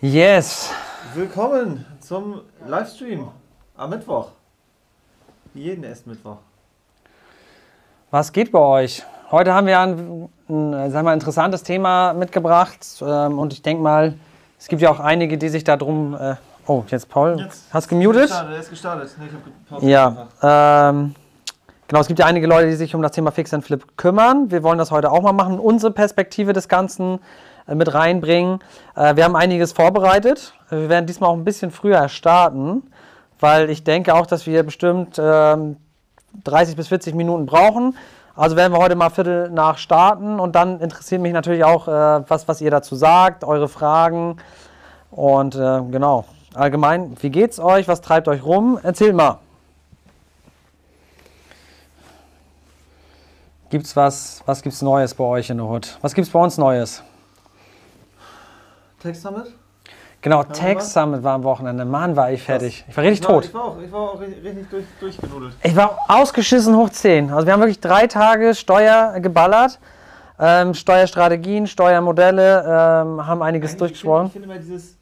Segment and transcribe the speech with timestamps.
[0.00, 0.70] Yes.
[1.14, 3.28] Willkommen zum Livestream
[3.76, 4.28] am Mittwoch.
[5.54, 6.38] Wie jeden ersten Mittwoch.
[8.10, 9.02] Was geht bei euch?
[9.30, 14.14] Heute haben wir ein, ein sagen wir, interessantes Thema mitgebracht ähm, und ich denke mal,
[14.58, 16.14] es gibt ja auch einige, die sich darum.
[16.14, 16.34] Äh,
[16.66, 18.30] oh, jetzt Paul, Jetzt hast du gemutet?
[18.30, 19.14] Er ist gestartet.
[19.18, 20.90] Nee, ich hab Ja.
[20.90, 21.14] Ähm,
[21.88, 24.50] genau, es gibt ja einige Leute, die sich um das Thema Fix and Flip kümmern.
[24.50, 27.20] Wir wollen das heute auch mal machen, unsere Perspektive des Ganzen äh,
[27.66, 28.60] mit reinbringen.
[28.96, 30.54] Äh, wir haben einiges vorbereitet.
[30.70, 32.82] Äh, Wir werden diesmal auch ein bisschen früher starten,
[33.40, 35.76] weil ich denke auch, dass wir bestimmt ähm,
[36.44, 37.96] 30 bis 40 Minuten brauchen.
[38.36, 42.24] Also werden wir heute mal Viertel nach starten und dann interessiert mich natürlich auch, äh,
[42.28, 44.38] was, was ihr dazu sagt, eure Fragen
[45.10, 46.24] und äh, genau.
[46.54, 47.88] Allgemein, wie geht's euch?
[47.88, 48.78] Was treibt euch rum?
[48.82, 49.38] Erzählt mal.
[53.70, 55.98] Gibt's was, was gibt's Neues bei euch in der Hood?
[56.00, 57.02] Was gibt's bei uns Neues?
[59.04, 59.52] Text Summit?
[60.22, 60.80] Genau, wir Tech?
[60.80, 61.84] Summit war am Wochenende.
[61.84, 62.86] Mann, war ich fertig.
[62.88, 63.44] Ich war richtig Ich war, tot.
[63.44, 65.52] Ich war auch, ich war auch richtig, durch, durchgenudelt.
[65.62, 67.30] Ich war ausgeschissen hoch 10.
[67.30, 69.78] Also wir haben wirklich drei Tage Steuer geballert.
[70.38, 74.28] Ähm, Steuerstrategien, Steuermodelle, ähm, haben einiges Eigentlich, durchgesprochen.
[74.28, 74.96] Ich finde, ich finde immer dieses,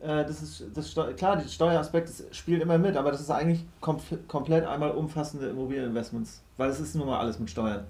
[0.00, 3.64] äh, das ist, das Steu klar, der Steueraspekt spielt immer mit, aber das ist eigentlich
[3.80, 3.98] kom
[4.28, 7.84] komplett einmal umfassende Immobilieninvestments, weil es ist nun mal alles mit Steuern.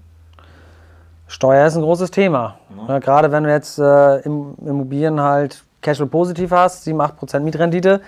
[1.31, 2.57] Steuer ist ein großes Thema.
[2.89, 2.99] Ja.
[2.99, 8.01] Gerade wenn du jetzt äh, im Immobilien halt Cashflow positiv hast, 7, 8% Mietrendite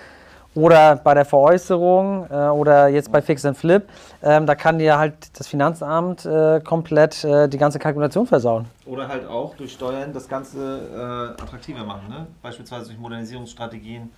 [0.54, 3.88] oder bei der Veräußerung äh, oder jetzt bei Fix and Flip,
[4.22, 8.66] ähm, da kann dir halt das Finanzamt äh, komplett äh, die ganze Kalkulation versauen.
[8.84, 12.08] Oder halt auch durch Steuern das Ganze äh, attraktiver machen.
[12.10, 12.26] Ne?
[12.42, 14.10] Beispielsweise durch Modernisierungsstrategien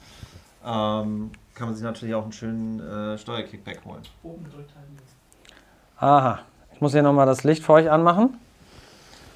[0.65, 4.03] ähm, kann man sich natürlich auch einen schönen äh, Steuerkickback holen.
[6.01, 6.41] Aha,
[6.75, 8.37] ich muss hier nochmal das Licht für euch anmachen.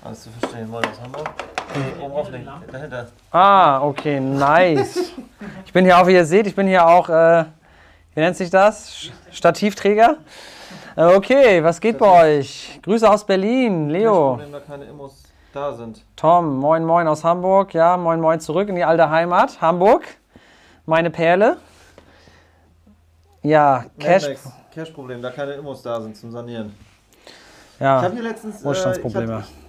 [0.03, 1.29] Alles zu verstehen wollen aus Hamburg.
[1.75, 3.07] Nee, oben auf nicht, dahinter.
[3.31, 5.13] Ah, okay, nice.
[5.67, 7.45] Ich bin hier auch, wie ihr seht, ich bin hier auch, äh,
[8.15, 9.11] wie nennt sich das?
[9.31, 10.17] Stativträger.
[10.97, 12.81] Äh, Okay, was geht bei euch?
[12.83, 14.39] Grüße aus Berlin, Leo.
[14.39, 16.03] Wenn da keine Immos da sind.
[16.17, 17.75] Tom, moin moin aus Hamburg.
[17.75, 20.05] Ja, moin moin zurück in die alte Heimat, Hamburg.
[20.87, 21.59] Meine Perle.
[23.43, 24.27] Ja, Cash.
[24.27, 24.39] Cash.
[24.75, 26.75] Cash-Problem, da keine Immos da sind zum Sanieren.
[27.75, 28.65] Ich Ja, habe hier letztens.
[28.65, 29.33] Wohlstandsprobleme.
[29.33, 29.60] Äh, ich hab,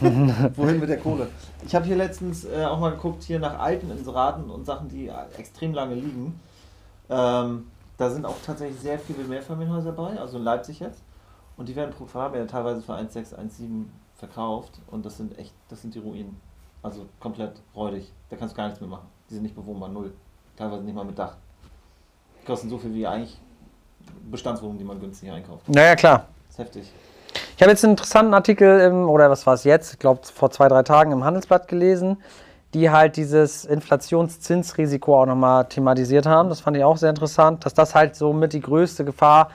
[0.56, 1.28] wohin mit der Kohle?
[1.66, 5.10] Ich habe hier letztens äh, auch mal geguckt, hier nach alten Inseraten und Sachen, die
[5.38, 6.40] extrem lange liegen.
[7.08, 7.66] Ähm,
[7.96, 11.02] da sind auch tatsächlich sehr viele Mehrfamilienhäuser bei, also in Leipzig jetzt.
[11.56, 14.80] Und die werden pro Quadratmeter teilweise für 1,6, 1,7 verkauft.
[14.88, 16.38] Und das sind echt, das sind die Ruinen.
[16.82, 18.12] Also komplett räudig.
[18.28, 19.08] Da kannst du gar nichts mehr machen.
[19.30, 20.12] Die sind nicht bewohnbar, null.
[20.56, 21.36] Teilweise nicht mal mit Dach.
[22.40, 23.38] Die kosten so viel wie eigentlich
[24.30, 25.68] Bestandswohnungen, die man günstig einkauft.
[25.68, 26.26] naja, klar.
[26.46, 26.92] Das ist heftig.
[27.56, 29.94] Ich habe jetzt einen interessanten Artikel, im, oder was war es jetzt?
[29.94, 32.18] Ich glaube, vor zwei, drei Tagen im Handelsblatt gelesen,
[32.74, 36.50] die halt dieses Inflationszinsrisiko auch nochmal thematisiert haben.
[36.50, 39.48] Das fand ich auch sehr interessant, dass das halt so mit die größte Gefahr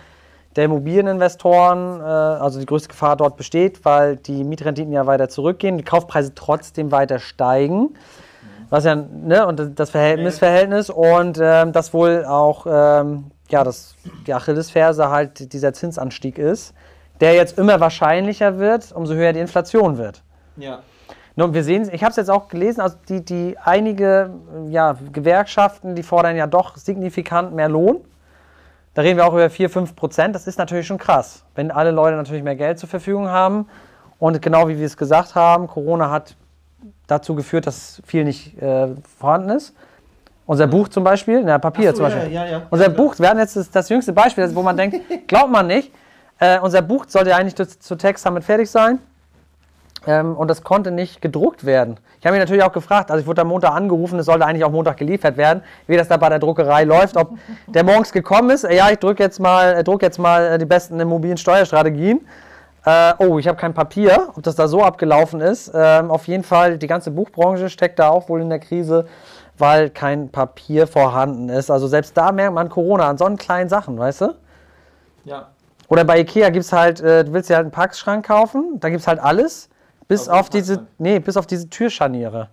[0.56, 5.78] der Immobilieninvestoren, äh, also die größte Gefahr dort besteht, weil die Mietrenditen ja weiter zurückgehen,
[5.78, 7.95] die Kaufpreise trotzdem weiter steigen.
[8.72, 13.94] Was ja, ne, und das Verhält Missverhältnis und ähm, das wohl auch, ähm, ja, das,
[14.25, 16.73] die Achillesferse halt dieser Zinsanstieg ist,
[17.22, 20.24] der jetzt immer wahrscheinlicher wird, umso höher die Inflation wird.
[20.58, 20.80] Ja.
[21.36, 24.32] Nun, wir sehen, ich habe es jetzt auch gelesen, also die, die einige
[24.68, 28.02] ja, Gewerkschaften, die fordern ja doch signifikant mehr Lohn.
[28.94, 30.36] Da reden wir auch über 4, 5 Prozent.
[30.36, 33.68] Das ist natürlich schon krass, wenn alle Leute natürlich mehr Geld zur Verfügung haben.
[34.20, 36.36] Und genau wie wir es gesagt haben, Corona hat
[37.08, 39.74] dazu geführt, dass viel nicht äh, vorhanden ist.
[40.46, 42.34] Unser Buch zum Beispiel, na, Papier so, zum Beispiel.
[42.34, 42.62] Ja, ja, ja.
[42.70, 45.94] Unser Buch, wir hatten jetzt das, das jüngste Beispiel, wo man denkt, glaubt man nicht,
[46.41, 49.00] äh, unser Buch sollte eigentlich zu, zu Text damit fertig sein.
[50.07, 52.00] Ähm, und das konnte nicht gedruckt werden.
[52.19, 54.63] Ich habe mich natürlich auch gefragt, also ich wurde am Montag angerufen, es sollte eigentlich
[54.63, 57.38] auch Montag geliefert werden, wie das da bei der Druckerei läuft, ob
[57.68, 60.57] der morgens gekommen ist, äh, ja, ich drücke jetzt mal, äh, druck jetzt mal äh,
[60.57, 62.28] die besten Immobiliensteuerstrategien.
[62.85, 65.72] Äh, oh, ich habe kein Papier, ob das da so abgelaufen ist.
[65.75, 69.06] Ähm, auf jeden Fall, die ganze Buchbranche steckt da auch wohl in der Krise,
[69.59, 71.70] weil kein Papier vorhanden ist.
[71.70, 74.35] Also selbst da merkt man Corona an so einen kleinen Sachen, weißt du?
[75.26, 75.49] ja.
[75.91, 78.88] Oder bei Ikea gibt es halt, äh, du willst dir halt einen Packschrank kaufen, da
[78.88, 79.67] gibt es halt alles,
[80.08, 82.47] bis auf diese, nee, bis auf diese Türscharniere.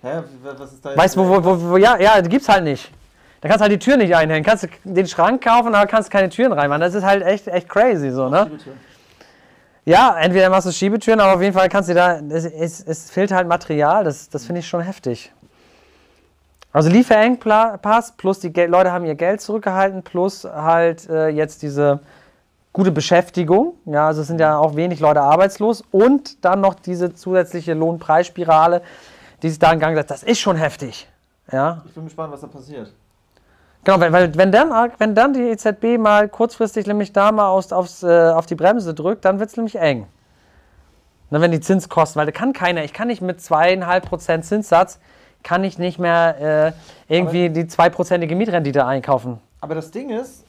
[0.00, 2.92] Hä, was ist da Weißt du, wo, wo, wo, ja, ja, die gibt's halt nicht.
[3.40, 4.44] Da kannst du halt die Tür nicht einhängen.
[4.44, 6.80] Kannst du den Schrank kaufen, aber kannst keine Türen reinmachen.
[6.80, 8.48] Das ist halt echt, echt crazy so, ne?
[9.84, 13.10] Ja, entweder machst du Schiebetüren, aber auf jeden Fall kannst du da, es, es, es
[13.10, 15.32] fehlt halt Material, das, das finde ich schon heftig.
[16.72, 21.98] Also Lieferengpass plus die Leute haben ihr Geld zurückgehalten plus halt äh, jetzt diese
[22.78, 23.74] gute Beschäftigung.
[23.86, 28.82] Ja, also es sind ja auch wenig Leute arbeitslos und dann noch diese zusätzliche Lohnpreisspirale,
[29.42, 30.12] die sich da in Gang setzt.
[30.12, 31.08] Das ist schon heftig.
[31.50, 31.82] Ja.
[31.86, 32.92] Ich bin gespannt, was da passiert.
[33.82, 37.72] Genau, weil, weil wenn, dann, wenn dann die EZB mal kurzfristig nämlich da mal aus,
[37.72, 40.06] aufs, äh, auf die Bremse drückt, dann wird es nämlich eng.
[41.30, 45.00] Na, wenn die Zinskosten, weil da kann keiner, ich kann nicht mit zweieinhalb Prozent Zinssatz,
[45.42, 46.72] kann ich nicht mehr
[47.08, 49.40] äh, irgendwie Aber- die zweiprozentige Mietrendite einkaufen.
[49.60, 50.44] Aber das Ding ist,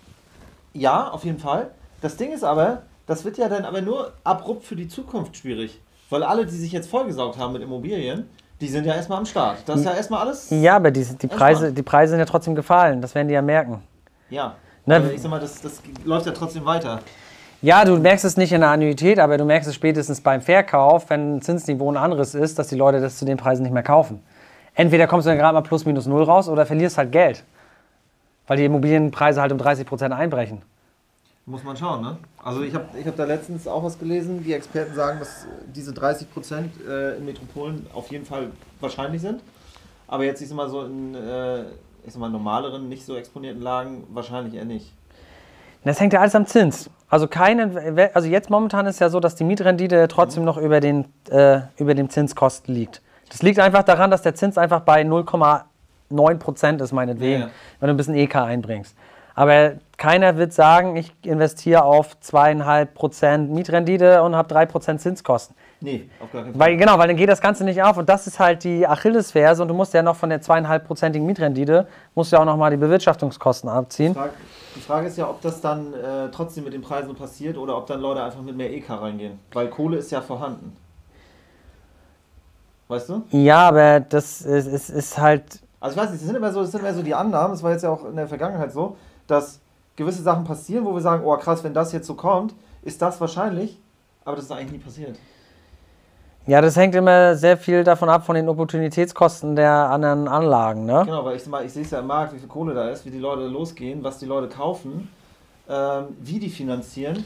[0.73, 1.71] ja, auf jeden Fall.
[2.01, 5.81] Das Ding ist aber, das wird ja dann aber nur abrupt für die Zukunft schwierig.
[6.09, 8.29] Weil alle, die sich jetzt vollgesaugt haben mit Immobilien,
[8.61, 9.57] die sind ja erstmal am Start.
[9.65, 10.49] Das ist ja erstmal alles.
[10.49, 13.41] Ja, aber die, die, Preise, die Preise sind ja trotzdem gefallen, das werden die ja
[13.41, 13.83] merken.
[14.29, 14.55] Ja.
[14.85, 15.11] Ne?
[15.13, 16.99] Ich sag mal, das, das läuft ja trotzdem weiter.
[17.61, 21.09] Ja, du merkst es nicht in der Annuität, aber du merkst es spätestens beim Verkauf,
[21.09, 23.83] wenn ein Zinsniveau ein anderes ist, dass die Leute das zu den Preisen nicht mehr
[23.83, 24.23] kaufen.
[24.75, 27.43] Entweder kommst du dann gerade mal plus minus null raus oder verlierst halt Geld.
[28.47, 30.61] Weil die Immobilienpreise halt um 30 Prozent einbrechen.
[31.49, 32.17] Muss man schauen, ne?
[32.43, 34.43] Also ich habe ich hab da letztens auch was gelesen.
[34.43, 39.41] Die Experten sagen, dass diese 30 Prozent äh, in Metropolen auf jeden Fall wahrscheinlich sind.
[40.07, 41.63] Aber jetzt, ich sag mal so in äh,
[42.05, 44.93] ich sag mal, normaleren, nicht so exponierten Lagen wahrscheinlich eher nicht.
[45.83, 46.89] Das hängt ja alles am Zins.
[47.09, 51.05] Also keine, also jetzt momentan ist ja so, dass die Mietrendite trotzdem noch über den,
[51.29, 53.01] äh, über dem Zinskosten liegt.
[53.29, 57.51] Das liegt einfach daran, dass der Zins einfach bei 0,9 Prozent ist, meinetwegen, Ja, ja.
[57.79, 58.95] wenn du ein bisschen EK einbringst.
[59.39, 65.55] Aber keiner wird sagen, ich investiere auf zweieinhalb Prozent Mietrendite und habe drei Prozent Zinskosten.
[65.79, 66.59] Nee, auf gar keinen Fall.
[66.59, 69.61] Weil, genau, weil dann geht das Ganze nicht auf und das ist halt die Achillesferse
[69.61, 72.75] und du musst ja noch von der zweieinhalbprozentigen Mietrendite, musst du ja auch nochmal die
[72.75, 74.11] Bewirtschaftungskosten abziehen.
[74.11, 74.33] Die Frage,
[74.75, 77.87] die Frage ist ja, ob das dann äh, trotzdem mit den Preisen passiert oder ob
[77.87, 79.39] dann Leute einfach mit mehr EK reingehen.
[79.53, 80.75] Weil Kohle ist ja vorhanden.
[82.89, 83.23] Weißt du?
[83.31, 86.59] Ja, aber das ist, ist, ist halt Also ich weiß nicht, das sind immer so,
[86.59, 88.97] das sind immer so die Annahmen, das war jetzt ja auch in der Vergangenheit so,
[89.29, 89.59] dass
[89.95, 93.19] gewisse Sachen passieren, wo wir sagen, oh krass, wenn das jetzt so kommt, ist das
[93.19, 93.77] wahrscheinlich,
[94.25, 95.17] aber das ist eigentlich nie passiert.
[96.47, 100.85] Ja, das hängt immer sehr viel davon ab, von den Opportunitätskosten der anderen Anlagen.
[100.85, 101.03] Ne?
[101.05, 103.11] Genau, weil ich, ich sehe es ja im Markt, wie viel Kohle da ist, wie
[103.11, 105.09] die Leute losgehen, was die Leute kaufen,
[105.69, 107.23] ähm, wie die finanzieren.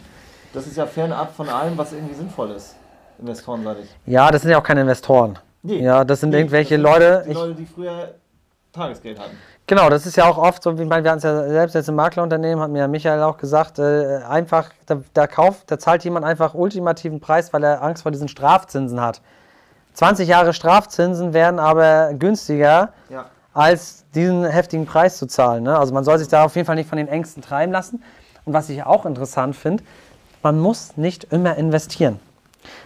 [0.52, 2.76] Das ist ja fernab von allem, was irgendwie sinnvoll ist,
[3.20, 3.90] investorenseitig.
[4.06, 5.40] Ja, das sind ja auch keine Investoren.
[5.62, 5.82] Nee.
[5.82, 7.24] Ja, das sind Nee, irgendwelche das sind Leute.
[7.26, 8.16] Die Leute, die früher
[8.74, 9.38] Tagesgeld hatten.
[9.68, 11.74] Genau, das ist ja auch oft so, wie ich meine, wir haben es ja selbst
[11.74, 15.80] jetzt im Maklerunternehmen, hat mir ja Michael auch gesagt, äh, einfach, da, da kauft, da
[15.80, 19.22] zahlt jemand einfach ultimativen Preis, weil er Angst vor diesen Strafzinsen hat.
[19.94, 23.26] 20 Jahre Strafzinsen wären aber günstiger, Ja.
[23.54, 25.64] als diesen heftigen Preis zu zahlen.
[25.64, 25.78] Ne?
[25.78, 28.04] Also man soll sich da auf jeden Fall nicht von den Ängsten treiben lassen.
[28.46, 29.84] Und was ich auch interessant finde,
[30.42, 32.20] man muss nicht immer investieren.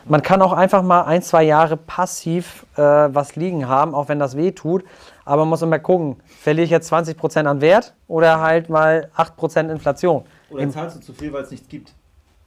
[0.06, 4.20] Man kann auch einfach mal ein, zwei Jahre passiv äh, was liegen haben, auch wenn
[4.20, 4.84] das weh tut.
[5.28, 9.70] Aber man muss immer gucken, verliere ich jetzt 20% an Wert oder halt mal 8%
[9.70, 10.24] Inflation.
[10.50, 11.92] Oder zahlst du zu viel, weil es nichts gibt?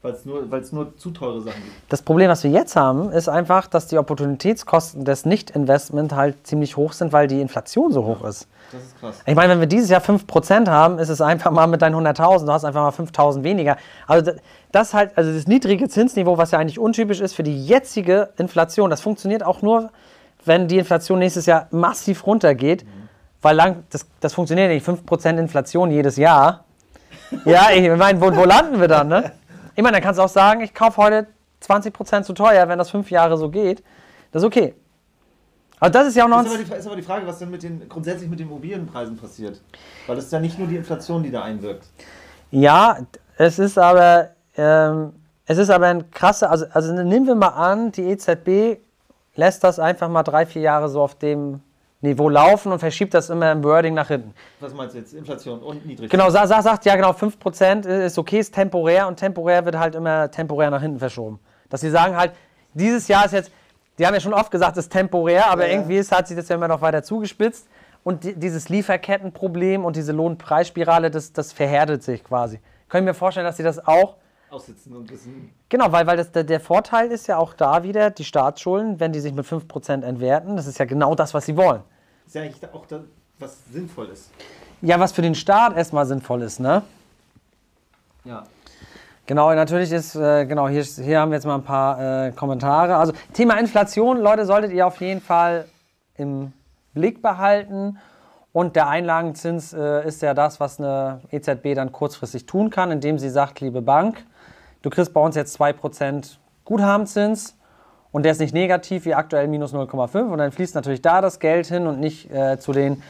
[0.01, 1.77] Weil es nur, weil's nur zu teure Sachen gibt.
[1.91, 6.79] Das Problem, was wir jetzt haben, ist einfach, dass die Opportunitätskosten des Nicht-Investment halt ziemlich
[6.79, 8.49] hoch sind, weil die Inflation so hoch ist.
[8.73, 9.21] Das ist krass.
[9.27, 12.47] Ich meine, wenn wir dieses Jahr 5% haben, ist es einfach mal mit deinen 100.000,
[12.47, 13.77] du hast einfach mal 5.000 weniger.
[14.07, 14.33] Also
[14.73, 18.89] das halt, also das niedrige Zinsniveau, was ja eigentlich untypisch ist für die jetzige Inflation,
[18.89, 19.91] das funktioniert auch nur,
[20.45, 22.85] wenn die Inflation nächstes Jahr massiv runtergeht,
[23.43, 26.65] weil lang, das, das funktioniert nicht, 5% Inflation jedes Jahr.
[27.45, 29.33] Ja, ich meine, wo, wo landen wir dann, ne?
[29.77, 31.27] Ich meine, dann kannst du auch sagen, ich kaufe heute
[31.63, 33.83] 20% zu teuer, wenn das fünf Jahre so geht.
[34.33, 34.75] Das ist okay.
[35.79, 37.51] Aber das ist ja auch noch Ist aber, die, ist aber die Frage, was denn
[37.51, 39.61] mit den, grundsätzlich mit den Immobilienpreisen passiert.
[40.07, 41.87] Weil es ist ja nicht nur die Inflation, die da einwirkt.
[42.51, 42.99] Ja,
[43.39, 45.13] es ist aber, ähm,
[45.47, 48.79] es ist aber ein krasser, also, also nehmen wir mal an, die EZB
[49.35, 51.61] lässt das einfach mal drei, vier Jahre so auf dem
[52.03, 54.33] Niveau laufen und verschiebt das immer im Wording nach hinten.
[54.61, 55.13] Was meinst du jetzt?
[55.13, 56.11] Inflation und niedrig.
[56.11, 59.95] Genau, sa sa sagt ja genau, 5% ist okay, ist temporär und temporär wird halt
[59.95, 61.39] immer temporär nach hinten verschoben.
[61.69, 62.33] Dass sie sagen halt,
[62.73, 63.53] dieses Jahr ist jetzt,
[63.99, 66.37] die haben ja schon oft gesagt, es ist temporär, aber Ja, irgendwie ist, hat sich
[66.37, 67.69] das ja immer noch weiter zugespitzt.
[68.03, 72.61] Und die, dieses Lieferkettenproblem und diese Lohnpreisspirale, das, das verhärtet sich quasi.
[72.89, 74.17] Können mir vorstellen, dass sie das auch
[74.51, 75.53] Aussitzen und wissen.
[75.69, 79.13] Genau, weil, weil das, der, der Vorteil ist ja auch da wieder, die Staatsschulden, wenn
[79.13, 81.83] die sich mit 5% entwerten, das ist ja genau das, was sie wollen.
[82.27, 83.03] Ist ja eigentlich auch das,
[83.39, 84.31] was sinnvoll ist.
[84.83, 86.83] Ja, was für den Staat erstmal sinnvoll ist, ne?
[88.25, 88.45] Ja.
[89.27, 92.97] Genau, natürlich ist, äh, genau, hier, hier haben wir jetzt mal ein paar äh, Kommentare.
[92.97, 95.67] Also Thema Inflation, Leute, solltet ihr auf jeden Fall
[96.17, 96.53] im
[96.95, 97.99] Blick behalten.
[98.53, 103.19] Und der Einlagenzins äh, ist ja das, was eine EZB dann kurzfristig tun kann, indem
[103.19, 104.25] sie sagt, liebe Bank,
[104.83, 107.57] du kriegst bei uns jetzt 2% Guthabenzins
[108.13, 111.39] und der ist nicht negativ wie aktuell minus 0,5 und dann fließt natürlich da das
[111.39, 113.03] Geld hin und nicht äh, zu den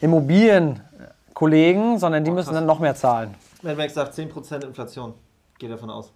[0.00, 3.34] Immobilienkollegen, sondern die Oh, müssen dann noch mehr zahlen.
[3.62, 5.14] Wenn Max sagt 10% Inflation,
[5.58, 6.12] geht davon aus.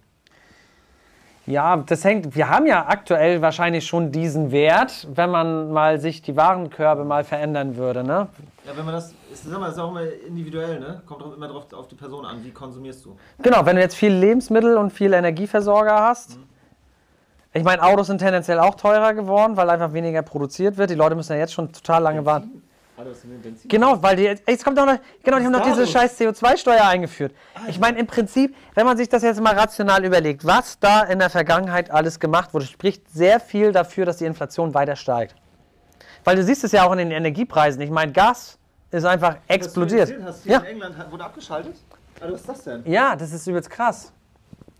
[1.49, 6.21] Ja, das hängt, wir haben ja aktuell wahrscheinlich schon diesen Wert, wenn man mal sich
[6.21, 8.27] die Warenkörbe mal verändern würde, ne?
[8.67, 11.01] Ja, wenn man das, ist, sag mal, das ist auch immer individuell, ne?
[11.07, 13.17] Kommt auch immer drauf auf die Person an, wie konsumierst du.
[13.41, 16.37] Genau, wenn du jetzt viel Lebensmittel und viel Energieversorger hast.
[16.37, 16.43] Mhm.
[17.53, 20.91] Ich meine, Autos sind tendenziell auch teurer geworden, weil einfach weniger produziert wird.
[20.91, 22.61] Die Leute müssen ja jetzt schon total lange warten.
[22.99, 23.69] Alter, was ist denn mit Benzin?
[23.69, 25.91] Genau, weil die jetzt, kommt doch noch, genau, die haben noch diese los?
[25.91, 27.33] scheiß CO2-Steuer eingeführt.
[27.69, 31.19] Ich meine, im Prinzip, wenn man sich das jetzt mal rational überlegt, was da in
[31.19, 35.33] der Vergangenheit alles gemacht wurde, spricht sehr viel dafür, dass die Inflation weiter steigt.
[36.25, 37.81] Weil du siehst es ja auch in den Energiepreisen.
[37.81, 38.59] Ich meine, Gas
[38.91, 40.13] ist einfach explodiert.
[40.25, 40.59] Hast du hier Ja.
[40.59, 41.77] in England wurde abgeschaltet?
[42.19, 42.83] Alter, was ist das denn?
[42.85, 44.11] ja, das ist übelst krass.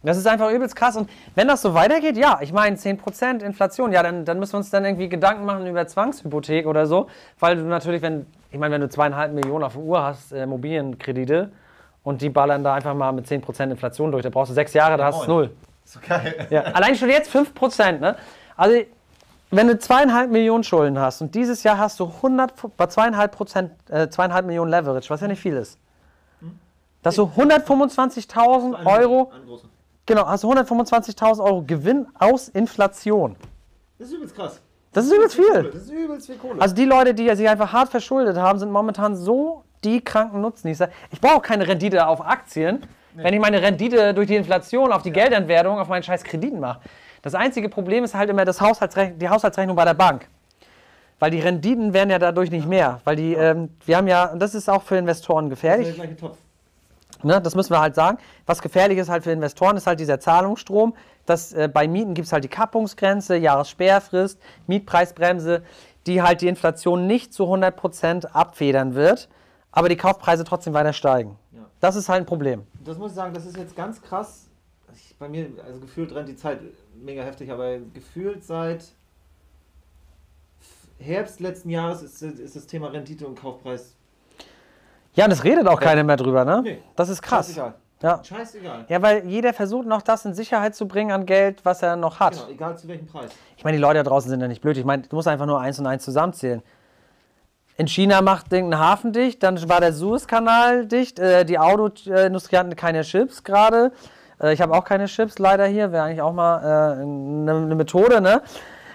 [0.01, 0.95] Das ist einfach übelst krass.
[0.95, 4.57] Und wenn das so weitergeht, ja, ich meine, 10% Inflation, ja, dann, dann müssen wir
[4.59, 7.07] uns dann irgendwie Gedanken machen über Zwangshypothek oder so.
[7.39, 10.43] Weil du natürlich, wenn, ich meine, wenn du zweieinhalb Millionen auf der Uhr hast, äh,
[10.43, 11.51] Immobilienkredite,
[12.03, 14.97] und die ballern da einfach mal mit 10% Inflation durch, da brauchst du sechs Jahre,
[14.97, 15.51] da hast du es null.
[15.83, 16.47] So geil.
[16.49, 18.15] Ja, allein schon jetzt 5%, ne?
[18.55, 18.77] Also,
[19.51, 23.71] wenn du zweieinhalb Millionen Schulden hast und dieses Jahr hast du 100, bei zweieinhalb Prozent,
[23.89, 25.77] äh, zweieinhalb Millionen Leverage, was ja nicht viel ist.
[27.01, 29.31] Dass du 125.000 Euro.
[30.09, 33.37] Genau, hast du 125.000 Euro Gewinn aus Inflation.
[33.97, 34.61] Das ist übelst krass.
[34.91, 35.63] Das ist übelst viel.
[35.63, 36.59] Das ist übelst viel Kohle.
[36.61, 40.89] Also die Leute, die sich einfach hart verschuldet haben, sind momentan so die kranken Nutznießer.
[41.11, 42.81] Ich brauche keine Rendite auf Aktien,
[43.13, 46.81] wenn ich meine Rendite durch die Inflation auf die Geldentwertung auf meinen scheiß Krediten mache.
[47.21, 50.27] Das einzige Problem ist halt immer das Haushaltsrech die Haushaltsrechnung bei der Bank.
[51.19, 53.01] Weil die Renditen werden ja dadurch nicht mehr.
[53.03, 55.77] Weil die, ähm, wir haben ja, und das ist auch für Investoren das ist der
[55.77, 55.95] gefährlich.
[55.95, 56.37] gleiche Topf.
[57.21, 58.17] Ne, das müssen wir halt sagen.
[58.45, 60.95] Was gefährlich ist halt für Investoren, ist halt dieser Zahlungsstrom.
[61.25, 65.63] Das, äh, bei Mieten gibt es halt die Kappungsgrenze, Jahressperrfrist, Mietpreisbremse,
[66.07, 69.29] die halt die Inflation nicht zu 100% abfedern wird,
[69.71, 71.37] aber die Kaufpreise trotzdem weiter steigen.
[71.51, 71.65] Ja.
[71.81, 72.65] Das ist halt ein Problem.
[72.83, 74.47] Das muss ich sagen, das ist jetzt ganz krass.
[74.93, 76.61] Ich, bei mir, also gefühlt rennt die Zeit
[76.95, 78.85] mega heftig, aber gefühlt seit
[80.97, 83.95] Herbst letzten Jahres ist, ist das Thema Rendite und Kaufpreis.
[85.13, 86.61] Ja, und es redet auch keiner mehr drüber, ne?
[86.63, 86.83] Nee.
[86.95, 87.47] Das ist krass.
[87.47, 87.73] Scheißegal.
[88.01, 88.23] Ja.
[88.23, 88.85] Scheißegal.
[88.87, 92.19] ja, weil jeder versucht noch das in Sicherheit zu bringen an Geld, was er noch
[92.19, 92.33] hat.
[92.33, 93.31] Genau, egal zu welchem Preis.
[93.57, 94.77] Ich meine, die Leute da draußen sind ja nicht blöd.
[94.77, 96.61] Ich meine, du musst einfach nur eins und eins zusammenzählen.
[97.75, 102.75] In China macht irgendein Hafen dicht, dann war der Suezkanal dicht, äh, die Autoindustrie hat
[102.77, 103.91] keine Chips gerade.
[104.41, 107.75] Äh, ich habe auch keine Chips leider hier, wäre eigentlich auch mal eine äh, ne
[107.75, 108.41] Methode, ne?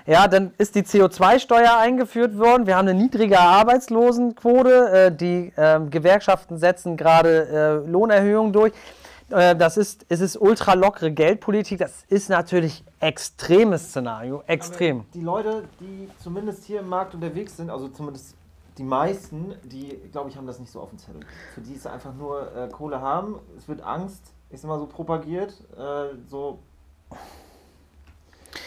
[0.06, 2.66] Ja, dann ist die CO2-Steuer eingeführt worden.
[2.66, 4.90] Wir haben eine niedrige Arbeitslosenquote.
[4.92, 8.74] Äh, die ähm, Gewerkschaften setzen gerade äh, Lohnerhöhungen durch.
[9.30, 11.78] Äh, das ist, es ist ultra lockere Geldpolitik.
[11.78, 14.42] Das ist natürlich extremes Szenario.
[14.46, 14.98] Extrem.
[14.98, 18.36] Aber die Leute, die zumindest hier im Markt unterwegs sind, also zumindest
[18.76, 21.20] die meisten, die, glaube ich, haben das nicht so auf dem Zettel.
[21.54, 23.36] Für die ist einfach nur äh, Kohle haben.
[23.56, 26.58] Es wird Angst, ist immer so propagiert, äh, so.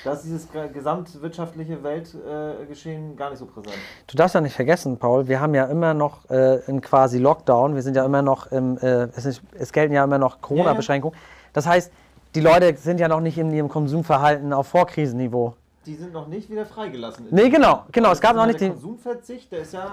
[0.04, 3.76] Da ist dieses ge- gesamtwirtschaftliche Weltgeschehen äh, gar nicht so präsent.
[4.08, 7.76] Du darfst ja nicht vergessen, Paul, wir haben ja immer noch äh, in quasi Lockdown,
[7.76, 11.18] wir sind ja immer noch im, äh, es, ist, es gelten ja immer noch Corona-Beschränkungen.
[11.54, 11.92] Das heißt,
[12.36, 15.56] die Leute sind ja noch nicht in ihrem Konsumverhalten auf Vorkrisenniveau.
[15.86, 17.28] Die sind noch nicht wieder freigelassen.
[17.32, 18.82] Nee, genau, genau, es gab noch nicht den den.
[18.82, 19.90] Konsumverzicht, der ist ja,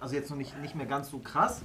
[0.00, 1.60] also jetzt noch nicht, nicht mehr ganz so krass,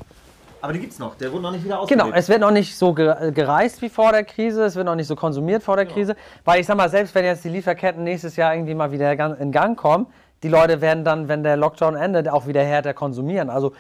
[0.62, 1.16] aber den gibt's noch.
[1.16, 2.04] Der wurde noch nicht wieder ausgelebt.
[2.06, 4.96] Genau, es wird noch nicht so ge- gereist wie vor der Krise, es wird noch
[4.96, 5.96] nicht so konsumiert vor der Genau.
[5.96, 6.16] Krise,
[6.46, 9.52] weil ich sag mal, selbst wenn jetzt die Lieferketten nächstes Jahr irgendwie mal wieder in
[9.52, 10.08] Gang kommen,
[10.44, 13.50] die Leute werden dann, wenn der Lockdown endet, auch wieder härter konsumieren.
[13.50, 13.74] Also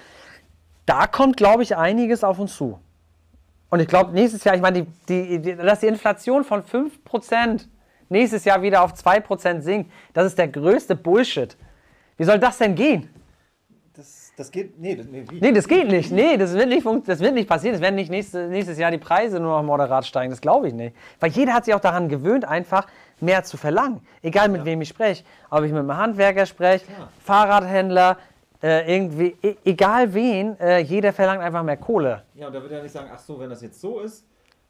[0.86, 2.80] da kommt, glaube ich, einiges auf uns zu.
[3.70, 7.68] Und ich glaube, nächstes Jahr, ich meine, die, die, die, dass die Inflation von 5%
[8.10, 11.56] nächstes Jahr wieder auf 2% sinkt, das ist der größte Bullshit.
[12.18, 13.10] Wie soll das denn gehen?
[14.42, 15.24] Das, geht, nee, das, nee?
[15.40, 16.12] Nee, das geht nicht.
[16.12, 17.76] Nee, das wird nicht, das wird nicht passieren.
[17.76, 20.32] Es werden nicht nächste, nächstes Jahr die Preise nur noch moderat steigen.
[20.32, 20.96] Das glaube ich nicht.
[21.20, 22.88] Weil jeder hat sich auch daran gewöhnt, einfach
[23.20, 24.02] mehr zu verlangen.
[24.24, 25.24] Egal mit wem ich spreche.
[25.52, 27.10] Ob ich mit einem Handwerker spreche, Klar.
[27.24, 28.18] Fahrradhändler,
[28.64, 32.24] äh, irgendwie, e egal wen, äh, jeder verlangt einfach mehr Kohle.
[32.34, 34.26] Ja, und da wird er nicht sagen, ach so, wenn das jetzt so ist,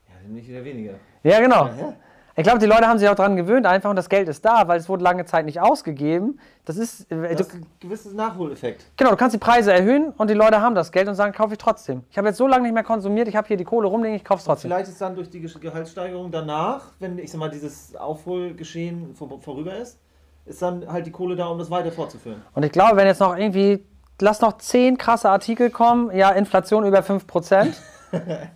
[0.10, 0.96] ja, dann nicht wieder weniger.
[1.24, 1.68] Ja, genau.
[1.68, 1.94] hä?
[2.42, 4.68] Ich glaube, die Leute haben sich auch daran gewöhnt, einfach und das Geld ist da,
[4.68, 6.40] weil es wurde lange Zeit nicht ausgegeben.
[6.66, 8.86] Das ist, äh, Das ist ein gewisses Nachholeffekt.
[8.98, 11.54] Genau, du kannst die Preise erhöhen und die Leute haben das Geld und sagen, kaufe
[11.54, 12.04] ich trotzdem.
[12.10, 14.24] Ich habe jetzt so lange nicht mehr konsumiert, ich habe hier die Kohle rumliegen, ich
[14.26, 14.70] kaufe es trotzdem.
[14.72, 19.40] Vielleicht ist dann durch die Ge- Gehaltssteigerung danach, wenn ich sag mal dieses Aufholgeschehen vor,
[19.40, 20.00] vorüber ist,
[20.46, 22.42] ist dann halt die Kohle da, um das weiter fortzuführen.
[22.56, 23.86] Und ich glaube, wenn jetzt noch irgendwie,
[24.20, 27.76] lass noch zehn krasse Artikel kommen, ja, Inflation über 5%.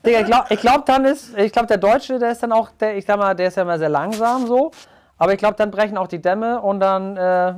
[0.05, 2.97] Digga, ich glaube, glaub, dann ist, ich glaube, der Deutsche, der ist dann auch, der,
[2.97, 4.71] ich sag mal, der ist ja immer sehr langsam so.
[5.17, 7.49] Aber ich glaube, dann brechen auch die Dämme und dann, äh,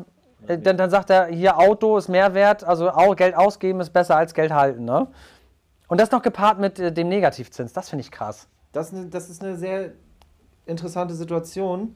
[0.47, 4.15] äh, dann, dann sagt er, hier Auto ist mehr wert, also Geld ausgeben ist besser
[4.15, 5.07] als Geld halten, ne?
[5.87, 8.47] Und das noch gepaart mit äh, dem Negativzins, das finde ich krass.
[8.73, 9.91] Das, ist eine- das ist eine sehr
[10.65, 11.95] interessante Situation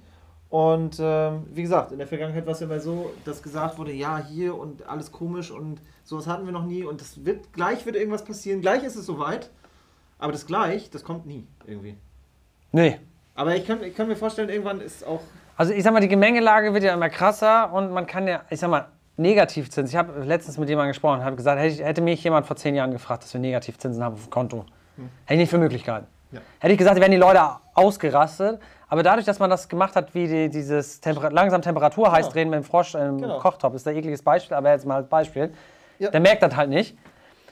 [0.49, 3.91] Und ähm, wie gesagt, in der Vergangenheit war es ja immer so, dass gesagt wurde,
[3.93, 7.85] ja, hier und alles komisch und sowas hatten wir noch nie und das wird, gleich
[7.85, 9.49] wird irgendwas passieren, gleich ist es soweit,
[10.21, 11.97] aber das gleich, das kommt nie irgendwie.
[12.71, 12.99] Nee.
[13.35, 15.21] Aber ich kann, ich kann mir vorstellen, irgendwann ist auch.
[15.57, 18.59] Also ich sag mal, die Gemengelage wird ja immer krasser und man kann ja, ich
[18.59, 18.85] sag mal,
[19.17, 19.89] Negativzins.
[19.89, 22.91] Ich habe letztens mit jemandem gesprochen, habe gesagt, hätte, hätte mich jemand vor zehn Jahren
[22.91, 24.65] gefragt, dass wir Negativzinsen haben auf dem Konto.
[25.25, 26.07] Hätte ich nicht für Möglichkeiten.
[26.31, 26.39] Ja.
[26.59, 27.41] Hätte ich gesagt, werden die Leute
[27.73, 28.59] ausgerastet.
[28.87, 32.33] Aber dadurch, dass man das gemacht hat, wie die, dieses Temper langsam Temperatur heiß Genau.
[32.33, 33.39] drehen mit dem Frosch im Genau.
[33.39, 35.53] Kochtopf, ist ein ekliges Beispiel, aber jetzt mal als Beispiel.
[35.99, 36.09] Ja.
[36.11, 36.93] Der merkt das halt nicht.
[36.93, 36.99] Und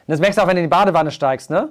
[0.08, 1.70] das merkst du auch, wenn du in die Badewanne steigst, ne?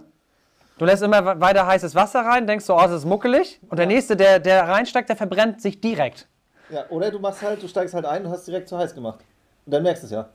[0.79, 3.61] Du lässt immer we- weiter heißes Wasser rein, denkst so, oh, es ist muckelig.
[3.69, 6.29] Und der Nächste, der, der reinsteigt, der verbrennt sich direkt.
[6.71, 9.21] Ja, oder du machst halt, du steigst halt ein und hast direkt zu heiß gemacht.
[9.67, 10.29] Und dann merkst du es ja.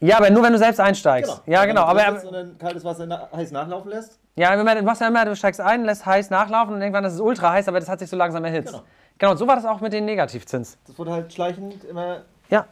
[0.00, 1.42] Ja, aber nur wenn du selbst einsteigst.
[1.46, 1.82] Ja, Wenn genau.
[1.82, 4.18] du Aber, und dann kaltes Wasser na heiß nachlaufen lässt.
[4.36, 7.04] ja, wenn man- du machst ja immer, du steigst ein, lässt heiß nachlaufen und irgendwann
[7.04, 8.72] ist es ultra heiß, aber das hat sich so langsam erhitzt.
[8.72, 8.84] Genau.
[9.18, 10.78] Genau, so war das auch mit den Negativzins.
[10.86, 12.66] Das wurde halt schleichend immer Ja,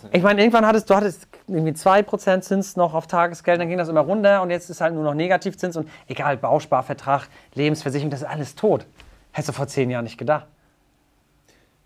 [0.00, 0.14] krasser.
[0.14, 3.88] ich meine, irgendwann hattest du hattest irgendwie 2% Zins noch auf Tagesgeld, dann ging das
[3.88, 8.28] immer runter und jetzt ist halt nur noch Negativzins und egal, Bausparvertrag, Lebensversicherung, das ist
[8.28, 8.86] alles tot.
[9.32, 10.46] Hättest du vor zehn Jahren nicht gedacht.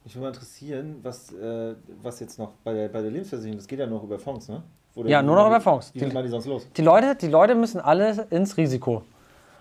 [0.05, 3.67] Mich würde mal interessieren, was, äh, was jetzt noch bei der, bei der Lebensversicherung, das
[3.67, 4.63] geht ja noch über Fonds, ne?
[4.95, 5.93] Oder Ja, nur noch über Fonds.
[5.95, 6.67] Wie machen die sonst los?
[6.77, 9.03] Die Leute, die Leute müssen alle ins Risiko.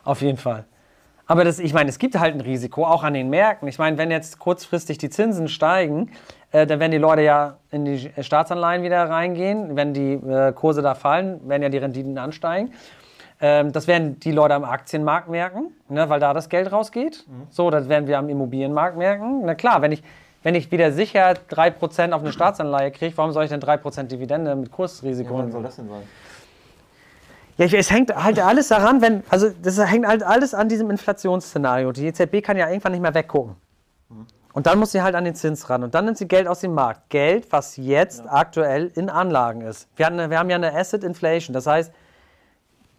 [0.03, 0.65] Auf jeden Fall.
[1.27, 3.68] Aber das, ich meine, es gibt halt ein Risiko, auch an den Märkten.
[3.68, 6.10] Ich meine, wenn jetzt kurzfristig die Zinsen steigen,
[6.51, 9.75] äh, dann werden die Leute ja in die Staatsanleihen wieder reingehen.
[9.75, 12.72] Wenn die äh, Kurse da fallen, werden ja die Renditen ansteigen.
[13.41, 17.25] Ähm, das werden die Leute am Aktienmarkt merken, ne, weil da das Geld rausgeht.
[17.50, 19.44] So, das werden wir am Immobilienmarkt merken.
[19.46, 20.03] Na klar, wenn ich,
[20.44, 24.56] wenn ich wieder sicher 3% auf eine Staatsanleihe kriege, warum soll ich denn 3% Dividende
[24.56, 25.34] mit Kursrisiko?
[25.36, 26.01] Ja, wann soll das denn sein?
[27.58, 30.89] Ja, ich, es hängt halt alles daran, wenn, also das hängt halt alles an diesem
[30.89, 31.91] Inflationsszenario.
[31.91, 33.56] Die EZB kann ja irgendwann nicht mehr weggucken.
[34.60, 35.86] Und dann muss sie halt an den Zins ran.
[35.86, 37.10] Und dann nimmt sie Geld aus dem Markt.
[37.10, 39.88] Geld, was jetzt aktuell in Anlagen ist.
[39.96, 41.54] Wir, hatten, wir haben ja eine Asset Inflation.
[41.54, 41.94] Das heißt,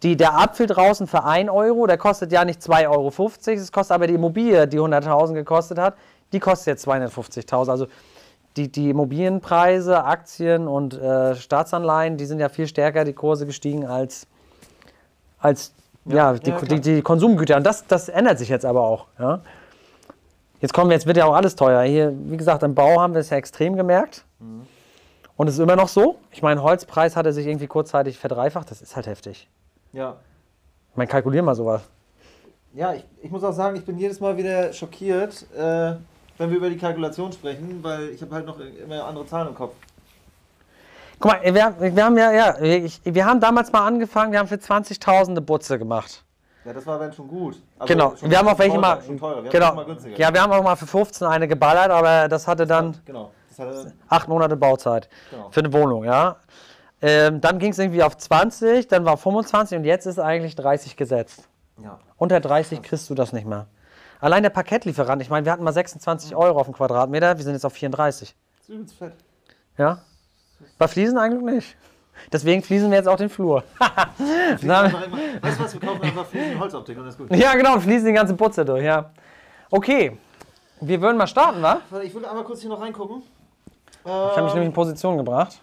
[0.01, 3.61] die, der Apfel draußen für 1 Euro, der kostet ja nicht 2,50 Euro.
[3.61, 5.93] Es kostet aber die Immobilie, die 100.000 gekostet hat,
[6.33, 7.69] die kostet jetzt 250.000.
[7.69, 7.85] Also
[8.57, 13.85] die, die Immobilienpreise, Aktien und äh, Staatsanleihen, die sind ja viel stärker die Kurse gestiegen
[13.85, 14.25] als,
[15.37, 15.73] als
[16.05, 17.57] ja, die, ja, die, die Konsumgüter.
[17.57, 19.05] Und das, das ändert sich jetzt aber auch.
[19.19, 19.41] Ja?
[20.61, 21.81] Jetzt kommen wir, jetzt wird ja auch alles teuer.
[21.83, 24.23] Hier, wie gesagt, im Bau haben wir es ja extrem gemerkt.
[24.39, 24.65] Mhm.
[25.35, 26.17] Und es ist immer noch so.
[26.31, 28.69] Ich meine, Holzpreis hatte sich irgendwie kurzzeitig verdreifacht.
[28.69, 29.49] Das ist halt heftig.
[29.91, 30.17] Ja.
[30.91, 31.81] Ich meine, kalkulier mal sowas.
[32.73, 35.93] Ja, ich, ich muss auch sagen, ich bin jedes Mal wieder schockiert, äh,
[36.37, 39.55] wenn wir über die Kalkulation sprechen, weil ich habe halt noch immer andere Zahlen im
[39.55, 39.73] Kopf.
[41.19, 44.39] Guck mal, wir, haben- wir haben ja, ja, ich, wir haben damals mal angefangen, wir
[44.39, 46.23] haben für 20.000 eine Butze gemacht.
[46.63, 47.55] Ja, das war dann schon gut.
[47.79, 48.15] Also Genau.
[48.15, 49.43] schon Wir haben auch welche teurer, mal, Schon teurer.
[49.43, 49.73] Wir genau.
[49.75, 50.17] mal günstiger.
[50.17, 53.31] Ja, wir haben auch mal für 15 eine geballert, aber das hatte dann Genau.
[53.49, 55.49] Das hatte, acht Monate Bauzeit Genau.
[55.49, 56.37] für eine Wohnung, ja.
[57.01, 60.95] Ähm, dann ging es irgendwie auf 20, dann war 25 und jetzt ist eigentlich 30
[60.97, 61.47] gesetzt.
[61.81, 61.97] ja.
[62.17, 63.65] Unter 30 kriegst du das nicht mehr.
[64.19, 67.53] Allein der Parkettlieferant, ich meine, wir hatten mal 26 Euro auf den Quadratmeter, wir sind
[67.53, 68.35] jetzt auf 34.
[68.59, 69.13] Das ist übelst fett.
[69.79, 69.97] Ja?
[70.77, 71.77] Bei Fliesen eigentlich nicht.
[72.31, 73.63] Deswegen fließen wir jetzt auch den Flur.
[74.61, 77.35] Na, Einfach immer- Weißt du was, wir kaufen einfach Fliesen Holzoptik und das ist gut.
[77.35, 79.11] ja, genau, und fließen die ganze Putze durch, ja.
[79.69, 80.17] Okay,
[80.81, 81.81] wir würden mal starten, wa?
[82.03, 83.23] Ich würde einmal kurz hier noch reingucken.
[84.03, 85.61] Ich habe mich nämlich in Position gebracht.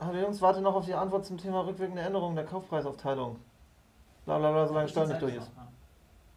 [0.00, 3.36] Hallo Jungs, warte noch auf die Antwort zum Thema rückwirkende Änderung der Kaufpreisaufteilung.
[4.24, 5.50] Bla bla bla, solange Steuer nicht durch ist.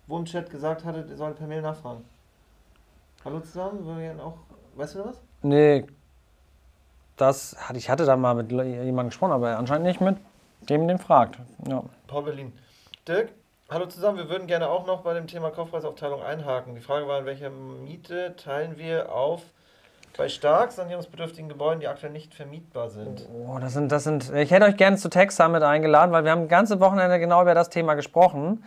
[0.07, 2.03] Wo im Chat gesagt hatte, ihr sollt per Mail nachfragen.
[3.23, 4.33] Hallo zusammen, wir gerne auch.
[4.75, 5.21] Weißt du da was?
[5.43, 5.85] Nee,
[7.17, 10.17] das hatte ich hatte da mal mit jemandem gesprochen, aber anscheinend nicht mit
[10.69, 11.37] dem, den fragt.
[11.67, 11.83] Ja.
[12.07, 12.53] Paul Berlin.
[13.07, 13.29] Dirk,
[13.69, 16.75] hallo zusammen, wir würden gerne auch noch bei dem Thema Kaufpreisaufteilung einhaken.
[16.75, 19.41] Die Frage war, in welcher Miete teilen wir auf
[20.15, 23.27] bei stark sanierungsbedürftigen Gebäuden, die aktuell nicht vermietbar sind?
[23.33, 26.31] Oh, das sind, das sind, ich hätte euch gerne zu Tech Summit eingeladen, weil wir
[26.31, 28.63] haben ganze Wochenende genau über das Thema gesprochen.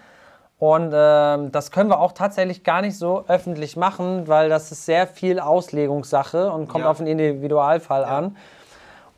[0.59, 4.87] Und ähm, das können wir auch tatsächlich gar nicht so öffentlich machen, weil das ist
[4.87, 6.91] sehr viel Auslegungssache und kommt Ja.
[6.91, 8.09] auf den Individualfall Ja.
[8.19, 8.37] an.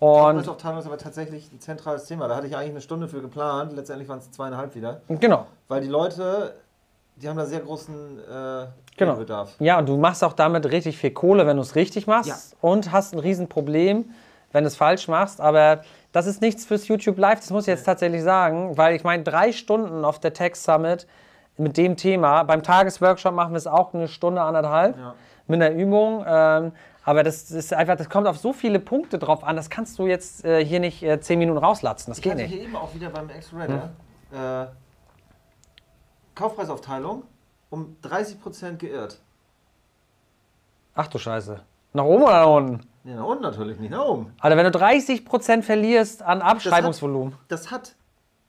[0.00, 2.28] Und Kaufpreisaufteilung ist aber tatsächlich ein zentrales Thema.
[2.28, 5.00] Da hatte ich eigentlich eine Stunde für geplant, letztendlich waren es zweieinhalb wieder.
[5.08, 5.46] genau.
[5.68, 6.54] Weil die Leute,
[7.16, 9.14] die haben da sehr großen äh, Genau.
[9.14, 9.54] Bedarf.
[9.60, 12.28] Ja, und du machst auch damit richtig viel Kohle, wenn du es richtig machst.
[12.28, 12.36] Ja.
[12.60, 14.06] Und hast ein Riesenproblem,
[14.50, 15.40] wenn du es falsch machst.
[15.40, 18.76] Aber das ist nichts fürs YouTube Live, das muss ich jetzt tatsächlich sagen.
[18.76, 21.06] Weil ich meine, drei Stunden auf der Tech Summit
[21.58, 22.42] mit dem Thema.
[22.44, 25.14] Beim Tagesworkshop machen wir es auch eine Stunde, anderthalb Ja.
[25.46, 26.24] mit einer Übung.
[26.26, 26.72] Ähm,
[27.04, 29.56] aber das ist einfach, das kommt auf so viele Punkte drauf an.
[29.56, 32.10] Das kannst du jetzt äh, hier nicht äh, zehn Minuten rauslatzen.
[32.10, 32.52] Das Ich geht hatte nicht.
[32.54, 33.90] hier eben auch wieder beim X-Redder
[34.32, 34.66] äh,
[36.34, 37.22] Kaufpreisaufteilung
[37.70, 39.20] um 30% geirrt.
[40.94, 41.60] Ach du Scheiße.
[41.92, 42.80] Nach oben oder nach unten?
[43.04, 44.34] Ja, nach unten natürlich, nicht nach oben.
[44.40, 47.34] Alter, wenn du 30% verlierst an Abschreibungsvolumen.
[47.48, 47.96] Das hat, das hat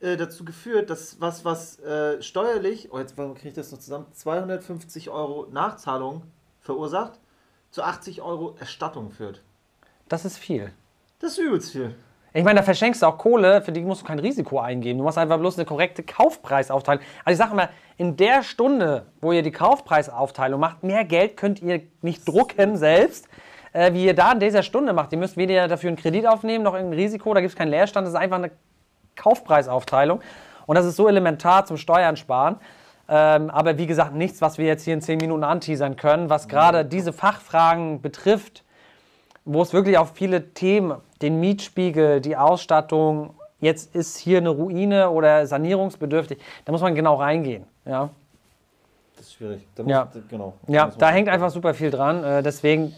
[0.01, 4.05] äh, dazu geführt, dass was, was äh, steuerlich, oh jetzt kriege ich das noch zusammen,
[4.13, 6.23] 250 Euro Nachzahlung
[6.61, 7.19] verursacht,
[7.71, 9.41] zu 80 Euro Erstattung führt.
[10.07, 10.71] Das ist viel.
[11.19, 11.95] Das ist übelst viel.
[12.31, 14.99] Ich meine, da verschenkst du auch Kohle, für die musst du kein Risiko eingeben.
[14.99, 17.03] Du machst einfach bloß eine korrekte Kaufpreisaufteilung.
[17.25, 21.61] Also ich sage mal, in der Stunde, wo ihr die Kaufpreisaufteilung macht, mehr Geld könnt
[21.61, 23.27] ihr nicht drucken selbst,
[23.73, 25.11] äh, wie ihr da in dieser Stunde macht.
[25.11, 28.05] Ihr müsst weder dafür einen Kredit aufnehmen, noch irgendein Risiko, da gibt es keinen Leerstand,
[28.05, 28.51] das ist einfach eine
[29.19, 30.21] Kaufpreisaufteilung.
[30.65, 32.57] Und das ist so elementar zum Steuern sparen.
[33.07, 36.47] Ähm, aber wie gesagt, nichts, was wir jetzt hier in 10 Minuten anteasern können, was
[36.47, 38.63] gerade diese Fachfragen betrifft,
[39.45, 45.09] wo es wirklich auf viele Themen, den Mietspiegel, die Ausstattung, jetzt ist hier eine Ruine
[45.09, 47.65] oder sanierungsbedürftig, da muss man genau reingehen.
[47.85, 48.09] Ja,
[49.17, 49.67] Das ist schwierig.
[49.75, 50.07] Da muss, Ja.
[50.29, 50.53] Genau.
[50.67, 52.23] ja da hängt einfach super viel dran.
[52.23, 52.93] Äh, deswegen,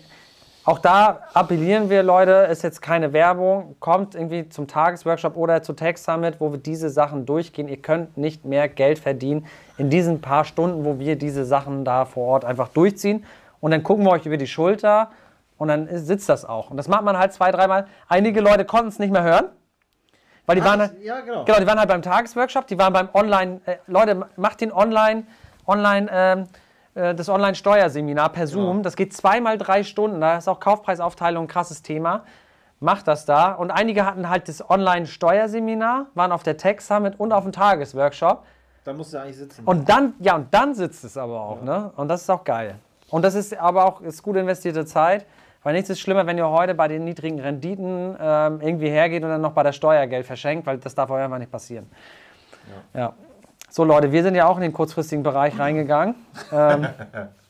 [0.63, 5.73] auch da appellieren wir, Leute, ist jetzt keine Werbung, kommt irgendwie zum Tagesworkshop oder zu
[5.73, 7.67] Tech Summit, wo wir diese Sachen durchgehen.
[7.67, 9.47] Ihr könnt nicht mehr Geld verdienen
[9.77, 13.25] in diesen paar Stunden, wo wir diese Sachen da vor Ort einfach durchziehen.
[13.59, 15.09] Und dann gucken wir euch über die Schulter
[15.57, 16.69] und dann sitzt das auch.
[16.69, 17.87] Und das macht man halt zwei, dreimal.
[18.07, 19.45] Einige Leute konnten es nicht mehr hören,
[20.45, 21.43] weil die Ah, waren halt, ja, genau.
[21.45, 25.23] Genau, die waren halt beim Tagesworkshop, die waren beim Online, äh, Leute, macht den Online,
[25.65, 26.45] Online, ähm, äh,
[26.93, 28.71] das Online-Steuerseminar per Zoom.
[28.71, 28.81] Genau.
[28.83, 32.23] Das geht zweimal drei Stunden, da ist auch Kaufpreisaufteilung ein krasses Thema.
[32.79, 33.51] Macht das da.
[33.51, 38.43] Und einige hatten halt das Online-Steuerseminar, waren auf der Tech Summit und auf dem Tagesworkshop.
[38.83, 39.63] Da musst du eigentlich sitzen.
[39.65, 41.91] Und dann, ja, und dann sitzt es aber auch, ne?
[41.95, 42.75] Und das ist auch geil.
[43.11, 45.27] Und das ist aber auch ist gut investierte Zeit,
[45.61, 49.29] weil nichts ist schlimmer, wenn ihr heute bei den niedrigen Renditen ähm, irgendwie hergeht und
[49.29, 51.87] dann noch bei der Steuer Geld verschenkt, weil das darf euch einfach nicht passieren.
[52.95, 53.13] Ja.
[53.73, 56.15] So Leute, wir sind ja auch in den kurzfristigen Bereich reingegangen.
[56.51, 56.87] ähm,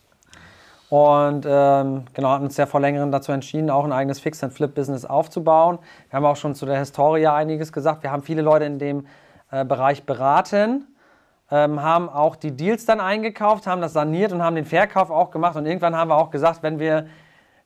[0.91, 5.79] und ähm, genau, hatten uns ja vor längerem dazu entschieden, auch ein eigenes Fix-and-Flip-Business aufzubauen.
[6.11, 8.03] Wir haben auch schon zu der Historie einiges gesagt.
[8.03, 9.07] Wir haben viele Leute in dem
[9.49, 10.85] äh, Bereich beraten,
[11.49, 15.31] ähm, haben auch die Deals dann eingekauft, haben das saniert und haben den Verkauf auch
[15.31, 15.55] gemacht.
[15.55, 17.07] Und irgendwann haben wir auch gesagt, wenn wir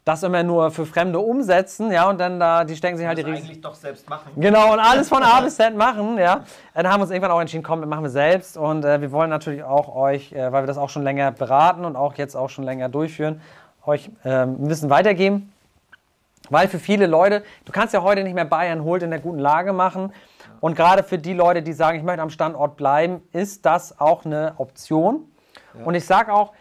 [0.05, 3.23] das immer nur für Fremde umsetzen, ja, und dann da, die stecken sich halt die
[3.23, 3.45] das Riesen.
[3.45, 4.31] eigentlich doch selbst machen.
[4.35, 6.43] Genau, und alles von A bis Z machen, ja.
[6.75, 8.55] Dann haben wir uns irgendwann auch entschieden, komm, das machen wir selbst.
[8.55, 11.85] Und äh, wir wollen natürlich auch euch, äh, weil wir das auch schon länger beraten
[11.85, 13.41] und auch jetzt auch schon länger durchführen,
[13.83, 15.51] euch ähm, ein Wissen weitergeben.
[16.51, 19.39] Weil für viele Leute, du kannst ja heute nicht mehr Bayern holt in der guten
[19.39, 20.13] Lage machen.
[20.59, 24.23] Und gerade für die Leute, die sagen, ich möchte am Standort bleiben, ist das auch
[24.23, 25.27] eine Option.
[25.83, 26.53] Und ich sage auch,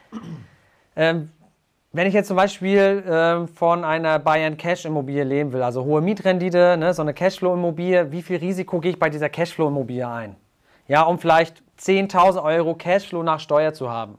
[0.96, 1.30] ähm,
[1.94, 6.00] wenn ich jetzt zum Beispiel ähm, von einer Bayern Cash Immobilie leben will, also hohe
[6.00, 10.06] Mietrendite, ne, so eine Cashflow Immobilie, wie viel Risiko gehe ich bei dieser Cashflow Immobilie
[10.06, 10.34] ein?
[10.88, 14.18] Ja, um vielleicht 10.000 Euro Cashflow nach Steuer zu haben.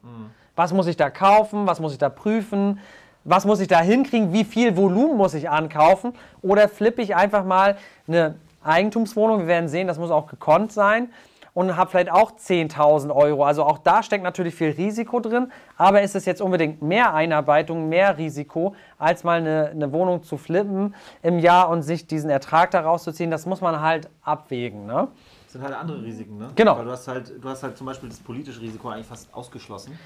[0.56, 1.68] Was muss ich da kaufen?
[1.68, 2.80] Was muss ich da prüfen?
[3.26, 4.32] Was muss ich da hinkriegen?
[4.32, 6.14] Wie viel Volumen muss ich ankaufen?
[6.42, 7.76] Oder flippe ich einfach mal
[8.08, 9.40] eine Eigentumswohnung?
[9.40, 11.10] Wir werden sehen, das muss auch gekonnt sein
[11.56, 13.44] und habe vielleicht auch 10.000 Euro.
[13.46, 17.90] Also auch da steckt natürlich viel Risiko drin, aber ist es jetzt unbedingt mehr Einarbeitung,
[17.90, 22.72] mehr Risiko, als mal eine, eine Wohnung zu flippen im Jahr und sich diesen Ertrag
[22.72, 23.32] daraus zu ziehen?
[23.32, 24.86] Das muss man halt abwägen.
[24.86, 25.08] Ne?
[25.46, 26.50] Das sind halt andere Risiken, ne?
[26.56, 26.78] Genau.
[26.78, 29.98] Weil du hast halt, du hast halt zum Beispiel das politische Risiko eigentlich fast ausgeschlossen.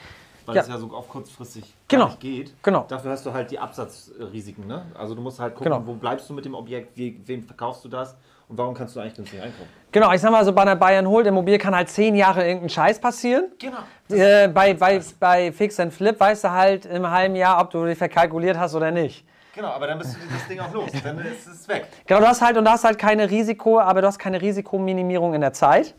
[0.45, 0.61] Weil Ja.
[0.61, 2.05] es ja so auf kurzfristig Genau.
[2.05, 2.53] nicht geht.
[2.63, 2.85] Genau.
[2.87, 4.83] Dafür hast du halt die Absatzrisiken, ne?
[4.95, 5.85] Also du musst halt gucken, Genau.
[5.87, 8.15] wo bleibst du mit dem Objekt, wie, wem verkaufst du das
[8.49, 9.69] und warum kannst du eigentlich günstig einkaufen.
[9.91, 12.69] Genau, ich sag mal so, bei einer Bayern Holt Immobilie kann halt zehn Jahre irgendein
[12.69, 13.51] Scheiß passieren.
[13.59, 13.77] Genau.
[14.09, 17.85] Äh, bei, bei, bei Fix and Flip weißt du halt im halben Jahr, ob du
[17.85, 19.23] dich verkalkuliert hast oder nicht.
[19.53, 20.89] Genau, aber dann bist du das Ding auch los.
[21.03, 21.87] Dann ist es weg.
[22.07, 25.33] Genau, du hast halt und du hast halt keine Risiko, aber du hast keine Risikominimierung
[25.35, 25.93] in der Zeit,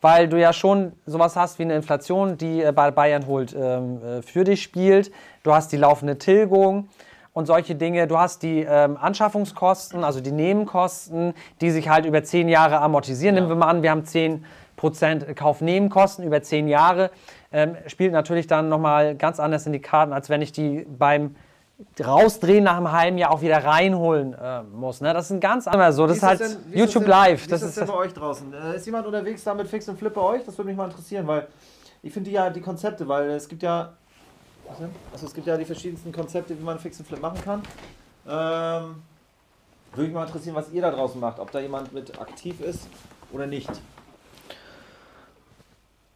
[0.00, 4.02] weil du ja schon sowas hast wie eine Inflation, die äh, bei Bayern holt ähm,
[4.02, 5.12] äh, für dich spielt.
[5.42, 6.88] Du hast die laufende Tilgung
[7.34, 8.06] und solche Dinge.
[8.06, 13.34] Du hast die ähm, Anschaffungskosten, also die Nebenkosten, die sich halt über zehn Jahre amortisieren.
[13.34, 17.10] Nehmen wir mal an, wir haben 10% Kaufnebenkosten über zehn Jahre.
[17.52, 21.34] Ähm, spielt natürlich dann nochmal ganz anders in die Karten, als wenn ich die beim
[22.02, 25.00] rausdrehen nach einem halben Jahr auch wieder reinholen äh, muss.
[25.00, 25.12] Ne?
[25.12, 26.06] Das ist ein ganz anderes so.
[26.06, 27.46] Das ist halt YouTube Live.
[27.46, 28.54] Wie Das ist das ist denn bei euch draußen?
[28.54, 30.44] Äh, ist jemand unterwegs da mit Fix und Flip bei euch?
[30.44, 31.48] Das würde mich mal interessieren, weil
[32.00, 33.94] ich finde ja die Konzepte, weil es gibt ja.
[35.12, 37.62] Also es gibt ja die verschiedensten Konzepte, wie man Fix und Flip machen kann.
[38.26, 39.02] Ähm,
[39.92, 42.88] würde mich mal interessieren, was ihr da draußen macht, ob da jemand mit aktiv ist
[43.32, 43.70] oder nicht.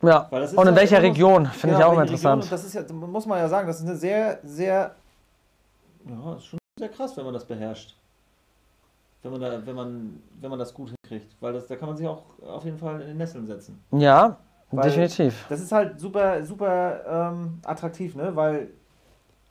[0.02, 0.28] ja.
[0.30, 1.46] Und in ja welcher Region?
[1.46, 2.42] Finde ich Genau, auch welche Region, interessant.
[2.44, 4.94] und das ist ja, muss man ja sagen, das ist eine sehr, sehr,
[6.08, 7.94] ja, ist schon sehr krass, wenn man das beherrscht.
[9.22, 11.34] Wenn man, da, wenn man, wenn man das gut hinkriegt.
[11.40, 13.82] Weil das, da kann man sich auch auf jeden Fall in den Nesseln setzen.
[13.90, 14.36] Ja,
[14.70, 15.46] Weil- definitiv.
[15.48, 18.34] Das ist halt super, super ähm, attraktiv, ne?
[18.36, 18.68] Weil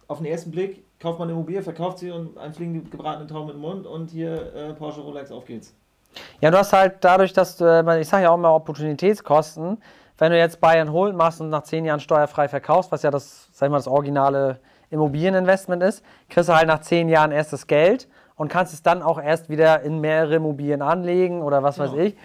[0.08, 3.28] auf den ersten Blick kauft man eine Immobilie, verkauft sie und ein fliegen die gebratenen
[3.28, 5.74] Tauben im Mund und hier äh, Porsche Rolex, auf geht's.
[6.42, 9.78] Ja, du hast halt dadurch, dass du, äh, ich sage ja auch immer Opportunitätskosten,
[10.18, 13.50] wenn du jetzt Bayern Hold machst und nach zehn Jahren steuerfrei verkaufst, was ja das,
[13.52, 17.68] sag ich mal, das originale Immobilieninvestment ist, kriegst du halt nach zehn Jahren erst das
[17.68, 21.92] Geld und kannst es dann auch erst wieder in mehrere Immobilien anlegen oder was weiß
[21.92, 22.04] Genau.
[22.04, 22.16] ich.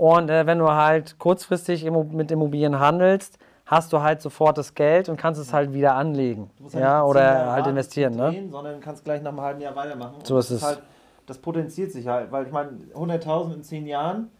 [0.00, 5.10] Und äh, wenn du halt kurzfristig mit Immobilien handelst, hast du halt sofort das Geld
[5.10, 6.48] und kannst es halt wieder anlegen.
[6.58, 8.16] Musst Ja, zehn oder halt investieren.
[8.16, 8.30] Ne?
[8.30, 10.14] Drehen, Sondern kannst gleich nach einem halben Jahr weitermachen.
[10.22, 10.62] So Und ist es.
[10.62, 10.80] Halt,
[11.26, 14.30] das potenziert sich halt, weil ich meine, 100.000 in 10 Jahren,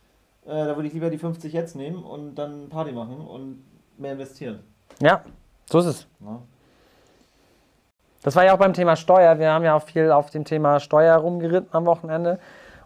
[0.46, 3.62] äh, da würde ich lieber die 50 jetzt nehmen und dann Party machen und
[3.98, 4.60] mehr investieren.
[5.02, 5.20] Ja,
[5.70, 6.06] so ist es.
[6.20, 6.38] Ne?
[8.22, 9.38] Das war ja auch beim Thema Steuer.
[9.38, 12.38] Wir haben ja auch viel auf dem Thema Steuer rumgeritten am Wochenende.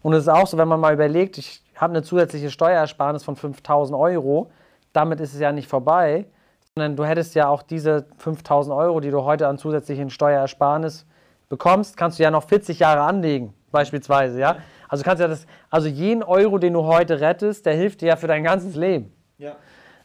[0.03, 3.37] Und es ist auch so, wenn man mal überlegt, ich habe eine zusätzliche Steuerersparnis von
[3.37, 4.51] 5000 Euro,
[4.93, 6.27] damit ist es ja nicht vorbei,
[6.75, 11.07] sondern du hättest ja auch diese 5000 Euro, die du heute an zusätzlichen Steuerersparnis
[11.49, 14.41] bekommst, kannst du ja noch 40 Jahre anlegen, beispielsweise.
[14.41, 14.57] Ja?
[14.89, 18.17] Also, kannst ja das, also jeden Euro, den du heute rettest, der hilft dir ja
[18.17, 19.13] für dein ganzes Leben.
[19.39, 19.57] Ja.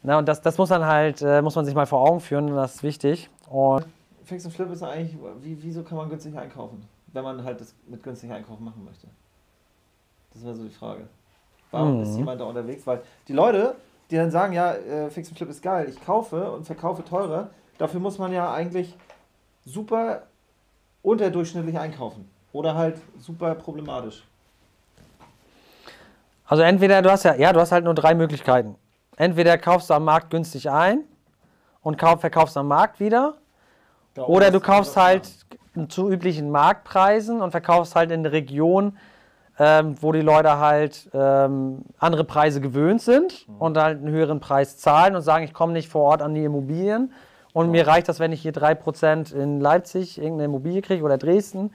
[0.03, 2.53] Na, und das, das muss man halt, äh, muss man sich mal vor Augen führen,
[2.55, 3.29] das ist wichtig.
[3.49, 3.85] Und
[4.23, 6.87] Fix und Flip ist eigentlich, wie, wieso kann man günstig einkaufen?
[7.07, 9.07] Wenn man halt das mit günstig einkaufen machen möchte.
[10.33, 11.07] Das wäre so die Frage.
[11.71, 12.03] Warum Mhm.
[12.03, 12.86] ist jemand da unterwegs?
[12.88, 13.75] Weil die Leute,
[14.10, 17.49] die dann sagen, ja, äh, Fix und Flip ist geil, ich kaufe und verkaufe teurer,
[17.77, 18.95] dafür muss man ja eigentlich
[19.65, 20.23] super
[21.03, 22.29] unterdurchschnittlich einkaufen.
[22.51, 24.23] Oder halt super problematisch.
[26.45, 28.75] Also entweder du hast ja, ja, du hast halt nur drei Möglichkeiten.
[29.17, 31.03] Entweder kaufst du am Markt günstig ein
[31.84, 33.36] und kauf, verkaufst am Markt wieder,
[34.15, 35.29] Da oder du kaufst halt
[35.89, 38.97] zu üblichen Marktpreisen und verkaufst halt in der Region,
[39.60, 44.78] ähm, wo die Leute halt ähm, andere Preise gewöhnt sind und halt einen höheren Preis
[44.78, 47.12] zahlen und sagen, ich komme nicht vor Ort an die Immobilien
[47.54, 51.72] und mir reicht das, wenn ich hier 3% in Leipzig irgendeine Immobilie kriege oder Dresden.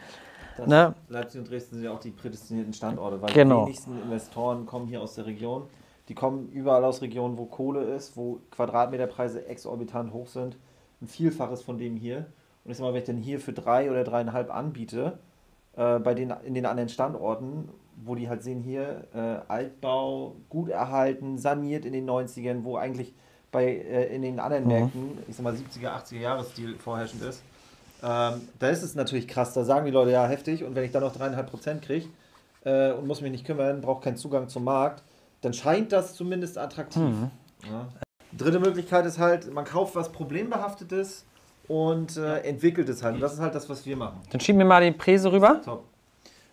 [0.67, 0.95] Ne?
[1.09, 3.61] Leipzig und Dresden sind ja auch die prädestinierten Standorte, weil Genau.
[3.61, 5.65] die wenigsten Investoren kommen hier aus der Region.
[6.09, 10.57] Die kommen überall aus Regionen, wo Kohle ist, wo Quadratmeterpreise exorbitant hoch sind.
[11.03, 12.27] Ein Vielfaches von dem hier.
[12.65, 15.19] Und ich sag mal, wenn ich dann hier für drei oder dreieinhalb anbiete,
[15.77, 17.69] äh, bei den, in den anderen Standorten,
[18.05, 23.15] wo die halt sehen hier, äh, Altbau, gut erhalten, saniert in den 90ern, wo eigentlich
[23.53, 24.69] bei, äh, in den anderen Mhm.
[24.71, 27.43] Märkten, ich sag mal 70er, 80er Jahresstil vorherrschend ist,
[28.03, 30.91] ähm, da ist es natürlich krass, da sagen die Leute, ja, heftig, und wenn ich
[30.91, 32.07] dann noch dreieinhalb Prozent kriege
[32.65, 35.03] äh, und muss mich nicht kümmern, brauche keinen Zugang zum Markt,
[35.41, 37.03] dann scheint das zumindest attraktiv.
[37.03, 37.31] Mhm.
[37.71, 37.89] Ja.
[38.37, 41.25] Dritte Möglichkeit ist halt, man kauft was Problembehaftetes
[41.69, 43.15] und äh, entwickelt es halt.
[43.17, 44.21] Und das ist halt das, was wir machen.
[44.31, 45.61] Dann schieb mir mal die Präse rüber.
[45.65, 45.85] Top.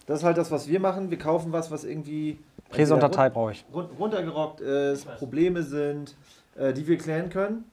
[0.06, 1.10] Das ist halt das, was wir machen.
[1.12, 3.66] Wir kaufen was, was irgendwie Präse und Datei brauche ich.
[3.74, 6.16] run- runtergerockt ist, Probleme sind,
[6.56, 7.66] äh, die wir klären können.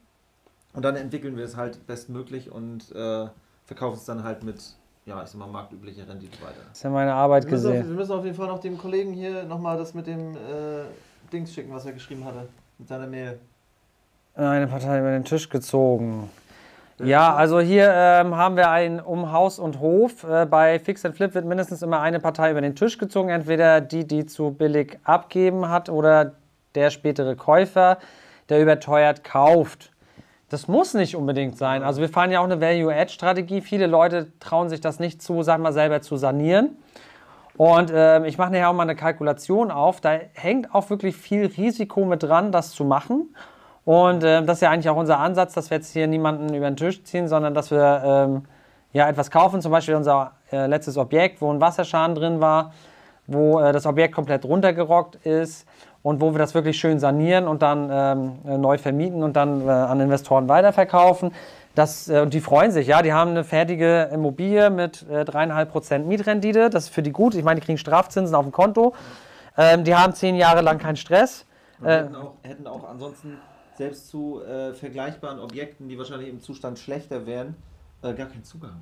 [0.73, 3.27] Und dann entwickeln wir es halt bestmöglich und äh,
[3.65, 4.61] verkaufen es dann halt mit,
[5.05, 6.59] ja, ich sag mal, marktüblicher Rendite weiter.
[6.69, 7.89] Das ist ja meine Arbeit Wir müssen, auf, gesehen.
[7.89, 10.37] wir müssen auf jeden Fall noch dem Kollegen hier nochmal das mit dem äh,
[11.33, 12.47] Dings schicken, was er geschrieben hatte.
[12.77, 13.39] Mit seiner Mail.
[14.35, 16.29] Eine Partei über den Tisch gezogen.
[17.03, 20.23] Ja, also hier ähm, haben wir ein um Haus und Hof.
[20.23, 23.29] Äh, bei Fix and Flip wird mindestens immer eine Partei über den Tisch gezogen.
[23.29, 26.33] Entweder die, die zu billig abgeben hat oder
[26.75, 27.97] der spätere Käufer,
[28.49, 29.91] der überteuert kauft.
[30.49, 31.83] Das muss nicht unbedingt sein.
[31.83, 33.61] Also wir fahren ja auch eine Value-Add-Strategie.
[33.61, 36.77] Viele Leute trauen sich das nicht zu, sag mal, selber zu sanieren.
[37.55, 40.01] Und ähm, ich mache nachher auch mal eine Kalkulation auf.
[40.01, 43.35] Da hängt auch wirklich viel Risiko mit dran, das zu machen.
[43.89, 46.69] Und ähm, das ist ja eigentlich auch unser Ansatz, dass wir jetzt hier niemanden über
[46.69, 48.43] den Tisch ziehen, sondern dass wir ähm,
[48.93, 49.61] ja etwas kaufen.
[49.61, 52.71] Zum Beispiel unser äh, letztes Objekt, wo ein Wasserschaden drin war,
[53.25, 55.67] wo äh, das Objekt komplett runtergerockt ist
[56.03, 59.67] und wo wir das wirklich schön sanieren und dann ähm, äh, neu vermieten und dann
[59.67, 61.33] äh, an Investoren weiterverkaufen.
[61.73, 65.97] Das, äh, und die freuen sich, ja, die haben eine fertige Immobilie mit äh, 3,5%
[66.03, 66.69] Mietrendite.
[66.69, 67.33] Das ist für die gut.
[67.33, 68.93] Ich meine, die kriegen Strafzinsen auf dem Konto.
[69.57, 71.47] Ähm, die haben zehn Jahre lang keinen Stress.
[71.81, 73.39] Äh, hätten, auch, hätten auch ansonsten
[73.79, 77.55] selbst zu äh, vergleichbaren Objekten, die wahrscheinlich im Zustand schlechter wären,
[78.03, 78.81] äh, gar keinen Zugang.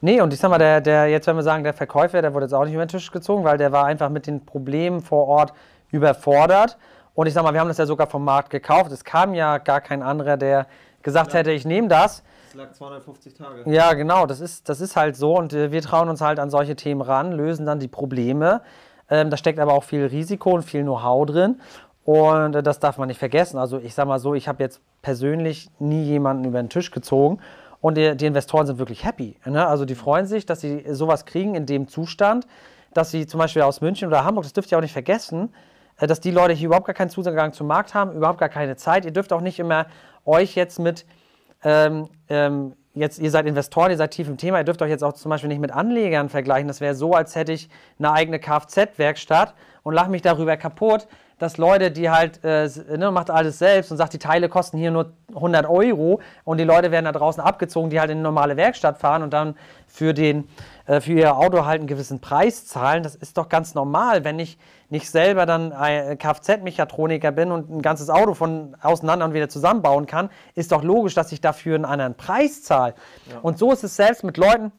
[0.00, 2.46] Nee, und ich sag mal, der, der, jetzt wenn wir sagen, der Verkäufer, der wurde
[2.46, 5.28] jetzt auch nicht über den Tisch gezogen, weil der war einfach mit den Problemen vor
[5.28, 5.52] Ort
[5.90, 6.78] überfordert.
[7.14, 8.90] Und ich sag mal, wir haben das ja sogar vom Markt gekauft.
[8.92, 10.66] Es kam ja gar kein anderer, der
[11.02, 11.40] gesagt Ja.
[11.40, 12.22] hätte, ich nehme das.
[12.48, 13.70] Es lag 250 Tage.
[13.70, 15.36] Ja, genau, das ist, das ist halt so.
[15.36, 18.62] Und äh, wir trauen uns halt an solche Themen ran, lösen dann die Probleme.
[19.10, 21.60] Ähm, da steckt aber auch viel Risiko und viel Know-how drin.
[22.04, 23.58] Und das darf man nicht vergessen.
[23.58, 27.40] Also ich sag mal so, ich habe jetzt persönlich nie jemanden über den Tisch gezogen.
[27.80, 29.36] Und die, die Investoren sind wirklich happy.
[29.44, 29.66] Ne?
[29.66, 32.46] Also die freuen sich, dass sie sowas kriegen in dem Zustand,
[32.92, 35.54] dass sie zum Beispiel aus München oder Hamburg, das dürft ihr auch nicht vergessen,
[35.98, 38.76] äh, dass die Leute hier überhaupt gar keinen Zugang zum Markt haben, überhaupt gar keine
[38.76, 39.04] Zeit.
[39.04, 39.86] Ihr dürft auch nicht immer
[40.24, 41.06] euch jetzt mit
[41.62, 45.04] ähm, ähm, jetzt, ihr seid Investoren, ihr seid tief im Thema, ihr dürft euch jetzt
[45.04, 46.68] auch zum Beispiel nicht mit Anlegern vergleichen.
[46.68, 51.06] Das wäre so, als hätte ich eine eigene Kfz-Werkstatt und lache mich darüber kaputt,
[51.40, 54.90] dass Leute, die halt, äh, ne, macht alles selbst und sagt, die Teile kosten hier
[54.90, 58.58] nur 100 Euro und die Leute werden da draußen abgezogen, die halt in eine normale
[58.58, 60.48] Werkstatt fahren und dann für, den,
[60.86, 63.02] äh, für ihr Auto halt einen gewissen Preis zahlen.
[63.02, 64.58] Das ist doch ganz normal, wenn ich
[64.90, 70.04] nicht selber dann ein Kfz-Mechatroniker bin und ein ganzes Auto von auseinander und wieder zusammenbauen
[70.04, 72.94] kann, ist doch logisch, dass ich dafür einen anderen Preis zahle.
[73.30, 73.38] Ja.
[73.40, 74.72] Und so ist es selbst mit Leuten,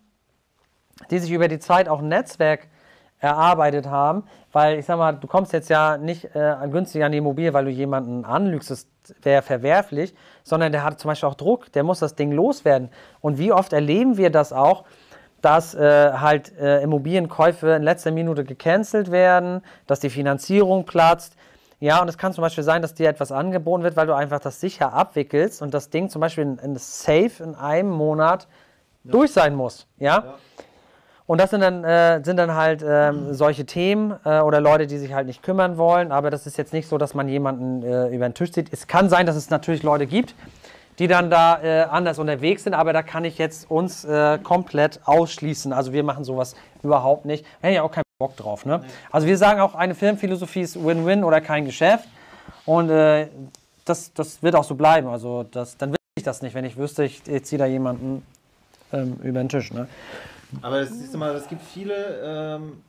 [1.10, 2.67] die sich über die Zeit auch ein Netzwerk
[3.22, 7.20] erarbeitet haben, weil ich sag mal, du kommst jetzt ja nicht äh, günstig an die
[7.20, 8.88] Immobilie, weil du jemanden anlügst, das
[9.22, 12.90] wäre verwerflich, sondern der hat zum Beispiel auch Druck, der muss das Ding loswerden.
[13.22, 14.86] Und wie oft erleben wir das auch,
[15.42, 21.36] dass äh, halt äh, Immobilienkäufe in letzter Minute gecancelt werden, dass die Finanzierung platzt.
[21.80, 24.40] Ja, und es kann zum Beispiel sein, dass dir etwas angeboten wird, weil du einfach
[24.40, 28.48] das sicher abwickelst und das Ding zum Beispiel in, in Safe in einem Monat
[29.04, 29.12] ja.
[29.12, 29.88] durch sein muss.
[29.98, 30.24] Ja.
[30.24, 30.36] ja.
[31.28, 34.98] Und das sind dann, äh, sind dann halt ähm, solche Themen äh, oder Leute, die
[34.98, 36.12] sich halt nicht kümmern wollen.
[36.12, 38.74] Aber das ist jetzt nicht so, dass man jemanden äh, über den Tisch zieht.
[38.74, 40.36] Es kann sein, dass es natürlich Leute gibt,
[41.00, 45.00] die dann da äh, anders unterwegs sind, aber da kann ich jetzt uns äh, komplett
[45.06, 45.74] ausschließen.
[45.74, 47.46] Also wir machen sowas überhaupt nicht.
[47.62, 48.66] Da hätte ich auch keinen Bock drauf.
[48.66, 48.84] Ne?
[49.12, 52.08] Also wir sagen auch, eine Firmenphilosophie ist Win-Win oder kein Geschäft.
[52.66, 53.28] Und äh,
[53.86, 55.08] das, das wird auch so bleiben.
[55.08, 58.24] Also das, dann will ich das nicht, wenn ich wüsste, ich, ich ziehe da jemanden
[58.94, 59.72] ähm, über den Tisch.
[59.74, 59.88] Ne?
[60.62, 62.22] Aber das, siehst du mal, es gibt viele.
[62.24, 62.84] Ähm,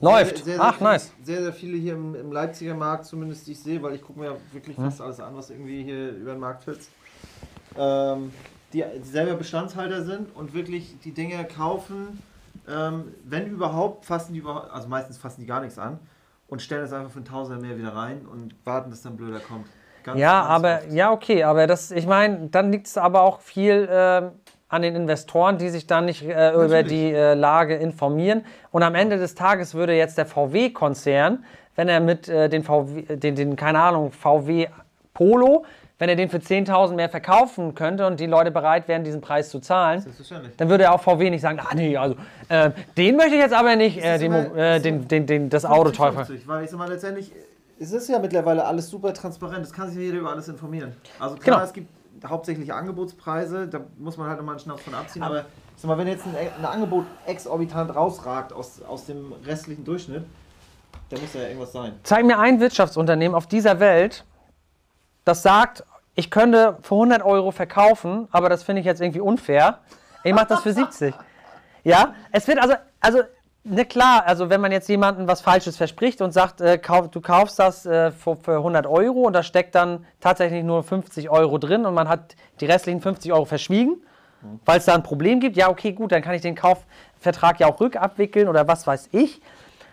[0.00, 0.38] Läuft.
[0.38, 1.12] Sehr, sehr, Ach, viele, nice.
[1.22, 4.18] Sehr, sehr viele hier im, im, Leipziger Markt, zumindest die ich sehe, weil ich gucke
[4.18, 4.84] mir ja wirklich hm.
[4.84, 6.90] fast alles an, was irgendwie hier über den Markt flitzt.
[7.76, 8.32] Ähm,
[8.72, 12.22] die selber Bestandshalter sind und wirklich die Dinge kaufen,
[12.68, 15.98] ähm, wenn überhaupt, fassen die also meistens fassen die gar nichts an
[16.48, 19.40] und stellen es einfach für einen Tausender mehr wieder rein und warten, dass dann blöder
[19.40, 19.66] kommt.
[20.02, 20.92] Ganz, ja, ganz aber oft.
[20.92, 24.30] ja, okay, aber das, ich meine, dann liegt es aber auch viel äh,
[24.70, 28.44] an den Investoren, die sich dann nicht äh, über die äh, Lage informieren.
[28.70, 33.16] Und am Ende des Tages würde jetzt der VW-Konzern, wenn er mit äh, den VW,
[33.16, 34.68] den, den, keine Ahnung, VW
[35.12, 35.64] Polo,
[35.98, 39.50] wenn er den für 10.000 mehr verkaufen könnte und die Leute bereit wären, diesen Preis
[39.50, 40.06] zu zahlen,
[40.56, 42.14] dann würde er auch VW nicht sagen, ah nee, also
[42.48, 45.90] äh, den möchte ich jetzt aber nicht, äh, den, äh, den, den, den, das Auto
[45.90, 46.26] teurer.
[46.46, 47.32] Weil ich sag mal, letztendlich,
[47.78, 50.92] es ist ja mittlerweile alles super transparent, es kann sich jeder über alles informieren.
[51.18, 51.66] Also klar, genau.
[51.66, 51.88] es gibt
[52.26, 55.98] hauptsächlich Angebotspreise, da muss man halt nochmal einen Schnaps von abziehen, aber, aber sag mal,
[55.98, 60.24] wenn jetzt ein, ein, Angebot exorbitant rausragt aus, aus dem restlichen Durchschnitt,
[61.08, 61.92] dann muss da ja irgendwas sein.
[62.02, 64.24] Zeig mir ein Wirtschaftsunternehmen auf dieser Welt,
[65.24, 69.78] das sagt, ich könnte für 100 Euro verkaufen, aber das finde ich jetzt irgendwie unfair.
[70.24, 71.14] Ich mache das für 70.
[71.84, 73.22] Ja, es wird also, also
[73.62, 77.20] Ne, klar, also wenn man jetzt jemandem was Falsches verspricht und sagt, äh, kauf, du
[77.20, 81.58] kaufst das äh, für, für 100 Euro und da steckt dann tatsächlich nur 50 Euro
[81.58, 84.00] drin und man hat die restlichen 50 Euro verschwiegen,
[84.40, 84.60] mhm.
[84.64, 87.66] weil es da ein Problem gibt, ja, okay, gut, dann kann ich den Kaufvertrag ja
[87.66, 89.42] auch rückabwickeln oder was weiß ich.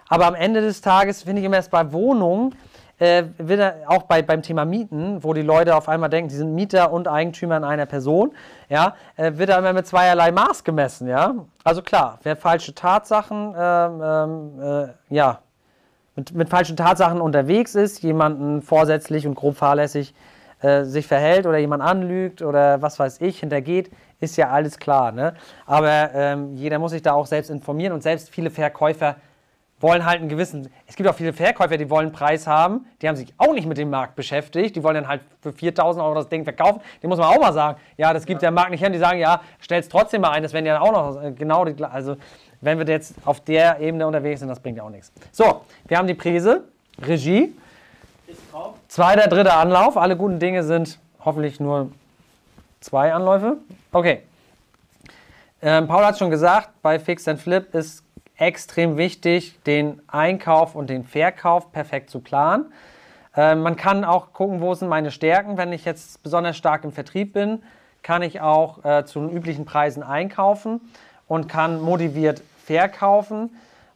[0.08, 2.56] Aber am Ende des Tages finde ich immer erst bei Wohnungen,
[2.99, 6.55] äh, wird auch bei, beim Thema Mieten, wo die Leute auf einmal denken, sie sind
[6.55, 8.33] Mieter und Eigentümer in einer Person,
[8.69, 11.36] ja, äh, wird da immer mit zweierlei Maß gemessen, ja.
[11.63, 15.39] Also klar, wer falsche Tatsachen, ähm, ähm, äh, ja,
[16.15, 20.15] mit, mit, falschen Tatsachen unterwegs ist, jemanden vorsätzlich und grob fahrlässig
[20.62, 25.12] äh, sich verhält oder jemand anlügt oder was weiß ich, hintergeht, ist ja alles klar.
[25.12, 25.36] Ne?
[25.67, 29.17] Aber ähm, jeder muss sich da auch selbst informieren und selbst viele Verkäufer
[29.80, 30.72] wollen halt einen gewissen.
[30.88, 32.86] Es gibt auch viele Verkäufer, die wollen einen Preis haben.
[33.02, 34.76] Die haben sich auch nicht mit dem Markt beschäftigt.
[34.76, 36.82] Die wollen dann halt für 4000 Euro das Ding verkaufen.
[37.02, 37.80] Die muss man auch mal sagen.
[37.96, 38.48] Ja, das gibt ja.
[38.48, 38.90] der Markt nicht her.
[38.90, 40.42] Die sagen, ja, stell es trotzdem mal ein.
[40.42, 41.84] Das werden ja auch noch äh, genau die.
[41.84, 42.18] Also,
[42.62, 45.12] wenn wir jetzt auf der Ebene unterwegs sind, das bringt ja auch nichts.
[45.32, 46.63] So, wir haben die Präse,
[47.00, 47.54] Regie.
[48.88, 49.96] Zweiter, dritter Anlauf.
[49.96, 51.92] Alle guten Dinge sind hoffentlich nur
[52.80, 53.58] zwei Anläufe.
[53.92, 54.24] Okay.
[55.62, 58.04] Ähm, Paul hat schon gesagt, bei Fix and Flip ist
[58.38, 62.71] extrem wichtig, den Einkauf und den Verkauf perfekt zu planen.
[63.36, 65.58] Äh, man kann auch gucken, wo sind meine Stärken.
[65.58, 67.63] Wenn ich jetzt besonders stark im Vertrieb bin,
[68.04, 70.82] kann ich auch äh, zu üblichen Preisen einkaufen
[71.28, 73.52] und kann motiviert verkaufen.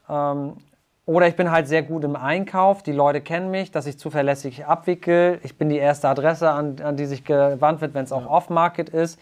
[0.10, 0.58] Ähm,
[1.06, 2.84] oder ich bin halt sehr gut im Einkauf.
[2.84, 5.40] Die Leute kennen mich, dass ich zuverlässig abwickel.
[5.44, 8.90] Ich bin die erste Adresse, an, an die sich gewandt wird, wenn es auch Off-Market
[8.90, 9.20] ist.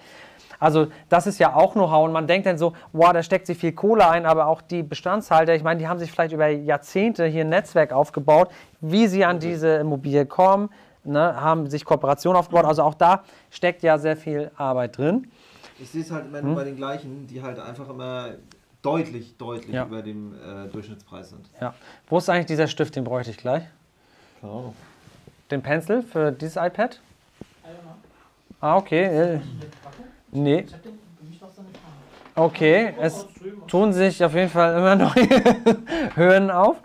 [0.59, 3.57] Also das ist ja auch Know-how und man denkt dann so, wow, da steckt sich
[3.57, 7.25] viel Kohle ein, aber auch die Bestandshalter, ich meine, die haben sich vielleicht über Jahrzehnte
[7.25, 8.49] hier ein Netzwerk aufgebaut,
[8.81, 10.69] wie sie an diese Immobilie kommen,
[11.03, 12.65] ne, haben sich Kooperationen aufgebaut.
[12.65, 15.31] Also auch da steckt ja sehr viel Arbeit drin.
[15.79, 16.55] Ich sehe es halt immer hm?
[16.55, 18.31] bei den gleichen, die halt einfach immer
[18.81, 19.85] deutlich, deutlich ja.
[19.85, 21.49] über dem äh, Durchschnittspreis sind.
[21.61, 21.73] Ja.
[22.07, 23.63] Wo ist eigentlich dieser Stift, den bräuchte ich gleich?
[24.41, 24.75] Keine Ahnung.
[25.51, 26.99] Den Pencil für dieses iPad?
[28.61, 29.39] Ah, okay.
[30.31, 30.65] Nee.
[32.35, 33.27] Okay, es
[33.67, 35.43] tun sich auf jeden Fall immer neue
[36.15, 36.77] Höhen auf.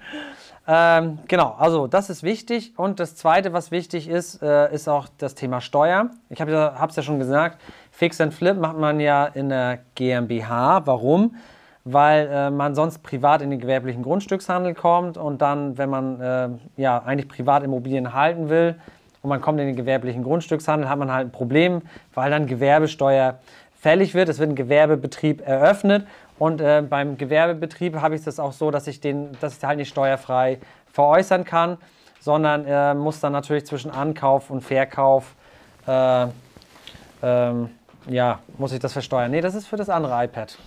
[0.66, 2.72] Ähm, genau, also das ist wichtig.
[2.76, 6.10] Und das Zweite, was wichtig ist, äh, ist auch das Thema Steuer.
[6.30, 9.80] Ich habe es ja, ja schon gesagt, Fix and Flip macht man ja in der
[9.94, 10.86] GmbH.
[10.86, 11.36] Warum?
[11.84, 16.48] Weil äh, man sonst privat in den gewerblichen Grundstückshandel kommt und dann, wenn man äh,
[16.78, 18.76] ja eigentlich Privatimmobilien halten will
[19.24, 21.80] und man kommt in den gewerblichen Grundstückshandel, hat man halt ein Problem,
[22.12, 23.38] weil dann Gewerbesteuer
[23.74, 24.28] fällig wird.
[24.28, 26.06] Es wird ein Gewerbebetrieb eröffnet
[26.38, 29.78] und äh, beim Gewerbebetrieb habe ich das auch so, dass ich den, dass ich halt
[29.78, 30.58] nicht steuerfrei
[30.92, 31.78] veräußern kann,
[32.20, 35.34] sondern äh, muss dann natürlich zwischen Ankauf und Verkauf,
[35.86, 36.26] äh,
[37.22, 37.70] ähm,
[38.06, 39.30] ja, muss ich das versteuern.
[39.30, 40.58] Nee, das ist für das andere iPad.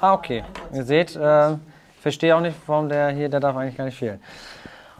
[0.00, 0.44] Ah, okay.
[0.72, 1.56] Ihr seht, äh,
[2.00, 4.20] verstehe auch nicht, warum der hier, der darf eigentlich gar nicht fehlen.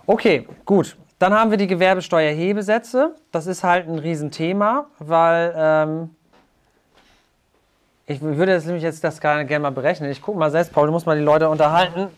[0.08, 0.96] Okay, gut.
[1.18, 3.16] Dann haben wir die Gewerbesteuerhebesätze.
[3.32, 6.14] Das ist halt ein Riesenthema, weil ähm,
[8.06, 10.08] ich würde jetzt nämlich jetzt das gerne, gerne mal berechnen.
[10.10, 12.00] Ich gucke mal selbst, Paul, du musst mal die Leute unterhalten.
[12.02, 12.08] Ähm,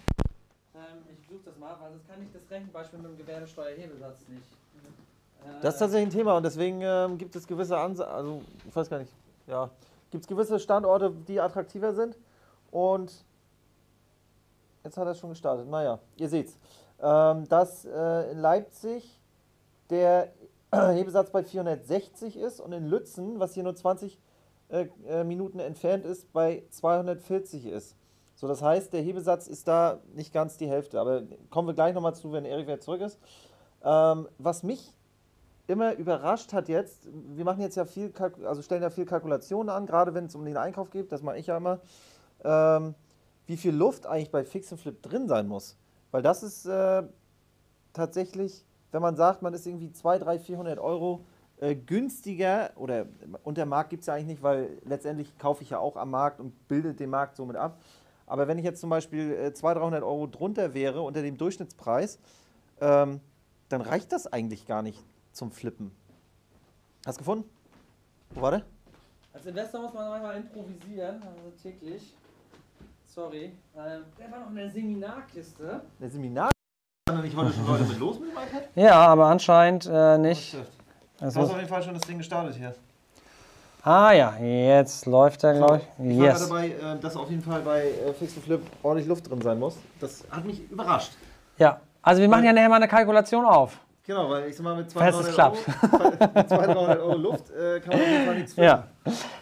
[1.11, 4.43] ich versuche das mal, weil sonst kann ich das Rechenbeispiel mit dem Gewerbesteuerhebesatz nicht.
[4.43, 8.77] Äh, das ist tatsächlich ein Thema und deswegen ähm, gibt es gewisse Ansätze, also ich
[8.77, 9.13] weiß gar nicht,
[9.47, 9.71] ja,
[10.11, 12.19] gibt es gewisse Standorte, die attraktiver sind
[12.71, 13.13] und
[14.85, 15.67] jetzt hat er schon gestartet.
[15.71, 16.59] Naja, ihr seht's,
[17.03, 19.21] dass äh, in Leipzig
[19.91, 20.33] der
[20.73, 24.19] Hebesatz bei 460 ist und in Lützen, was hier nur 20
[24.69, 27.97] äh, äh, Minuten entfernt ist, bei 240 ist.
[28.35, 31.01] So, das heißt, der Hebesatz ist da nicht ganz die Hälfte.
[31.01, 33.19] Aber kommen wir gleich nochmal zu, wenn Erik wieder zurück ist.
[33.83, 34.95] Ähm, was mich
[35.67, 38.13] immer überrascht hat jetzt, wir machen jetzt ja viel,
[38.45, 41.39] also stellen ja viel Kalkulationen an, gerade wenn es um den Einkauf geht, das mache
[41.39, 41.81] ich ja immer,
[42.45, 42.95] ähm,
[43.47, 45.77] wie viel Luft eigentlich bei Fix Flip drin sein muss.
[46.11, 47.03] Weil das ist äh,
[47.93, 51.25] tatsächlich, wenn man sagt, man ist irgendwie 200, 300, 400 Euro
[51.61, 53.07] äh, günstiger oder
[53.43, 56.11] und der Markt gibt es ja eigentlich nicht, weil letztendlich kaufe ich ja auch am
[56.11, 57.79] Markt und bilde den Markt somit ab.
[58.27, 62.19] Aber wenn ich jetzt zum Beispiel äh, 200, 300 Euro drunter wäre unter dem Durchschnittspreis,
[62.81, 63.21] ähm,
[63.69, 65.03] dann reicht das eigentlich gar nicht
[65.33, 65.91] zum Flippen.
[67.07, 67.51] Hast du gefunden?
[68.31, 68.63] Wo war der?
[69.33, 72.15] Als Investor muss man manchmal improvisieren, also täglich.
[73.19, 73.51] Sorry.
[73.77, 75.81] Ähm, der war noch in der Seminarkiste.
[76.01, 76.53] Der Seminar?
[77.25, 78.69] Ich wollte schon Leute mit los mit dem iPad?
[78.77, 80.55] Ja, aber anscheinend äh, nicht.
[80.55, 80.65] Oh,
[81.19, 82.77] das du hast auf jeden Fall schon das Ding gestartet hier.
[83.83, 86.13] Ah ja, jetzt läuft er, glaube ich.
[86.13, 86.49] Ich yes.
[86.49, 89.59] war dabei, äh, dass auf jeden Fall bei äh, Fix Flip ordentlich Luft drin sein
[89.59, 89.79] muss.
[89.99, 91.11] Das hat mich überrascht.
[91.57, 93.81] Ja, also wir machen ja nachher mal eine Kalkulation auf.
[94.09, 95.57] Genau, weil ich sag mal, mit 200 Euro,
[96.35, 98.71] mit 200 Euro Luft äh, kann man auf jeden Fall nichts finden.
[98.71, 98.85] Ja.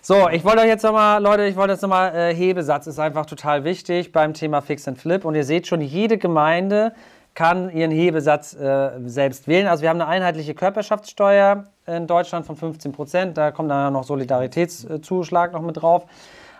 [0.03, 3.27] So, ich wollte euch jetzt nochmal, Leute, ich wollte jetzt nochmal, äh, Hebesatz ist einfach
[3.27, 5.25] total wichtig beim Thema Fix and Flip.
[5.25, 6.95] Und ihr seht schon, jede Gemeinde
[7.35, 9.69] kann ihren Hebesatz äh, selbst wählen.
[9.69, 13.39] Also wir haben eine einheitliche Körperschaftssteuer in Deutschland von 15 Prozent.
[13.39, 16.07] Da kommt dann noch Solidaritätszuschlag noch mit drauf.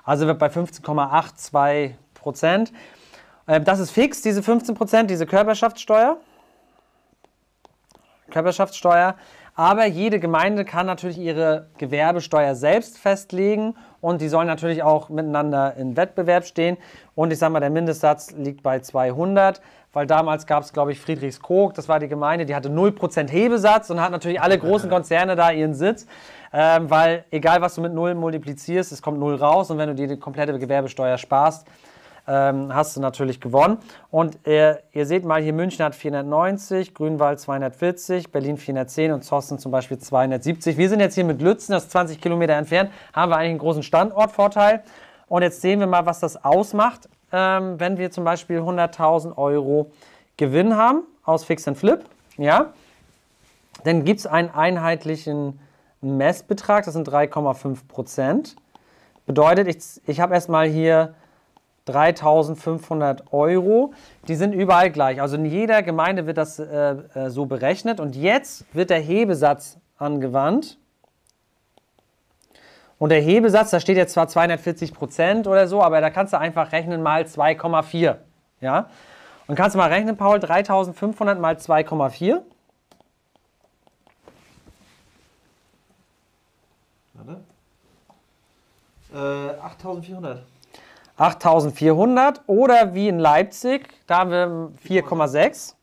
[0.05, 2.73] Also wird bei 15,82 Prozent.
[3.49, 6.19] Äh, das ist fix, diese 15 Prozent, diese Körperschaftssteuer.
[8.31, 9.15] Körperschaftssteuer.
[9.55, 15.75] Aber jede Gemeinde kann natürlich ihre Gewerbesteuer selbst festlegen und die sollen natürlich auch miteinander
[15.77, 16.77] in Wettbewerb stehen.
[17.15, 19.63] Und ich sage mal, der Mindestsatz liegt bei 200
[19.97, 23.89] weil damals gab es, glaube ich, Friedrichskoog, das war die Gemeinde, die hatte 0% Hebesatz
[23.89, 26.07] und hat natürlich alle großen Konzerne da ihren Sitz,
[26.53, 29.95] ähm, weil egal was du mit 0 multiplizierst, es kommt 0 raus und wenn du
[29.95, 31.67] dir die komplette Gewerbesteuer sparst,
[32.27, 33.79] ähm, hast du natürlich gewonnen.
[34.11, 39.59] Und äh, ihr seht mal, hier München hat 490, Grünwald 240, Berlin 410 und Zossen
[39.59, 40.77] zum Beispiel 270.
[40.77, 43.59] Wir sind jetzt hier mit Lützen, das ist 20 Kilometer entfernt, haben wir eigentlich einen
[43.59, 44.83] großen Standortvorteil.
[45.29, 49.91] Und jetzt sehen wir mal, was das ausmacht ähm, wenn wir zum Beispiel 100.000 Euro
[50.37, 52.05] Gewinn haben aus Fix and Flip,
[52.37, 52.73] ja,
[53.85, 55.59] dann gibt es einen einheitlichen
[56.01, 58.57] Messbetrag, das sind 3,5 Prozent.
[59.27, 61.15] Bedeutet, ich, ich habe erstmal hier
[61.87, 63.93] 3.500 Euro.
[64.29, 65.21] Die sind überall gleich.
[65.21, 68.01] Also in jeder Gemeinde wird das äh, äh, so berechnet.
[68.01, 70.79] Und jetzt wird der Hebesatz angewandt.
[72.99, 76.39] Und der Hebesatz, da steht jetzt zwar 240 Prozent oder so, aber da kannst du
[76.39, 78.17] einfach rechnen mal 2,4.
[78.61, 78.89] Ja?
[79.47, 82.41] Und kannst du mal rechnen, Paul, 3500 mal 2,4.
[87.15, 87.41] Warte.
[89.15, 90.43] Äh, 8400.
[91.17, 95.75] 8400 oder wie in Leipzig, da haben wir 4,6.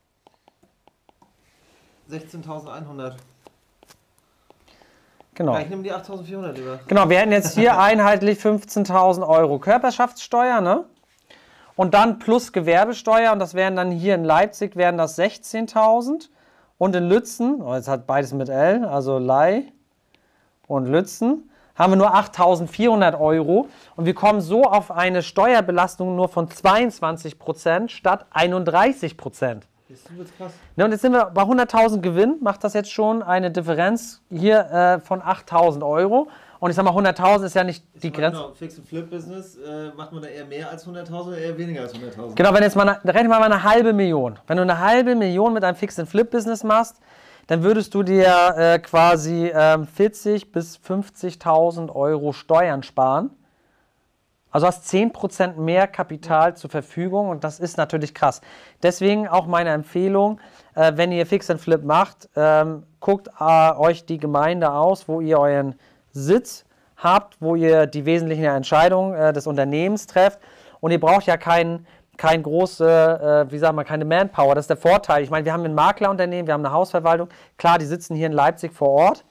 [2.11, 3.13] 16.100.
[5.35, 5.53] Genau.
[5.53, 6.79] Ja, ich nehme die 8.400 lieber.
[6.87, 10.85] Genau, wir hätten jetzt hier einheitlich 15.000 Euro Körperschaftssteuer, ne?
[11.75, 16.29] Und dann plus Gewerbesteuer, und das wären dann hier in Leipzig wären das 16.000.
[16.77, 19.63] Und in Lützen, oh, jetzt hat beides mit L, also Lei
[20.67, 26.29] und Lützen, haben wir nur 8.400 Euro und wir kommen so auf eine Steuerbelastung nur
[26.29, 29.67] von 22 Prozent statt 31 Prozent.
[30.75, 34.59] Ne, und jetzt sind wir bei 100.000 Gewinn, macht das jetzt schon eine Differenz hier
[34.71, 36.27] äh, von 8.000 Euro.
[36.59, 38.39] Und ich sag mal, 100.000 ist ja nicht die Grenze.
[38.39, 41.81] Genau, Fix- und Flip-Business äh, macht man da eher mehr als 100.000 oder eher weniger
[41.81, 42.35] als 100.000?
[42.35, 44.39] Genau, wenn jetzt mal, eine- wir mal eine halbe Million.
[44.47, 46.95] Wenn du eine halbe Million mit einem Fix- und Flip-Business machst,
[47.47, 53.31] dann würdest du dir äh, quasi ähm, 40 bis 50.000 Euro Steuern sparen.
[54.53, 58.39] Also hast 10% mehr Kapital zur Verfügung und das ist natürlich krass.
[58.83, 60.39] Deswegen auch meine Empfehlung,
[60.75, 65.21] äh, wenn ihr Fix and Flip macht, ähm, guckt äh, euch die Gemeinde aus, wo
[65.21, 65.73] ihr euren
[66.11, 66.65] Sitz
[66.97, 70.39] habt, wo ihr die wesentlichen Entscheidungen äh, des Unternehmens trefft
[70.81, 71.87] und ihr braucht ja keinen
[72.17, 74.55] kein große, äh, wie sagen wir, keine Manpower.
[74.55, 75.23] Das ist der Vorteil.
[75.23, 77.29] Ich meine, wir haben ein Maklerunternehmen, wir haben eine Hausverwaltung.
[77.57, 79.25] Klar, die sitzen hier in Leipzig vor Ort.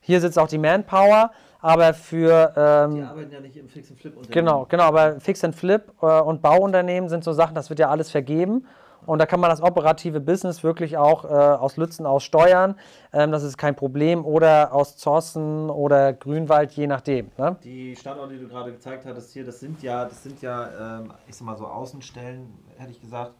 [0.00, 1.30] Hier sitzt auch die Manpower,
[1.60, 4.32] aber für ähm, Die arbeiten ja nicht im Fix- und Flip-Unternehmen.
[4.32, 7.90] Genau, genau, aber Fix and Flip äh, und Bauunternehmen sind so Sachen, das wird ja
[7.90, 8.66] alles vergeben.
[9.06, 12.76] Und da kann man das operative Business wirklich auch äh, aus Lützen aus steuern.
[13.12, 14.24] Ähm, das ist kein Problem.
[14.24, 17.30] Oder aus Zossen oder Grünwald, je nachdem.
[17.38, 17.56] Ne?
[17.64, 21.12] Die Standorte, die du gerade gezeigt hattest hier, das sind ja, das sind ja, ähm,
[21.26, 23.34] ich sag mal so Außenstellen, hätte ich gesagt.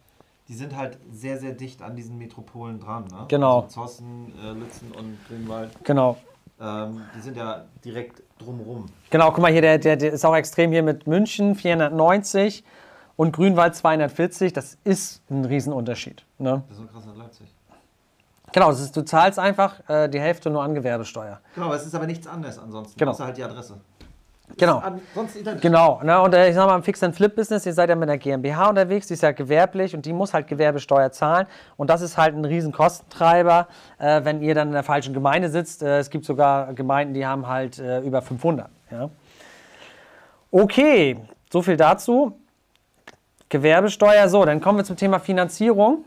[0.49, 3.05] Die sind halt sehr, sehr dicht an diesen Metropolen dran.
[3.05, 3.27] Ne?
[3.29, 3.61] Genau.
[3.61, 5.71] Also Zossen, äh, Lützen und Grünwald.
[5.85, 6.17] Genau.
[6.61, 8.87] Ähm, die sind ja direkt drumherum.
[9.11, 12.65] Genau, guck mal hier, der, der, der ist auch extrem hier mit München 490
[13.21, 14.55] und Grünwald 240.
[14.55, 16.25] Das ist ein Riesenunterschied.
[16.39, 16.63] Ne?
[16.69, 17.55] Das ist so krass in Leipzig.
[18.51, 21.39] Genau, das ist, du zahlst einfach äh, die Hälfte nur an Gewerbesteuer.
[21.55, 22.99] Genau, aber es ist aber nichts anderes ansonsten.
[22.99, 23.11] Genau.
[23.11, 23.79] Außer halt die Adresse.
[24.57, 24.83] Genau.
[25.61, 28.71] Genau, ne, und äh, ich sag mal, im Fix-and-Flip-Business, ihr seid ja mit einer GmbH
[28.71, 31.47] unterwegs, die ist ja gewerblich und die muss halt Gewerbesteuer zahlen.
[31.77, 33.69] Und das ist halt ein riesen Kostentreiber,
[33.99, 35.83] äh, wenn ihr dann in der falschen Gemeinde sitzt.
[35.83, 38.71] Äh, es gibt sogar Gemeinden, die haben halt äh, über 500.
[38.91, 39.11] Ja.
[40.51, 41.19] Okay,
[41.53, 42.40] so viel dazu.
[43.51, 46.05] Gewerbesteuer, so, dann kommen wir zum Thema Finanzierung.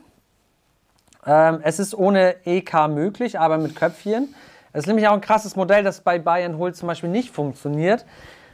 [1.25, 4.33] Ähm, es ist ohne EK möglich, aber mit Köpfchen.
[4.71, 8.05] Es ist nämlich auch ein krasses Modell, das bei Bayern Hol zum Beispiel nicht funktioniert,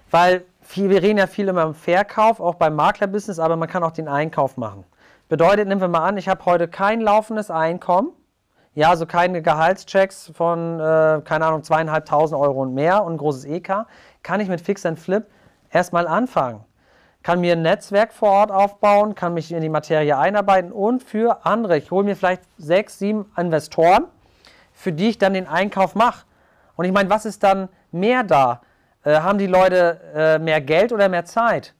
[0.10, 3.84] weil viel, wir reden ja viel immer im Verkauf, auch beim Maklerbusiness, aber man kann
[3.84, 4.84] auch den Einkauf machen.
[5.30, 8.12] Bedeutet, nehmen wir mal an, ich habe heute kein laufendes Einkommen,
[8.74, 13.46] ja, also keine Gehaltschecks von, äh, keine Ahnung, zweieinhalbtausend Euro und mehr und ein großes
[13.46, 13.86] EK,
[14.24, 15.28] kann ich mit Fix and Flip
[15.70, 16.66] erstmal anfangen.
[17.30, 21.46] Kann mir ein Netzwerk vor Ort aufbauen, kann mich in die Materie einarbeiten und für
[21.46, 24.06] andere, ich hole mir vielleicht sechs, sieben Investoren,
[24.74, 26.26] für die ich dann den Einkauf mache.
[26.76, 28.62] Und ich meine, was ist dann mehr da?
[29.04, 31.76] Äh, haben die Leute äh, mehr Geld oder mehr Zeit?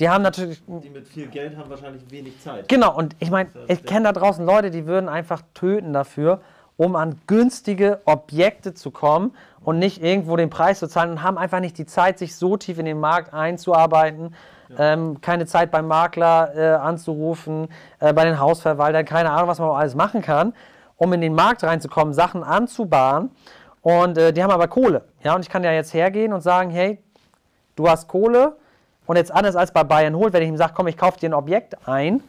[0.00, 0.60] Die haben natürlich.
[0.66, 2.66] Die mit viel Geld haben wahrscheinlich wenig Zeit.
[2.66, 6.40] Genau, und ich meine, ich kenne da draußen Leute, die würden einfach töten dafür,
[6.80, 11.36] um an günstige Objekte zu kommen und nicht irgendwo den Preis zu zahlen und haben
[11.36, 14.34] einfach nicht die Zeit, sich so tief in den Markt einzuarbeiten.
[14.78, 17.68] Ähm, keine Zeit beim Makler äh, anzurufen,
[17.98, 20.54] äh, bei den Hausverwaltern, keine Ahnung, was man alles machen kann,
[20.96, 23.30] um in den Markt reinzukommen, Sachen anzubahnen.
[23.82, 25.04] Und äh, die haben aber Kohle.
[25.22, 26.98] Ja, und ich kann ja jetzt hergehen und sagen, hey,
[27.76, 28.56] du hast Kohle
[29.04, 31.28] und jetzt anders als bei Bayern holt, wenn ich ihm sage, komm, ich kaufe dir
[31.28, 32.22] ein Objekt ein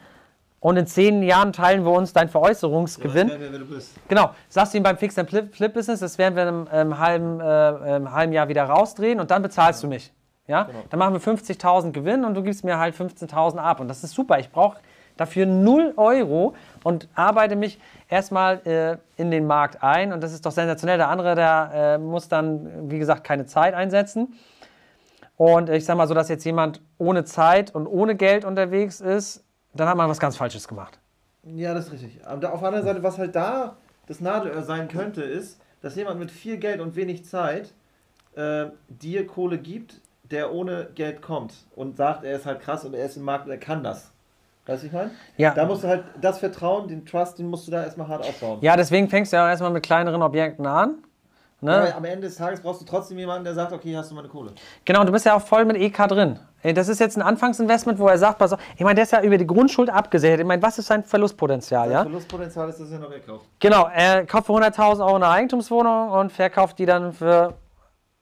[0.61, 3.29] und in zehn Jahren teilen wir uns dein Veräußerungsgewinn.
[3.29, 3.95] Ja, wer, wer du bist.
[4.07, 7.39] Genau, sagst du ihm beim Fix and Flip, Business, das werden wir im, im, halben,
[7.41, 10.13] äh, im halben Jahr wieder rausdrehen und dann bezahlst du mich.
[10.47, 10.69] Ja?
[10.89, 13.79] Dann machen wir 50.000 Gewinn und du gibst mir halt 15.000 ab.
[13.79, 14.37] Und das ist super.
[14.37, 14.77] Ich brauche
[15.17, 16.53] dafür 0 Euro
[16.83, 20.13] und arbeite mich erstmal äh, in den Markt ein.
[20.13, 20.97] Und das ist doch sensationell.
[20.97, 24.33] Der andere, der äh, muss dann, wie gesagt, keine Zeit einsetzen.
[25.37, 29.43] Und ich sag mal so, dass jetzt jemand ohne Zeit und ohne Geld unterwegs ist,
[29.73, 30.99] dann hat man was ganz Falsches gemacht.
[31.43, 32.25] Ja, das ist richtig.
[32.25, 36.19] Aber auf der anderen Seite, was halt da das Nadelöhr sein könnte, ist, dass jemand
[36.19, 37.73] mit viel Geld und wenig Zeit
[38.35, 42.93] äh, dir Kohle gibt, der ohne Geld kommt und sagt, er ist halt krass und
[42.93, 44.11] er ist im Markt und er kann das.
[44.65, 45.11] Weißt du, ich meine?
[45.37, 45.53] Ja.
[45.53, 48.59] Da musst du halt das Vertrauen, den Trust, den musst du da erstmal hart aufbauen.
[48.61, 50.99] Ja, deswegen fängst du ja auch erstmal mit kleineren Objekten an.
[51.61, 51.75] Ne?
[51.75, 54.15] Aber am Ende des Tages brauchst du trotzdem jemanden, der sagt, okay, hier hast du
[54.15, 54.51] meine Kohle.
[54.85, 56.39] Genau, du bist ja auch voll mit EK drin.
[56.63, 59.11] Ey, Das ist jetzt ein Anfangsinvestment, wo er sagt, pass auf, ich meine, der ist
[59.11, 60.39] ja über die Grundschuld abgesichert.
[60.39, 62.01] Ich meine, was ist sein Verlustpotenzial, Das ja?
[62.03, 63.45] Verlustpotenzial ist, dass er noch wegkauft.
[63.59, 67.55] Genau, er kauft für 100.000 Euro eine Eigentumswohnung und verkauft die dann für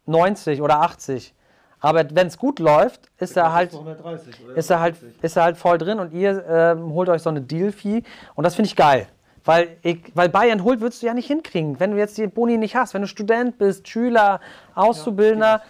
[0.05, 1.33] 90 oder 80.
[1.81, 5.23] Aber wenn es gut läuft, ist er halt, 130 oder ist er halt, 150.
[5.23, 8.03] ist er halt voll drin und ihr ähm, holt euch so eine Deal-Fee
[8.35, 9.07] und das finde ich geil.
[9.45, 12.57] Weil, ich, weil Bayern holt, würdest du ja nicht hinkriegen, wenn du jetzt die Boni
[12.57, 12.93] nicht hast.
[12.93, 14.41] Wenn du Student bist, Schüler,
[14.75, 15.61] Auszubildender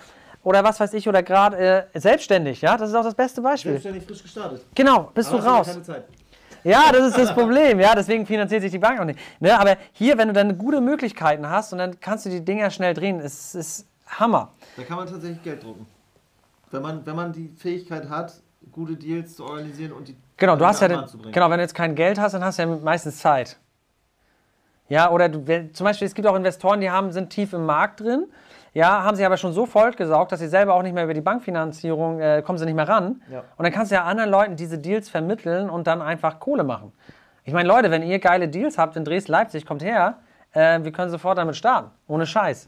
[0.44, 3.72] oder was weiß ich, oder gerade äh, selbstständig, ja, das ist auch das beste Beispiel.
[3.72, 4.66] Selbstständig frisch gestartet.
[4.74, 5.68] Genau, bist Aber du raus.
[5.68, 6.06] Keine Zeit.
[6.64, 7.80] Ja, das ist das Problem.
[7.80, 9.20] Ja, deswegen finanziert sich die Bank auch nicht.
[9.40, 12.70] Ne, aber hier, wenn du dann gute Möglichkeiten hast und dann kannst du die Dinger
[12.70, 14.52] schnell drehen, es ist Hammer.
[14.76, 15.86] Da kann man tatsächlich Geld drucken.
[16.72, 18.34] Wenn man, wenn man die Fähigkeit hat,
[18.72, 21.64] gute Deals zu organisieren und die Genau, du hast ja, den, den, genau, wenn du
[21.64, 23.58] jetzt kein Geld hast, dann hast du ja meistens Zeit.
[24.88, 27.66] Ja, oder du, wenn, zum Beispiel, es gibt auch Investoren, die haben, sind tief im
[27.66, 28.26] Markt drin,
[28.74, 31.22] ja, haben sich aber schon so vollgesaugt, dass sie selber auch nicht mehr über die
[31.22, 33.22] Bankfinanzierung, äh, kommen sie nicht mehr ran.
[33.32, 33.44] Ja.
[33.58, 36.92] Und dann kannst du ja anderen Leuten diese Deals vermitteln und dann einfach Kohle machen.
[37.44, 40.20] Ich meine, Leute, wenn ihr geile Deals habt in Dresden, Leipzig, kommt her,
[40.54, 42.68] äh, wir können sofort damit starten, ohne Scheiß.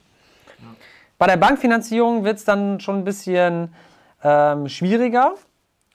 [1.18, 3.74] Bei der Bankfinanzierung wird es dann schon ein bisschen
[4.24, 5.36] ähm, schwieriger.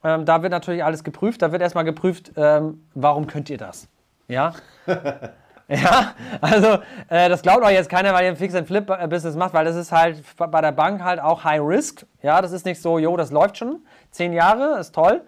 [0.04, 1.42] Ähm, da wird natürlich alles geprüft.
[1.42, 3.88] Da wird erstmal geprüft, ähm, warum könnt ihr das?
[4.28, 4.54] Ja.
[5.68, 9.74] ja, also äh, das glaubt euch jetzt keiner, weil ihr ein Fix-and-Flip-Business macht, weil das
[9.74, 12.06] ist halt bei der Bank halt auch High Risk.
[12.22, 13.80] Ja, das ist nicht so, jo, das läuft schon.
[14.12, 15.22] Zehn Jahre, ist toll.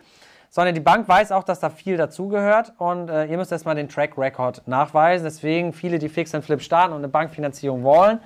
[0.48, 3.88] Sondern die Bank weiß auch, dass da viel dazugehört und äh, ihr müsst erstmal den
[3.88, 5.24] Track Record nachweisen.
[5.24, 8.20] Deswegen viele, die Fix-and-Flip starten und eine Bankfinanzierung wollen,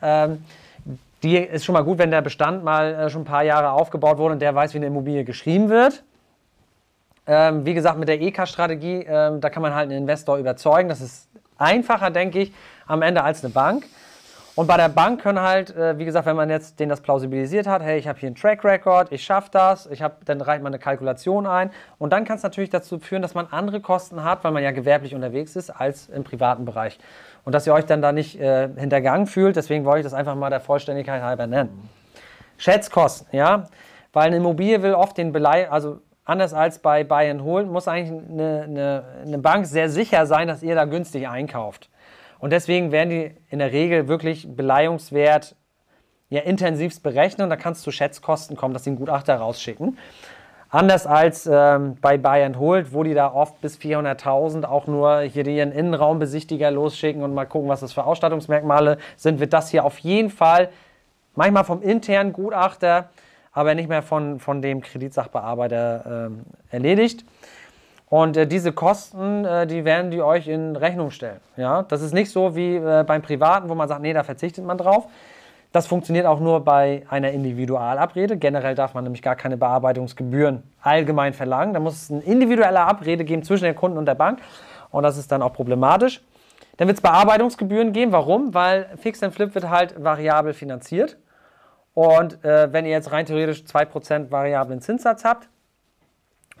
[0.00, 0.42] ähm,
[1.22, 4.16] die ist schon mal gut, wenn der Bestand mal äh, schon ein paar Jahre aufgebaut
[4.16, 6.02] wurde und der weiß, wie eine Immobilie geschrieben wird.
[7.26, 10.88] Ähm, wie gesagt, mit der EK-Strategie, ähm, da kann man halt einen Investor überzeugen.
[10.88, 11.28] Das ist
[11.60, 12.52] einfacher, denke ich,
[12.86, 13.84] am Ende als eine Bank.
[14.56, 17.66] Und bei der Bank können halt, äh, wie gesagt, wenn man jetzt den das plausibilisiert
[17.66, 20.62] hat, hey, ich habe hier einen Track Record, ich schaffe das, ich hab, dann reicht
[20.62, 21.70] man eine Kalkulation ein.
[21.98, 24.72] Und dann kann es natürlich dazu führen, dass man andere Kosten hat, weil man ja
[24.72, 26.98] gewerblich unterwegs ist, als im privaten Bereich
[27.44, 29.56] und dass ihr euch dann da nicht äh, hintergangen fühlt.
[29.56, 31.88] Deswegen wollte ich das einfach mal der Vollständigkeit halber nennen.
[32.58, 33.68] Schätzkosten, ja,
[34.12, 36.00] weil eine Immobilie will oft den Belei, also
[36.30, 40.48] anders als bei Buy and Hold, muss eigentlich eine, eine, eine Bank sehr sicher sein,
[40.48, 41.90] dass ihr da günstig einkauft.
[42.38, 45.56] Und deswegen werden die in der Regel wirklich Beleihungswert
[46.30, 49.98] ja, intensivst berechnen und da kannst du Schätzkosten kommen, dass sie einen Gutachter rausschicken.
[50.70, 55.44] Anders als ähm, bei and Hold, wo die da oft bis 400.000 auch nur hier
[55.44, 59.98] ihren Innenraumbesichtiger losschicken und mal gucken, was das für Ausstattungsmerkmale sind, wird das hier auf
[59.98, 60.68] jeden Fall
[61.34, 63.10] manchmal vom internen Gutachter,
[63.52, 66.40] aber nicht mehr von, von dem Kreditsachbearbeiter ähm,
[66.70, 67.24] erledigt.
[68.08, 71.40] Und äh, diese Kosten, äh, die werden die euch in Rechnung stellen.
[71.56, 71.82] Ja?
[71.82, 74.78] Das ist nicht so wie äh, beim Privaten, wo man sagt, nee, da verzichtet man
[74.78, 75.06] drauf.
[75.72, 78.36] Das funktioniert auch nur bei einer Individualabrede.
[78.36, 81.72] Generell darf man nämlich gar keine Bearbeitungsgebühren allgemein verlangen.
[81.74, 84.40] Da muss es eine individuelle Abrede geben zwischen dem Kunden und der Bank.
[84.90, 86.20] Und das ist dann auch problematisch.
[86.76, 88.10] Dann wird es Bearbeitungsgebühren geben.
[88.10, 88.52] Warum?
[88.52, 91.16] Weil Fix and Flip wird halt variabel finanziert.
[91.94, 95.48] Und äh, wenn ihr jetzt rein theoretisch 2% variablen Zinssatz habt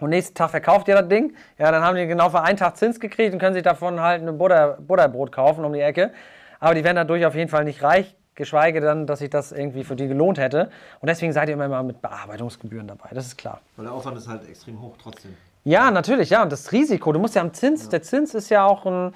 [0.00, 2.76] und nächsten Tag verkauft ihr das Ding, ja, dann haben die genau für einen Tag
[2.76, 6.12] Zins gekriegt und können sich davon halt ein Butter, Butterbrot kaufen um die Ecke.
[6.58, 9.84] Aber die werden dadurch auf jeden Fall nicht reich geschweige denn, dass sich das irgendwie
[9.84, 10.70] für die gelohnt hätte.
[11.00, 13.60] Und deswegen seid ihr immer mal mit Bearbeitungsgebühren dabei, das ist klar.
[13.76, 15.36] Weil der Aufwand ist halt extrem hoch trotzdem.
[15.64, 16.42] Ja, natürlich, ja.
[16.42, 17.90] Und das Risiko, du musst ja am Zins, ja.
[17.90, 19.12] der Zins ist ja auch ein,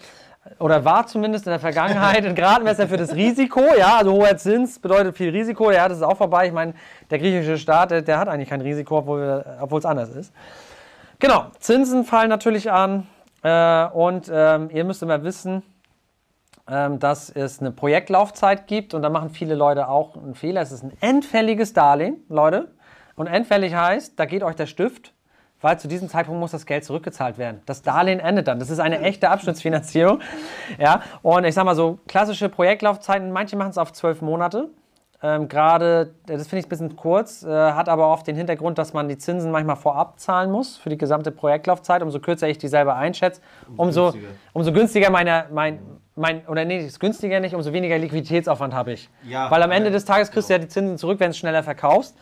[0.59, 3.61] oder war zumindest in der Vergangenheit ein Gradmesser für das Risiko.
[3.79, 5.71] Ja, also hoher Zins bedeutet viel Risiko.
[5.71, 6.47] Ja, das ist auch vorbei.
[6.47, 6.75] Ich meine,
[7.11, 10.33] der griechische Staat, der, der hat eigentlich kein Risiko, obwohl es anders ist.
[11.19, 13.07] Genau, Zinsen fallen natürlich an.
[13.43, 15.63] Äh, und ähm, ihr müsst immer wissen,
[16.69, 20.63] ähm, dass es eine Projektlaufzeit gibt und da machen viele Leute auch einen Fehler.
[20.63, 22.75] Es ist ein endfälliges Darlehen, Leute.
[23.17, 25.14] Und endfällig heißt, da geht euch der Stift,
[25.65, 27.63] weil zu diesem Zeitpunkt muss das Geld zurückgezahlt werden.
[27.65, 28.59] Das Darlehen endet dann.
[28.59, 30.21] Das ist eine echte Abschnittsfinanzierung.
[30.79, 34.69] Ja, und ich sag mal so, klassische Projektlaufzeiten, manche machen es auf zwölf Monate.
[35.23, 38.93] Ähm, Gerade, das finde ich ein bisschen kurz, äh, hat aber oft den Hintergrund, dass
[38.93, 42.03] man die Zinsen manchmal vorab zahlen muss für die gesamte Projektlaufzeit.
[42.03, 43.41] Umso kürzer ich die selber einschätze,
[43.77, 44.19] umso, umso,
[44.53, 45.79] umso günstiger meine, mein,
[46.17, 49.09] mein, oder nee, ist günstiger nicht, umso weniger Liquiditätsaufwand habe ich.
[49.27, 51.39] Ja, Weil am Ende des Tages kriegst du ja die Zinsen zurück, wenn du es
[51.39, 52.17] schneller verkaufst.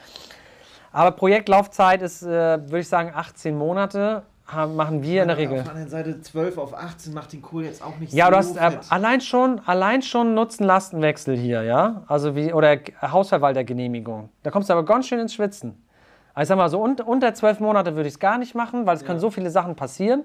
[0.93, 5.59] Aber Projektlaufzeit ist, äh, würde ich sagen, 18 Monate haben, machen wir in der Regel.
[5.59, 8.31] Auf der anderen Seite 12 auf 18 macht den Kohl jetzt auch nicht ja, so
[8.31, 12.03] Ja, du hast äh, allein schon, allein schon Nutzen-Lastenwechsel hier, ja?
[12.09, 14.29] Also wie, oder Hausverwaltergenehmigung.
[14.43, 15.83] Da kommst du aber ganz schön ins Schwitzen.
[16.35, 18.87] Also ich sag mal so, un, unter 12 Monate würde ich es gar nicht machen,
[18.87, 19.07] weil es ja.
[19.07, 20.25] können so viele Sachen passieren.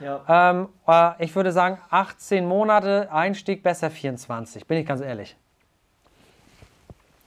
[0.00, 0.20] Ja.
[0.28, 5.36] Ähm, äh, ich würde sagen, 18 Monate, Einstieg besser 24, bin ich ganz ehrlich.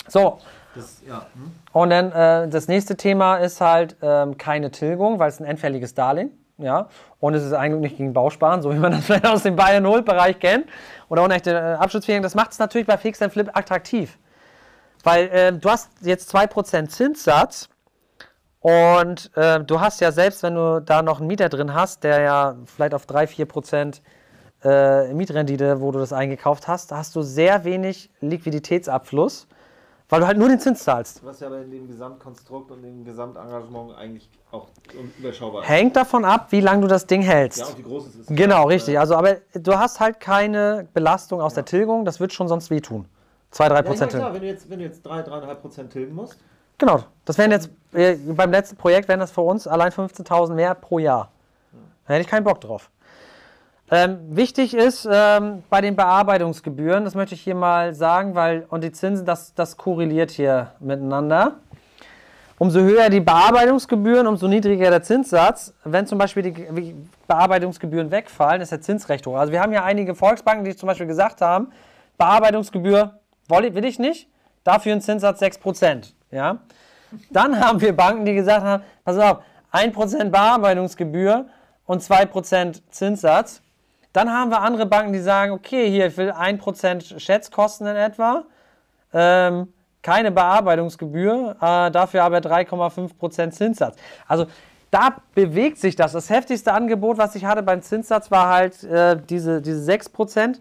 [0.08, 0.40] So.
[0.78, 1.26] Das, ja.
[1.34, 1.52] hm.
[1.74, 5.94] Und dann äh, das nächste Thema ist halt ähm, keine Tilgung, weil es ein endfälliges
[5.94, 6.32] Darlehen.
[6.60, 9.56] Ja, und es ist eigentlich nicht gegen Bausparen, so wie man das vielleicht aus dem
[9.56, 10.66] Bayern Null Bereich kennt.
[11.10, 12.26] Oder unechte äh, Abschlussfähigkeit.
[12.26, 14.18] Das macht es natürlich bei Fix and Flip attraktiv.
[15.04, 17.70] Weil äh, du hast jetzt 2% Zinssatz
[18.60, 22.22] und äh, du hast ja selbst, wenn du da noch einen Mieter drin hast, der
[22.22, 24.02] ja vielleicht auf 3, 4 Prozent
[24.64, 29.48] äh, Mietrendite, wo du das eingekauft hast, hast du sehr wenig Liquiditätsabfluss,
[30.10, 31.24] weil du halt nur den Zins zahlst.
[31.26, 34.68] Was ja aber in dem Gesamtkonstrukt und dem Gesamtengagement eigentlich auch
[35.20, 35.70] überschaubar ist.
[35.70, 37.60] Hängt davon ab, wie lange du das Ding hältst.
[37.60, 38.28] Ja, und wie groß es ist.
[38.30, 38.98] Genau, richtig.
[38.98, 41.58] Also, aber du hast halt keine Belastung aus ja.
[41.58, 43.06] der Tilgung, das wird schon sonst wehtun.
[43.52, 45.92] 2, 3 Ja, Prozent ja, klar, wenn du jetzt, wenn du jetzt 3, 3,5 Prozent
[45.92, 46.38] tilgen musst.
[46.78, 50.76] Genau, das wären jetzt, äh, beim letzten Projekt wären das für uns allein 15.000 mehr
[50.76, 51.32] pro Jahr.
[52.08, 52.90] Da hätte ich keinen Bock drauf.
[53.90, 58.84] Ähm, wichtig ist ähm, bei den Bearbeitungsgebühren, das möchte ich hier mal sagen, weil, und
[58.84, 61.56] die Zinsen, das, das korreliert hier miteinander.
[62.60, 65.74] Umso höher die Bearbeitungsgebühren, umso niedriger der Zinssatz.
[65.84, 66.96] Wenn zum Beispiel die
[67.28, 69.36] Bearbeitungsgebühren wegfallen, ist der Zins recht hoch.
[69.36, 71.72] Also wir haben ja einige Volksbanken, die zum Beispiel gesagt haben,
[72.18, 74.28] Bearbeitungsgebühr will ich nicht,
[74.64, 76.14] dafür ein Zinssatz 6%.
[76.32, 76.58] Ja?
[77.30, 81.46] Dann haben wir Banken, die gesagt haben, pass auf, 1% Bearbeitungsgebühr
[81.86, 83.62] und 2% Zinssatz.
[84.18, 88.46] Dann haben wir andere Banken, die sagen, okay, hier, ich will 1% Schätzkosten in etwa,
[89.14, 93.96] ähm, keine Bearbeitungsgebühr, äh, dafür aber 3,5% Zinssatz.
[94.28, 94.48] Also
[94.90, 96.14] da bewegt sich das.
[96.14, 100.56] Das heftigste Angebot, was ich hatte beim Zinssatz, war halt äh, diese, diese 6%.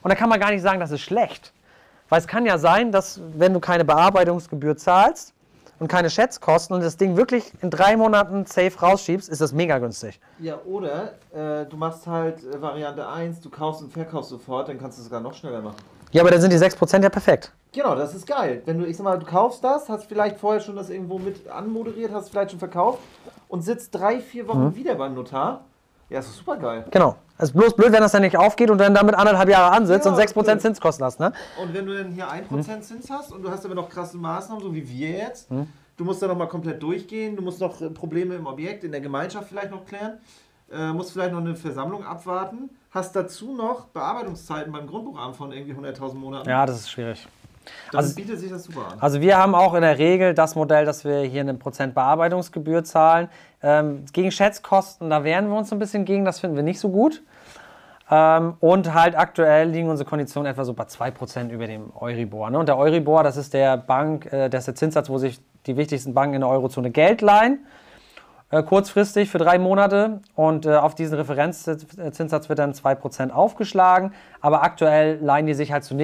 [0.00, 1.52] Und da kann man gar nicht sagen, das ist schlecht.
[2.08, 5.34] Weil es kann ja sein, dass wenn du keine Bearbeitungsgebühr zahlst
[5.78, 9.78] und keine Schätzkosten und das Ding wirklich in drei Monaten safe rausschiebst, ist das mega
[9.78, 10.20] günstig.
[10.38, 14.78] Ja, oder äh, du machst halt äh, Variante 1, du kaufst und verkaufst sofort, dann
[14.78, 15.76] kannst du es sogar noch schneller machen.
[16.12, 17.52] Ja, aber dann sind die 6% ja perfekt.
[17.72, 18.60] Genau, das ist geil.
[18.66, 21.48] Wenn du, ich sag mal, du kaufst das, hast vielleicht vorher schon das irgendwo mit
[21.48, 22.98] anmoderiert, hast vielleicht schon verkauft
[23.48, 25.64] und sitzt drei, vier Wochen wieder beim Notar.
[26.12, 26.84] Ja, das ist super geil.
[26.90, 27.16] Genau.
[27.38, 30.04] Es ist bloß blöd, wenn das dann nicht aufgeht und dann damit anderthalb Jahre ansitzt
[30.06, 30.60] Ja, und 6% blöd.
[30.60, 31.32] Zinskosten hast, ne?
[31.60, 34.62] Und wenn du dann hier 1% Zins hast und du hast aber noch krasse Maßnahmen,
[34.62, 35.66] so wie wir jetzt, Hm.
[35.96, 39.00] du musst dann nochmal komplett durchgehen, du musst noch äh, Probleme im Objekt, in der
[39.00, 40.18] Gemeinschaft vielleicht noch klären,
[40.70, 45.74] äh, musst vielleicht noch eine Versammlung abwarten, hast dazu noch Bearbeitungszeiten beim Grundbuchamt von irgendwie
[45.74, 46.48] 100.000 Monaten.
[46.48, 47.26] Ja, das ist schwierig.
[47.90, 48.98] Dann also- bietet sich das super an.
[49.00, 52.84] Also wir haben auch in der Regel das Modell, dass wir hier eine Prozent Bearbeitungsgebühr
[52.84, 53.28] zahlen.
[53.62, 56.90] Ähm, gegen Schätzkosten, da wehren wir uns ein bisschen gegen, das finden wir nicht so
[56.90, 57.22] gut.
[58.10, 62.50] Ähm, und halt aktuell liegen unsere Konditionen etwa so bei 2% über dem Euribor.
[62.50, 62.58] Ne?
[62.58, 65.76] Und der Euribor, das ist der Bank, äh, das ist der Zinssatz, wo sich die
[65.76, 67.64] wichtigsten Banken in der Eurozone Geld leihen.
[68.50, 74.12] Äh, kurzfristig für drei Monate und äh, auf diesen Referenzzinssatz wird dann 2% aufgeschlagen.
[74.42, 75.94] Aber aktuell leihen die sich halt zu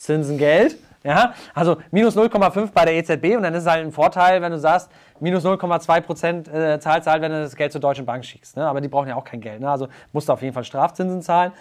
[0.00, 0.78] Negativzinsen Geld.
[1.02, 4.52] Ja, also minus 0,5 bei der EZB und dann ist es halt ein Vorteil, wenn
[4.52, 8.22] du sagst, minus 0,2 Prozent äh, zahlst halt, wenn du das Geld zur Deutschen Bank
[8.22, 8.54] schickst.
[8.58, 8.66] Ne?
[8.68, 9.60] Aber die brauchen ja auch kein Geld.
[9.60, 9.70] Ne?
[9.70, 11.52] Also musst du auf jeden Fall Strafzinsen zahlen.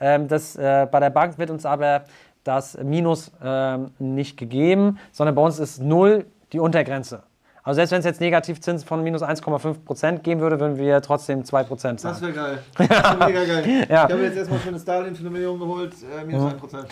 [0.00, 2.04] Ähm, das, äh, bei der Bank wird uns aber
[2.42, 6.24] das Minus ähm, nicht gegeben, sondern bei uns ist 0
[6.54, 7.22] die Untergrenze.
[7.64, 11.44] Also selbst wenn es jetzt Negativzins von minus 1,5 Prozent geben würde, würden wir trotzdem
[11.44, 12.34] 2 Prozent Das zahlen.
[12.34, 12.58] wäre geil.
[12.88, 13.86] Das wäre mega geil.
[13.90, 14.06] Ja.
[14.06, 16.84] Ich habe jetzt erstmal ein schönes Darlehen für eine Million geholt, äh, minus 1%.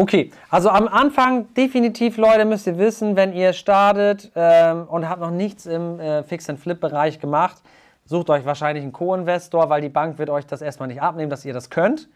[0.00, 5.20] Okay, also am Anfang definitiv, Leute, müsst ihr wissen, wenn ihr startet ähm, und habt
[5.20, 7.58] noch nichts im äh, Fix-and-Flip-Bereich gemacht,
[8.06, 11.44] sucht euch wahrscheinlich einen Co-Investor, weil die Bank wird euch das erstmal nicht abnehmen, dass
[11.44, 12.08] ihr das könnt,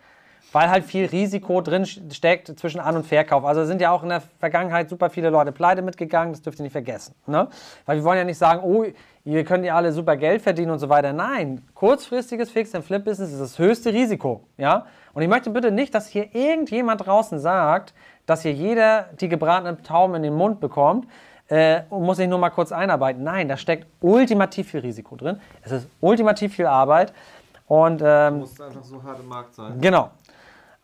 [0.52, 3.44] weil halt viel Risiko drin steckt zwischen An- und Verkauf.
[3.44, 6.62] Also sind ja auch in der Vergangenheit super viele Leute pleite mitgegangen, das dürft ihr
[6.62, 7.14] nicht vergessen.
[7.26, 7.48] Ne?
[7.84, 8.86] Weil wir wollen ja nicht sagen, oh,
[9.26, 11.12] ihr könnt ja alle super Geld verdienen und so weiter.
[11.12, 14.46] Nein, kurzfristiges Fix-and-Flip-Business ist das höchste Risiko.
[14.56, 14.86] Ja?
[15.14, 17.94] Und ich möchte bitte nicht, dass hier irgendjemand draußen sagt,
[18.26, 21.06] dass hier jeder die gebratenen Tauben in den Mund bekommt
[21.48, 23.22] äh, und muss sich nur mal kurz einarbeiten.
[23.22, 25.40] Nein, da steckt ultimativ viel Risiko drin.
[25.62, 27.12] Es ist ultimativ viel Arbeit.
[27.66, 29.80] Und ähm, Muss einfach so hart im Markt sein.
[29.80, 30.10] Genau.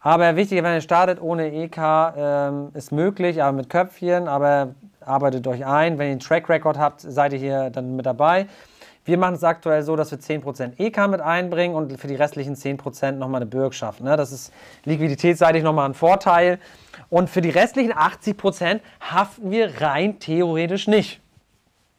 [0.02, 1.76] Aber wichtig, wenn ihr startet ohne EK,
[2.16, 5.98] ähm, ist möglich, aber mit Köpfchen, aber arbeitet euch ein.
[5.98, 8.46] Wenn ihr einen Track Record habt, seid ihr hier dann mit dabei.
[9.10, 12.54] Wir machen es aktuell so, dass wir 10% EK mit einbringen und für die restlichen
[12.54, 14.00] 10% nochmal eine Bürgschaft.
[14.00, 14.16] Ne?
[14.16, 14.52] Das ist
[14.84, 16.60] liquiditätsseitig nochmal ein Vorteil.
[17.08, 21.20] Und für die restlichen 80% haften wir rein theoretisch nicht.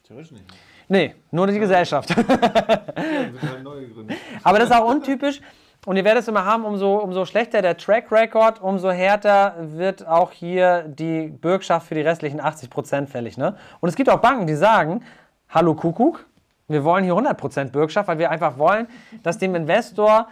[0.07, 0.45] Theoretisch nicht.
[0.87, 2.15] Nee, nur die Gesellschaft.
[2.15, 4.19] Ja, halt.
[4.43, 5.41] Aber das ist auch untypisch.
[5.85, 10.07] Und ihr werdet es immer haben, umso, umso schlechter der Track Record, umso härter wird
[10.07, 13.37] auch hier die Bürgschaft für die restlichen 80% fällig.
[13.37, 13.57] Ne?
[13.81, 15.03] Und es gibt auch Banken, die sagen,
[15.49, 16.25] hallo Kuckuck,
[16.71, 18.87] wir wollen hier 100% Bürgschaft, weil wir einfach wollen,
[19.23, 20.27] dass dem Investor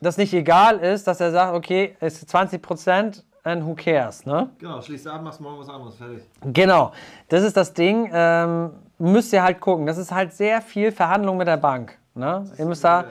[0.00, 4.26] das nicht egal ist, dass er sagt, okay, es ist 20% and who cares.
[4.26, 4.50] Ne?
[4.58, 6.22] Genau, schließt ab, machst morgen was anderes, fertig.
[6.52, 6.92] Genau,
[7.28, 8.10] das ist das Ding.
[8.12, 9.86] Ähm, müsst ihr halt gucken.
[9.86, 11.98] Das ist halt sehr viel Verhandlung mit der Bank.
[12.14, 12.50] Ne?
[12.58, 13.04] Ihr müsst da...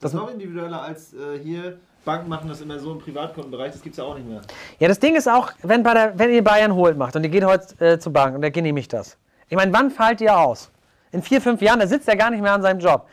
[0.00, 1.78] Das ist noch individueller als äh, hier.
[2.04, 4.42] Banken machen das immer so im Privatkundenbereich, das gibt es ja auch nicht mehr.
[4.78, 7.30] Ja, das Ding ist auch, wenn, bei der, wenn ihr Bayern holt macht und ihr
[7.30, 9.16] geht heute äh, zur Bank und der genehmigt das.
[9.48, 10.70] Ich meine, wann fallt ihr aus?
[11.14, 13.06] In vier, fünf Jahren, da sitzt er gar nicht mehr an seinem Job.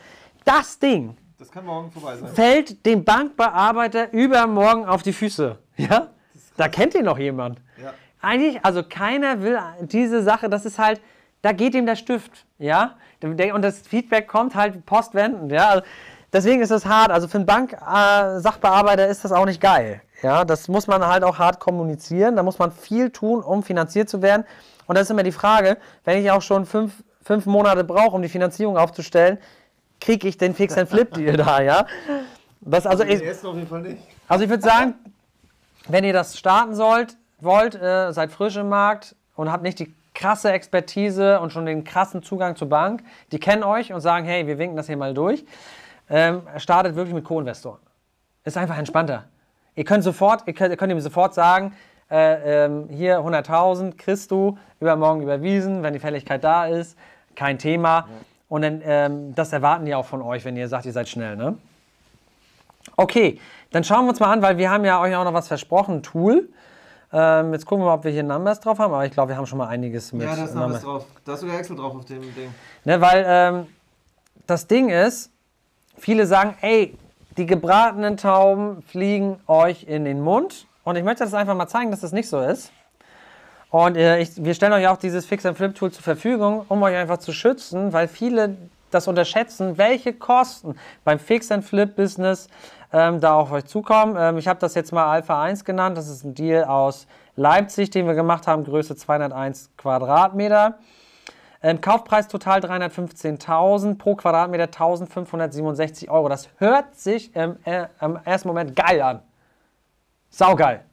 [0.43, 2.29] Das Ding Das kann morgen vorbei sein.
[2.33, 5.57] fällt dem Bankbearbeiter übermorgen auf die Füße.
[5.77, 6.07] Ja?
[6.57, 7.59] Da kennt ihr noch jemand.
[7.81, 7.93] Ja.
[8.21, 10.99] Eigentlich, also keiner will diese Sache, das ist halt,
[11.43, 12.45] da geht ihm der Stift.
[12.57, 12.95] Ja?
[13.23, 15.51] Und das Feedback kommt halt postwendend.
[15.51, 15.69] Ja?
[15.69, 15.83] Also
[16.33, 17.11] deswegen ist es hart.
[17.11, 20.01] Also für einen Bank-Sachbearbeiter ist das auch nicht geil.
[20.23, 22.35] Ja, das muss man halt auch hart kommunizieren.
[22.35, 24.43] Da muss man viel tun, um finanziert zu werden.
[24.87, 26.93] Und das ist immer die Frage, wenn ich auch schon fünf,
[27.23, 29.37] fünf Monate brauche, um die Finanzierung aufzustellen,
[29.99, 31.85] kriege ich den Fix and Flip Deal da, ja?
[32.61, 34.03] Das also Den ich, auf jeden Fall nicht.
[34.27, 34.95] also ich würde sagen,
[35.87, 39.93] wenn ihr das starten sollt, wollt, äh, seid frisch im Markt und habt nicht die
[40.13, 44.45] krasse Expertise und schon den krassen Zugang zur Bank, die kennen euch und sagen, hey,
[44.45, 45.45] wir winken das hier mal durch,
[46.09, 47.79] ähm, startet wirklich mit Co-Investoren.
[48.43, 49.25] Ist einfach entspannter.
[49.75, 51.73] Ihr könnt sofort, ihr könnt, ihr könnt ihm sofort sagen,
[52.09, 56.97] äh, ähm, hier 100.000 kriegst du übermorgen überwiesen, wenn die Fälligkeit da ist,
[57.35, 58.07] kein Thema.
[58.49, 61.35] Und dann, ähm, das erwarten die auch von euch, wenn ihr sagt, ihr seid schnell,
[61.37, 61.57] ne?
[62.97, 63.39] Okay,
[63.71, 66.03] dann schauen wir uns mal an, weil wir haben ja euch auch noch was versprochen,
[66.03, 66.49] Tool.
[67.13, 69.37] Ähm, jetzt gucken wir mal, ob wir hier Numbers drauf haben, aber ich glaube, wir
[69.37, 70.81] haben schon mal einiges mit Ja, da ist Numbers.
[70.81, 71.05] drauf.
[71.25, 72.53] Da ist sogar Excel drauf auf dem Ding.
[72.85, 73.67] Ne, weil ähm,
[74.47, 75.31] das Ding ist,
[75.97, 76.97] viele sagen, ey,
[77.37, 80.67] die gebratenen Tauben fliegen euch in den Mund.
[80.83, 82.71] Und ich möchte das einfach mal zeigen, dass das nicht so ist.
[83.71, 86.83] Und äh, ich, wir stellen euch auch dieses Fix and Flip Tool zur Verfügung, um
[86.83, 88.57] euch einfach zu schützen, weil viele
[88.91, 92.49] das unterschätzen, welche Kosten beim Fix and Flip Business
[92.91, 94.17] ähm, da auf euch zukommen.
[94.19, 95.97] Ähm, ich habe das jetzt mal Alpha 1 genannt.
[95.97, 97.07] Das ist ein Deal aus
[97.37, 100.77] Leipzig, den wir gemacht haben, Größe 201 Quadratmeter.
[101.63, 106.27] Ähm, Kaufpreis total 315.000, pro Quadratmeter 1.567 Euro.
[106.27, 109.21] Das hört sich im, äh, im ersten Moment geil an.
[110.29, 110.83] Saugeil.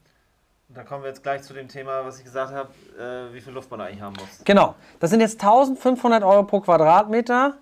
[0.75, 3.55] Da kommen wir jetzt gleich zu dem Thema, was ich gesagt habe, äh, wie viel
[3.55, 4.45] Luft man eigentlich haben muss.
[4.45, 4.75] Genau.
[5.01, 7.55] Das sind jetzt 1.500 Euro pro Quadratmeter.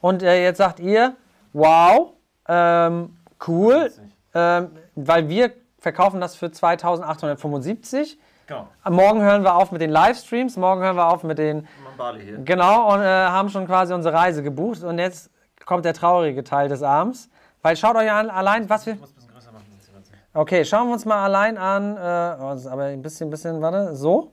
[0.00, 1.14] Und äh, jetzt sagt ihr,
[1.52, 2.12] wow,
[2.48, 3.92] ähm, cool,
[4.34, 8.16] ähm, weil wir verkaufen das für 2.875.
[8.46, 12.22] Genau, Morgen hören wir auf mit den Livestreams, morgen hören wir auf mit den Bali
[12.22, 12.38] hier.
[12.38, 14.82] Genau, und äh, haben schon quasi unsere Reise gebucht.
[14.82, 15.30] Und jetzt
[15.64, 17.28] kommt der traurige Teil des Abends.
[17.62, 18.94] Weil schaut euch an, allein, was wir.
[18.94, 19.64] Ich muss ein bisschen größer machen.
[19.70, 20.22] sonst sieht man's nicht.
[20.36, 21.96] Okay, schauen wir uns mal allein an.
[21.96, 22.00] Äh,
[22.42, 24.32] oh, aber ein bisschen, bisschen, warte, so.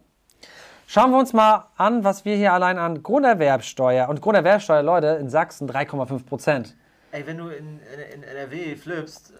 [0.88, 4.10] Schauen wir uns mal an, was wir hier allein an Grunderwerbsteuer.
[4.10, 6.76] Und Grunderwerbsteuer, Leute, in Sachsen 3,5 Prozent.
[7.12, 7.80] Ey, wenn du in,
[8.14, 9.32] in, in NRW flippst,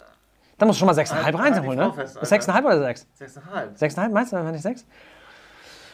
[0.60, 1.94] Da muss schon mal 6,5 Halt- reinholen, halt ne?
[1.94, 2.54] Fest, Ist Alter.
[2.54, 3.08] 6,5 oder 6?
[3.20, 3.80] 6,5.
[3.80, 4.86] 6,5 meinst du, wenn nicht 6?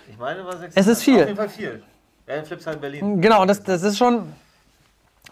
[0.10, 0.72] Ich meine, war 6,5.
[0.76, 1.22] Es ist viel.
[1.22, 1.84] Auf jeden Fall viel.
[2.28, 3.22] Ja, flippst halt in Berlin.
[3.22, 4.34] Genau, und das, das ist schon,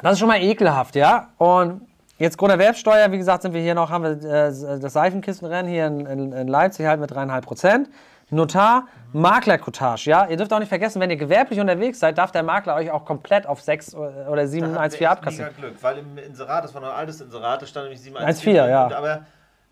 [0.01, 1.29] das ist schon mal ekelhaft, ja.
[1.37, 1.81] Und
[2.17, 6.05] jetzt Grunderwerbsteuer, wie gesagt, sind wir hier noch, haben wir äh, das Seifenkistenrennen hier in,
[6.05, 7.89] in, in Leipzig halt mit 3,5 Prozent.
[8.31, 10.27] Notar, Maklerkotage, ja.
[10.27, 13.05] Ihr dürft auch nicht vergessen, wenn ihr gewerblich unterwegs seid, darf der Makler euch auch
[13.05, 15.53] komplett auf 6 oder 7,14 abkassieren.
[15.55, 18.15] Mega Glück, weil im Inserat, das war noch ein altes Inserat, da stand nämlich 1,4,
[18.15, 18.69] 7,14.
[18.69, 18.85] ja.
[18.85, 19.25] Und Aber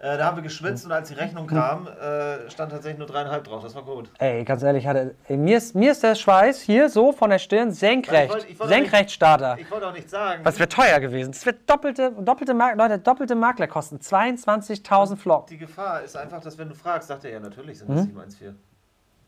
[0.03, 3.39] äh, da haben wir geschwitzt und als die Rechnung kam, äh, stand tatsächlich nur 3,5
[3.43, 3.63] drauf.
[3.63, 4.11] Das war gut.
[4.19, 7.39] Ey, ganz ehrlich, hatte, ey, mir, ist, mir ist der Schweiß hier so von der
[7.39, 8.25] Stirn senkrecht.
[8.25, 9.57] Ich wollte- ich wollte senkrecht Starter.
[9.57, 10.43] Ich wollte auch nicht sagen.
[10.43, 11.31] Was wäre teuer gewesen?
[11.31, 13.99] Das wird doppelte, doppelte, Leute, doppelte Maklerkosten.
[13.99, 15.47] 22.000 Flock.
[15.47, 17.95] Die Gefahr ist einfach, dass wenn du fragst, sagt er ja, natürlich sind Mhm.
[17.95, 18.55] das 7,14.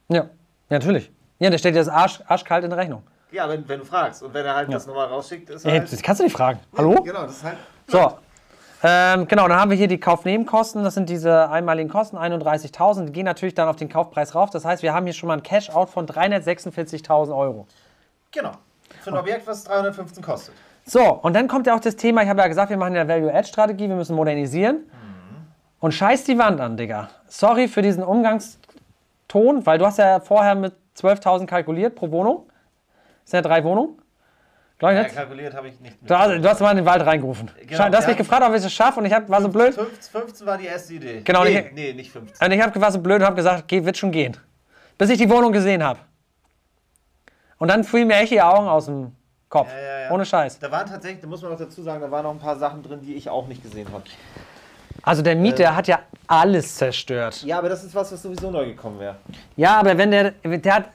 [0.10, 0.28] Ja, ja,
[0.70, 1.12] natürlich.
[1.40, 3.04] Ja, der steht dir das Arsch, arschkalt in der Rechnung.
[3.32, 4.24] Ja, wenn, wenn du fragst.
[4.24, 5.92] Und wenn er halt das nochmal rausschickt, ist er Ey, halt...
[5.92, 6.60] das kannst du nicht fragen.
[6.78, 7.02] Hallo?
[7.02, 7.58] Genau, das ist halt...
[7.88, 8.18] So.
[8.88, 10.84] Ähm, genau, dann haben wir hier die Kaufnebenkosten.
[10.84, 13.06] Das sind diese einmaligen Kosten, 31.000.
[13.06, 14.52] Die gehen natürlich dann auf den Kaufpreis rauf.
[14.52, 17.66] Das heißt, wir haben hier schon mal ein Cash-Out von 346.000 Euro.
[18.32, 18.52] Genau.
[19.02, 20.54] Für ein Objekt, was 315 kostet.
[20.86, 23.08] So, und dann kommt ja auch das Thema, ich habe ja gesagt, wir machen ja
[23.08, 24.84] Value-Add-Strategie, wir müssen modernisieren.
[25.80, 27.10] Und scheiß die Wand an, Digga.
[27.28, 32.46] Sorry für diesen Umgangston, weil du hast ja vorher mit 12.000 kalkuliert pro Wohnung.
[33.24, 34.00] Das sind ja drei Wohnungen.
[34.86, 35.16] Glaub ich Ja, jetzt?
[35.16, 35.98] kalkuliert habe ich nicht.
[36.02, 37.50] Du, hast- du hast mal in den Wald reingerufen.
[37.66, 38.22] Genau, du hast mich ja.
[38.24, 39.74] gefragt, ob ich es schaffe und ich hab, war so blöd.
[39.74, 41.22] 15, 15 war die erste Idee.
[41.24, 42.46] Genau, nee, ich- nee, nicht 15.
[42.46, 44.38] Und ich hab, war so blöd und habe gesagt, geht, wird schon gehen.
[44.98, 46.00] Bis ich die Wohnung gesehen habe.
[47.58, 49.16] Und dann fielen mir echt die Augen aus dem
[49.50, 49.70] Kopf.
[49.72, 50.12] Ja, ja, ja.
[50.12, 50.60] Ohne Scheiß.
[50.60, 52.84] Da waren tatsächlich, da muss man noch dazu sagen, da waren noch ein paar Sachen
[52.84, 54.04] drin, die ich auch nicht gesehen habe.
[55.04, 57.44] Also der Mieter hat ja alles zerstört.
[57.44, 59.16] Ja, aber das ist was, was sowieso neu gekommen wäre.
[59.56, 60.86] Ja, aber wenn der, der hat,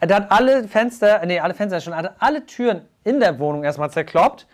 [0.00, 3.90] der hat alle Fenster, nee, alle Fenster schon, hat alle Türen in der Wohnung erstmal
[3.90, 4.46] zerkloppt.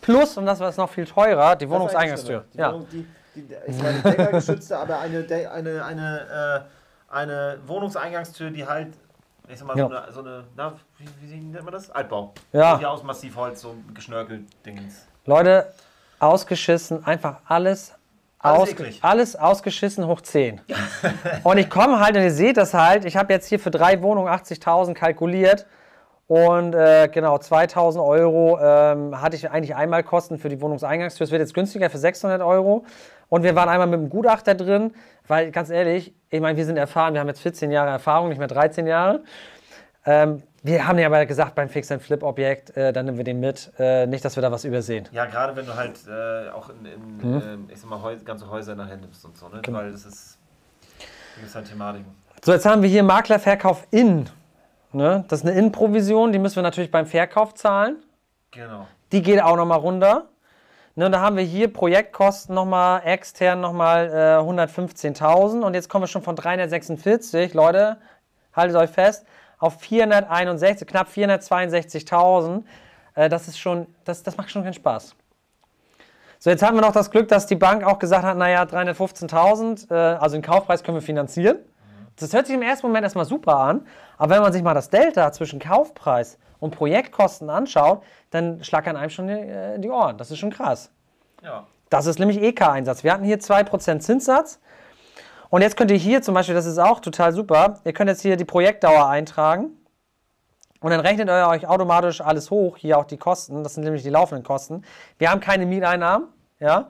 [0.00, 2.44] Plus, und das war jetzt noch viel teurer, die Wohnungseingangstür.
[2.54, 2.72] Die Ja.
[2.72, 6.64] Wohnung, die, die, ich meine, deckergeschützte, aber eine, eine, eine,
[7.10, 8.94] äh, eine Wohnungseingangstür, die halt,
[9.48, 9.88] ich sag mal, Ja.
[9.88, 11.90] so eine, so eine na, wie, wie nennt man das?
[11.90, 12.32] Altbau.
[12.52, 12.78] Ja.
[12.78, 15.06] Hier aus Massivholz, so geschnörkelt Dingens.
[15.26, 15.70] Leute,
[16.18, 17.94] ausgeschissen, einfach alles,
[18.42, 20.60] Alles aus, alles ausgeschissen hoch 10.
[21.44, 24.02] und ich komme halt, und ihr seht das halt, ich habe jetzt hier für drei
[24.02, 25.66] Wohnungen 80.000 kalkuliert.
[26.26, 31.24] Und äh, genau, 2000 Euro ähm, hatte ich eigentlich einmal Kosten für die Wohnungseingangstür.
[31.24, 32.84] Es wird jetzt günstiger für 600 Euro.
[33.28, 34.94] Und wir waren einmal mit einem Gutachter drin,
[35.26, 38.38] weil ganz ehrlich, ich meine, wir sind erfahren, wir haben jetzt 14 Jahre Erfahrung, nicht
[38.38, 39.22] mehr 13 Jahre.
[40.06, 43.72] Ähm, wir haben ja aber gesagt, beim Fix-and-Flip-Objekt, äh, dann nehmen wir den mit.
[43.78, 45.08] Äh, nicht, dass wir da was übersehen.
[45.12, 47.42] Ja, gerade wenn du halt äh, auch in, in Mhm.
[47.44, 49.60] ähm, ich sag mal, Häus ganze Häuser nachher nimmst und so, ne?
[49.62, 49.78] Genau.
[49.78, 50.38] Weil das ist,
[51.44, 52.14] es halt Thematiken.
[52.44, 54.28] So, jetzt haben wir hier Maklerverkauf in.
[54.92, 55.24] Ne?
[55.28, 57.96] Das ist eine Innenprovision, die müssen wir natürlich beim Verkauf zahlen.
[58.50, 58.86] Genau.
[59.12, 60.26] Die geht auch nochmal runter.
[60.96, 66.02] Ne, und da haben wir hier Projektkosten nochmal extern nochmal äh, 115.000 und jetzt kommen
[66.02, 67.98] wir schon von 346, Leute,
[68.52, 69.24] haltet euch fest,
[69.60, 72.64] auf 461, knapp 462.000.
[73.14, 75.14] Äh, das ist schon, das, das macht schon keinen Spaß.
[76.38, 79.90] So, jetzt haben wir noch das Glück, dass die Bank auch gesagt hat, naja, 315.000,
[79.90, 81.58] äh, also den Kaufpreis können wir finanzieren.
[82.16, 83.86] Das hört sich im ersten Moment erstmal super an,
[84.18, 89.10] aber wenn man sich mal das Delta zwischen Kaufpreis und Projektkosten anschaut, dann schlackern einem
[89.10, 90.16] schon die, äh, die Ohren.
[90.16, 90.90] Das ist schon krass.
[91.42, 91.66] Ja.
[91.90, 93.04] Das ist nämlich EK-Einsatz.
[93.04, 94.60] Wir hatten hier 2% Zinssatz.
[95.50, 98.22] Und jetzt könnt ihr hier zum Beispiel, das ist auch total super, ihr könnt jetzt
[98.22, 99.72] hier die Projektdauer eintragen.
[100.80, 104.02] Und dann rechnet ihr euch automatisch alles hoch, hier auch die Kosten, das sind nämlich
[104.02, 104.82] die laufenden Kosten.
[105.18, 106.28] Wir haben keine Mieteinnahmen,
[106.58, 106.88] ja.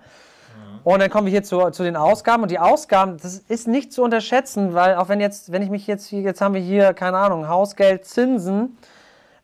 [0.84, 2.42] Und dann kommen wir hier zu, zu den Ausgaben.
[2.42, 5.86] Und die Ausgaben, das ist nicht zu unterschätzen, weil auch wenn jetzt, wenn ich mich
[5.86, 8.78] jetzt hier, jetzt haben wir hier, keine Ahnung, Hausgeld, Zinsen,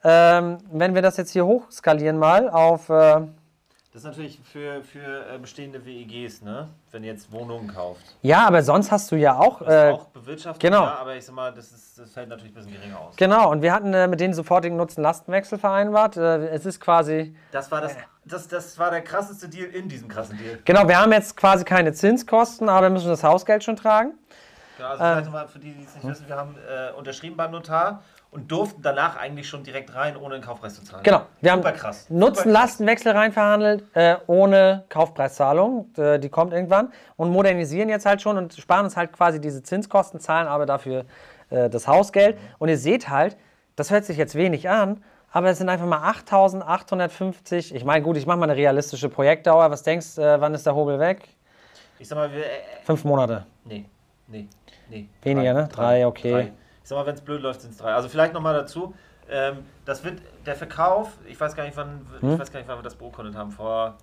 [0.05, 3.23] ähm, wenn wir das jetzt hier hochskalieren mal auf, äh,
[3.97, 6.69] Das ist natürlich für, für äh, bestehende WEGs, ne?
[6.91, 8.05] Wenn ihr jetzt Wohnungen kauft.
[8.21, 10.83] ja, aber sonst hast du ja auch, Das ist äh, auch bewirtschaftet, genau.
[10.85, 13.17] ja, aber ich sag mal, das, ist, das fällt natürlich ein bisschen geringer aus.
[13.17, 16.19] genau, und wir hatten äh, mit denen sofortigen Nutzen-Lastenwechsel vereinbart.
[16.19, 20.09] Äh, es ist quasi, Das war, das, das, das war der krasseste Deal in diesem
[20.09, 20.59] krassen Deal.
[20.67, 24.13] genau, wir haben jetzt quasi keine Zinskosten, aber wir müssen das Hausgeld schon tragen.
[24.79, 25.11] Ja, also Ähm.
[25.13, 28.03] vielleicht nochmal für die, die es nicht wissen, wir haben äh, unterschrieben beim Notar
[28.37, 31.03] und durften danach eigentlich schon direkt rein, ohne den Kaufpreis zu zahlen.
[31.03, 32.07] Genau, wir Super haben krass.
[32.11, 38.37] Nutzen-Lastenwechsel rein verhandelt, äh, ohne Kaufpreiszahlung, äh, die kommt irgendwann, und modernisieren jetzt halt schon
[38.37, 41.07] und sparen uns halt quasi diese Zinskosten, zahlen aber dafür
[41.49, 42.37] äh, das Hausgeld.
[42.59, 43.39] Und ihr seht halt,
[43.75, 47.75] das hört sich jetzt wenig an, aber es sind einfach mal 8.850.
[47.75, 49.71] Ich meine, gut, ich mache mal eine realistische Projektdauer.
[49.71, 51.23] Was denkst du, äh, wann ist der Hobel weg?
[51.99, 52.45] Ich sag mal, wir.
[52.45, 53.47] Äh, Fünf Monate.
[53.65, 53.87] nee,
[54.27, 54.47] nee,
[54.91, 55.09] nee.
[55.23, 55.69] Weniger, ne?
[55.73, 56.31] Drei, okay.
[56.31, 56.53] drei.
[56.87, 57.93] Ich sag mal, wenn es blöd läuft, sind es drei.
[57.95, 58.95] Also vielleicht nochmal dazu.
[59.29, 62.79] Ähm, das wird der Verkauf, ich weiß gar nicht, wann, ich weiß gar nicht, wann
[62.79, 63.97] wir das beurkundet haben, vor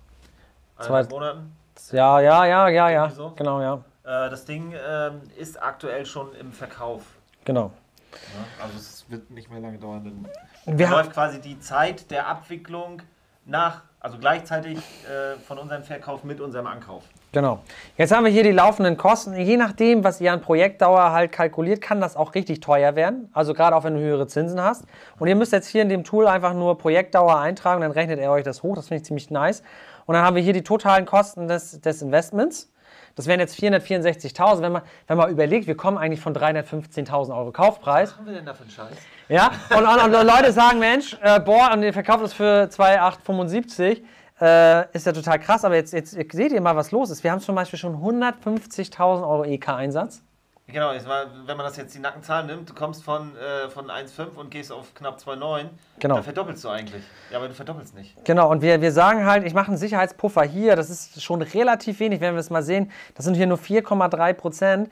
[0.78, 1.56] Zwei- Monaten.
[1.92, 3.08] Ja, ja, ja, ja, ja.
[3.08, 3.30] So?
[3.36, 3.76] Genau, ja.
[4.02, 7.04] Äh, das Ding ähm, ist aktuell schon im Verkauf.
[7.46, 7.70] Genau.
[8.12, 10.28] Ja, also es wird nicht mehr lange dauern.
[10.66, 13.00] Denn Wir läuft quasi die Zeit der Abwicklung
[13.46, 17.04] nach, also gleichzeitig äh, von unserem Verkauf mit unserem Ankauf.
[17.32, 17.60] Genau.
[17.96, 19.34] Jetzt haben wir hier die laufenden Kosten.
[19.34, 23.28] Je nachdem, was ihr an Projektdauer halt kalkuliert, kann das auch richtig teuer werden.
[23.32, 24.84] Also gerade auch wenn du höhere Zinsen hast.
[25.18, 28.30] Und ihr müsst jetzt hier in dem Tool einfach nur Projektdauer eintragen, dann rechnet er
[28.30, 28.76] euch das hoch.
[28.76, 29.62] Das finde ich ziemlich nice.
[30.06, 32.70] Und dann haben wir hier die totalen Kosten des, des Investments.
[33.16, 34.62] Das wären jetzt 464.000.
[34.62, 38.10] Wenn man, wenn man überlegt, wir kommen eigentlich von 315.000 Euro Kaufpreis.
[38.10, 38.96] Was haben wir denn da für einen Scheiß?
[39.28, 44.04] Ja, und, und, und Leute sagen, Mensch, äh, boah, und ihr verkauft das für 2,875.
[44.40, 47.22] Äh, ist ja total krass, aber jetzt, jetzt seht ihr mal, was los ist.
[47.24, 50.22] Wir haben zum Beispiel schon 150.000 Euro EK-Einsatz.
[50.66, 54.36] Genau, mal, wenn man das jetzt die Nackenzahlen nimmt, du kommst von, äh, von 1,5
[54.36, 55.66] und gehst auf knapp 2,9,
[56.00, 56.14] Genau.
[56.14, 57.02] dann verdoppelst du eigentlich.
[57.30, 58.16] Ja, aber du verdoppelst nicht.
[58.24, 60.74] Genau, und wir, wir sagen halt, ich mache einen Sicherheitspuffer hier.
[60.74, 62.90] Das ist schon relativ wenig, wenn wir es mal sehen.
[63.14, 64.90] Das sind hier nur 4,3 Prozent.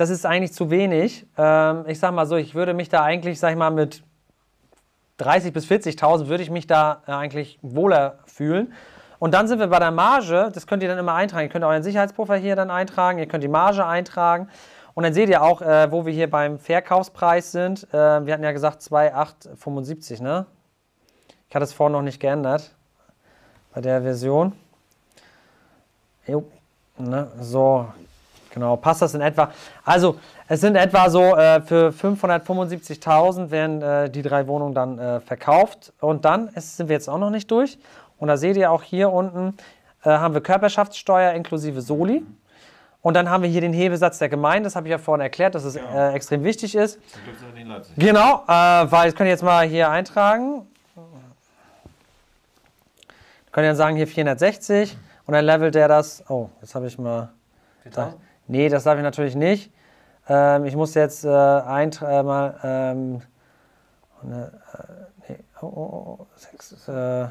[0.00, 1.26] Das ist eigentlich zu wenig.
[1.36, 4.02] Ähm, ich sag mal so, ich würde mich da eigentlich, sag ich mal, mit
[5.18, 8.72] 30.000 bis 40.000 würde ich mich da äh, eigentlich wohler fühlen.
[9.18, 11.48] Und dann sind wir bei der Marge, das könnt ihr dann immer eintragen.
[11.48, 14.48] Ihr könnt euren Sicherheitspuffer hier dann eintragen, ihr könnt die Marge eintragen.
[14.94, 17.86] Und dann seht ihr auch, äh, wo wir hier beim Verkaufspreis sind.
[17.92, 20.46] Äh, wir hatten ja gesagt 2,875, ne?
[21.50, 22.74] Ich hatte es vorhin noch nicht geändert
[23.74, 24.54] bei der Version.
[26.26, 26.44] Jo,
[26.96, 27.86] ne, so,
[28.52, 29.50] genau, passt das in etwa.
[29.84, 30.16] Also,
[30.48, 35.92] es sind etwa so äh, für 575.000 werden äh, die drei Wohnungen dann äh, verkauft.
[36.00, 37.78] Und dann es, sind wir jetzt auch noch nicht durch.
[38.18, 39.56] Und da seht ihr auch hier unten,
[40.04, 42.22] äh, haben wir Körperschaftssteuer inklusive Soli.
[43.02, 44.64] Und dann haben wir hier den Hebesatz der Gemeinde.
[44.66, 45.88] Das habe ich ja vorhin erklärt, dass es Genau.
[45.96, 46.98] äh, extrem wichtig ist.
[47.96, 48.50] Genau, äh,
[48.90, 50.66] weil das könnt ihr jetzt mal hier eintragen.
[53.52, 54.96] Könnt ihr dann sagen, hier 460
[55.26, 56.22] und dann levelt der das.
[56.28, 57.30] Oh, jetzt habe ich mal.
[57.84, 58.16] Da, 4000?
[58.50, 59.72] Nee, das darf ich natürlich nicht.
[60.28, 62.58] Ähm, ich muss jetzt äh, eint- äh, mal.
[62.62, 63.22] Ähm,
[64.22, 67.30] ne, äh, nee, oh, oh, oh, sechs, äh, 4,6.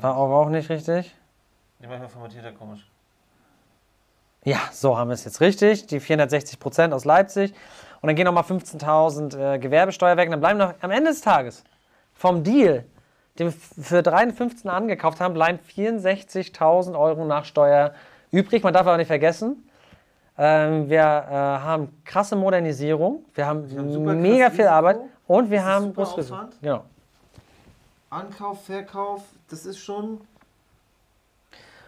[0.00, 1.14] war auch, auch nicht richtig.
[1.78, 2.86] Nee, manchmal formatiert er komisch.
[4.44, 5.86] Ja, so haben wir es jetzt richtig.
[5.86, 7.52] Die 460 Prozent aus Leipzig.
[8.00, 10.28] Und dann gehen nochmal 15.000 äh, Gewerbesteuer weg.
[10.28, 11.64] Und dann bleiben noch am Ende des Tages
[12.14, 12.84] vom Deal,
[13.38, 17.92] den wir für 3,15 angekauft haben, bleiben 64.000 Euro nach Steuer
[18.30, 18.62] übrig.
[18.62, 19.68] Man darf aber nicht vergessen,
[20.36, 23.24] ähm, wir äh, haben krasse Modernisierung.
[23.34, 24.68] Wir haben, haben mega viel Risiko.
[24.68, 24.98] Arbeit.
[25.26, 26.48] Und wir Das haben super.
[26.62, 26.84] Genau.
[28.10, 30.20] Ankauf, Verkauf, das ist schon.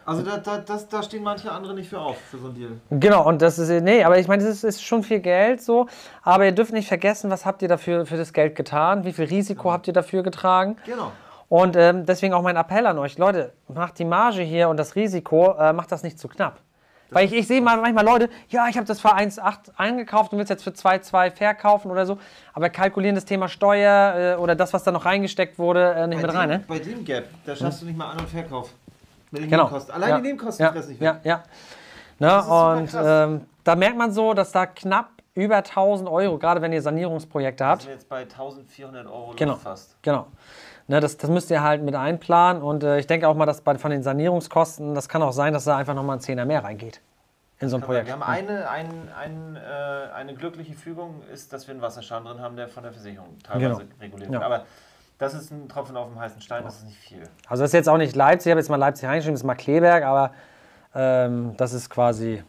[0.05, 2.71] Also da, da, das, da stehen manche andere nicht für auf, für so ein Deal.
[2.89, 5.87] Genau, und das ist, nee, aber ich meine, das ist, ist schon viel Geld so,
[6.23, 9.25] aber ihr dürft nicht vergessen, was habt ihr dafür für das Geld getan, wie viel
[9.25, 10.75] Risiko habt ihr dafür getragen.
[10.85, 11.11] Genau.
[11.51, 14.95] Und ähm, deswegen auch mein Appell an euch, Leute, macht die Marge hier und das
[14.95, 16.59] Risiko, äh, macht das nicht zu knapp.
[17.09, 20.37] Weil ich, ich sehe mal manchmal Leute, ja, ich habe das für 1,8 eingekauft und
[20.37, 22.17] will es jetzt für 2,2 verkaufen oder so,
[22.53, 26.21] aber kalkulieren das Thema Steuer äh, oder das, was da noch reingesteckt wurde, äh, nicht
[26.21, 26.49] Bei mit rein.
[26.51, 26.65] dem, Ne?
[26.69, 28.69] bei dem Gap, da schaffst du nicht mal An- und Verkauf.
[29.31, 29.63] Mit den Genau.
[29.63, 29.93] Nebenkosten.
[29.93, 30.15] Allein ja.
[30.19, 30.71] die Nebenkosten ja.
[30.71, 31.21] fressen nicht Ja, weg.
[31.25, 31.43] ja.
[32.19, 32.27] Ne?
[32.37, 32.91] ist super Und
[33.33, 37.61] ähm, da merkt man so, dass da knapp über 1000 Euro, gerade wenn ihr Sanierungsprojekte
[37.65, 39.55] Wir habt, sind jetzt bei 1400 Euro Genau.
[39.55, 39.97] Fast.
[40.01, 40.27] Genau.
[40.87, 43.61] Ne, das, das müsst ihr halt mit einplanen und äh, ich denke auch mal, dass
[43.61, 46.63] bei, von den Sanierungskosten, das kann auch sein, dass da einfach nochmal ein Zehner mehr
[46.63, 47.01] reingeht
[47.59, 48.07] in so ein Projekt.
[48.07, 52.41] Wir haben eine, ein, ein, äh, eine glückliche Fügung, ist, dass wir einen Wasserschaden drin
[52.41, 53.91] haben, der von der Versicherung teilweise Genau.
[54.01, 54.39] reguliert Ja.
[54.39, 54.43] wird.
[54.43, 54.65] Aber
[55.19, 57.21] das ist ein Tropfen auf dem heißen Stein, das ist nicht viel.
[57.47, 59.45] Also das ist jetzt auch nicht Leipzig, ich habe jetzt mal Leipzig reingeschrieben, das ist
[59.47, 60.31] mal Kleberg, aber
[60.95, 62.43] ähm, das ist quasi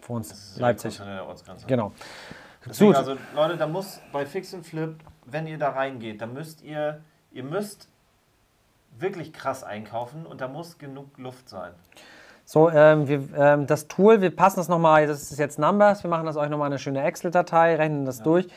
[0.00, 0.98] für uns Das ist Leipzig.
[0.98, 1.66] der Ortsgrenze.
[1.66, 1.92] Genau.
[2.66, 4.94] Deswegen, also Leute, da muss bei Fix and Flip,
[5.24, 7.00] wenn ihr da reingeht, da müsst ihr,
[7.32, 7.88] ihr müsst
[8.98, 11.72] wirklich krass einkaufen und da muss genug Luft sein.
[12.44, 16.10] So, ähm, wir, ähm, das Tool, wir passen das nochmal, das ist jetzt Numbers, wir
[16.10, 18.48] machen das euch nochmal eine schöne Excel-Datei, rechnen das durch.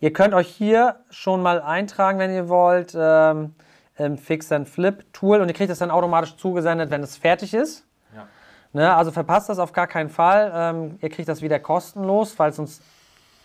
[0.00, 3.54] Ihr könnt euch hier schon mal eintragen, wenn ihr wollt, ähm,
[3.98, 7.54] im Fix and Flip Tool und ihr kriegt das dann automatisch zugesendet, wenn es fertig
[7.54, 7.84] ist.
[8.14, 8.26] Ja.
[8.72, 10.52] Ne, also verpasst das auf gar keinen Fall.
[10.54, 12.82] Ähm, ihr kriegt das wieder kostenlos, weil es uns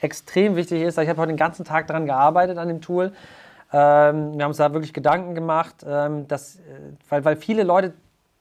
[0.02, 0.98] extrem wichtig ist.
[0.98, 3.14] Ich habe heute den ganzen Tag daran gearbeitet an dem Tool.
[3.74, 6.60] Ähm, wir haben uns da wirklich Gedanken gemacht, ähm, dass, äh,
[7.10, 7.94] weil, weil viele Leute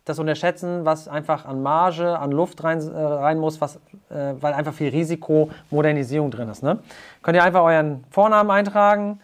[0.04, 3.76] das unterschätzen, was einfach an Marge, an Luft rein, äh, rein muss, was,
[4.10, 6.62] äh, weil einfach viel Risiko, Modernisierung drin ist.
[6.62, 6.78] Ne?
[7.22, 9.20] Könnt ihr einfach euren Vornamen eintragen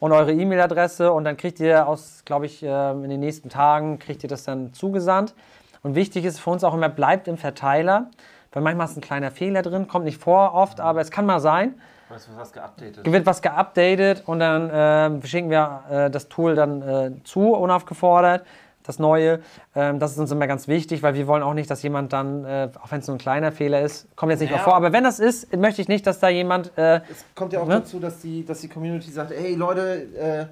[0.00, 3.98] und eure E-Mail-Adresse und dann kriegt ihr aus, glaube ich, äh, in den nächsten Tagen
[3.98, 5.34] kriegt ihr das dann zugesandt.
[5.82, 8.10] Und wichtig ist für uns auch immer, bleibt im Verteiler,
[8.52, 11.40] weil manchmal ist ein kleiner Fehler drin, kommt nicht vor oft, aber es kann mal
[11.40, 11.74] sein.
[12.08, 13.04] Weißt du, was geupdatet?
[13.12, 18.44] wird was geupdatet und dann ähm, schicken wir äh, das Tool dann äh, zu, unaufgefordert,
[18.82, 19.40] das neue.
[19.74, 22.44] Ähm, das ist uns immer ganz wichtig, weil wir wollen auch nicht, dass jemand dann,
[22.44, 24.56] äh, auch wenn es nur ein kleiner Fehler ist, kommt jetzt nicht Ja.
[24.56, 27.52] mal vor, aber wenn das ist, möchte ich nicht, dass da jemand, äh, Es kommt
[27.52, 27.74] ja auch Ne?
[27.80, 30.46] dazu, dass die, dass die Community sagt, hey Leute, äh,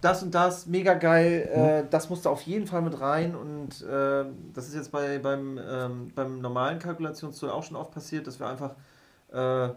[0.00, 4.24] das und das, mega geil, äh, das musste auf jeden Fall mit rein und äh,
[4.54, 8.46] das ist jetzt bei, beim, ähm, beim normalen Kalkulationstool auch schon oft passiert, dass wir
[8.46, 8.70] einfach
[9.32, 9.74] äh,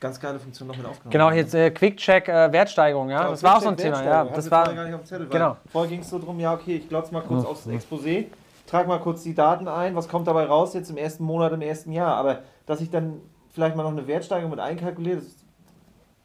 [0.00, 1.12] ganz geile Funktionen noch mit aufgenommen.
[1.12, 4.24] Genau, jetzt äh, Quick-Check, äh, Wertsteigerung, ja, Genau, das war auch so ein Thema, ja,
[4.24, 5.56] das war, vorher gar nicht auf dem Zettel, genau.
[5.70, 7.46] Vorher ging es so drum, ja okay, ich glotze mal kurz Mhm.
[7.48, 8.26] aufs Exposé,
[8.66, 11.60] trage mal kurz die Daten ein, was kommt dabei raus jetzt im ersten Monat, im
[11.60, 13.20] ersten Jahr, aber dass ich dann
[13.52, 15.26] vielleicht mal noch eine Wertsteigerung mit einkalkuliere, das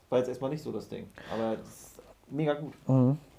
[0.10, 2.00] war jetzt erstmal nicht so das Ding, aber das ist
[2.30, 2.74] mega gut.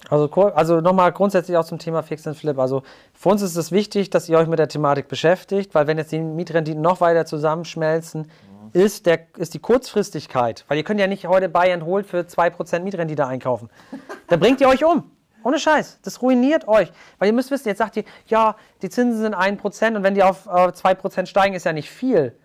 [0.08, 2.56] Also, ko- also nochmal grundsätzlich auch zum Thema Fix and Flip.
[2.58, 2.82] Also
[3.14, 6.12] für uns ist es wichtig, dass ihr euch mit der Thematik beschäftigt, weil wenn jetzt
[6.12, 8.30] die Mietrenditen noch weiter zusammenschmelzen,
[8.76, 12.18] ist, der, ist die Kurzfristigkeit, weil ihr könnt ja nicht heute Buy and Hold für
[12.18, 13.70] 2% Mietrendite einkaufen.
[14.28, 15.08] Da bringt ihr euch um.
[15.44, 16.00] Ohne Scheiß.
[16.02, 16.92] Das ruiniert euch.
[17.18, 20.24] Weil ihr müsst wissen, jetzt sagt ihr, ja, die Zinsen sind 1% und wenn die
[20.24, 22.36] auf äh, 2% steigen, ist ja nicht viel.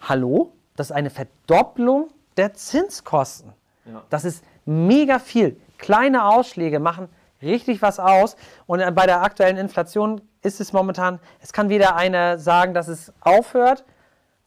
[0.00, 0.54] Hallo?
[0.76, 2.08] Das ist eine Verdopplung
[2.38, 3.52] der Zinskosten.
[3.84, 4.02] Ja.
[4.08, 5.60] Das ist mega viel.
[5.76, 7.08] Kleine Ausschläge machen
[7.42, 8.36] richtig was aus.
[8.66, 12.88] Und äh, bei der aktuellen Inflation ist es momentan, es kann weder einer sagen, dass
[12.88, 13.84] es aufhört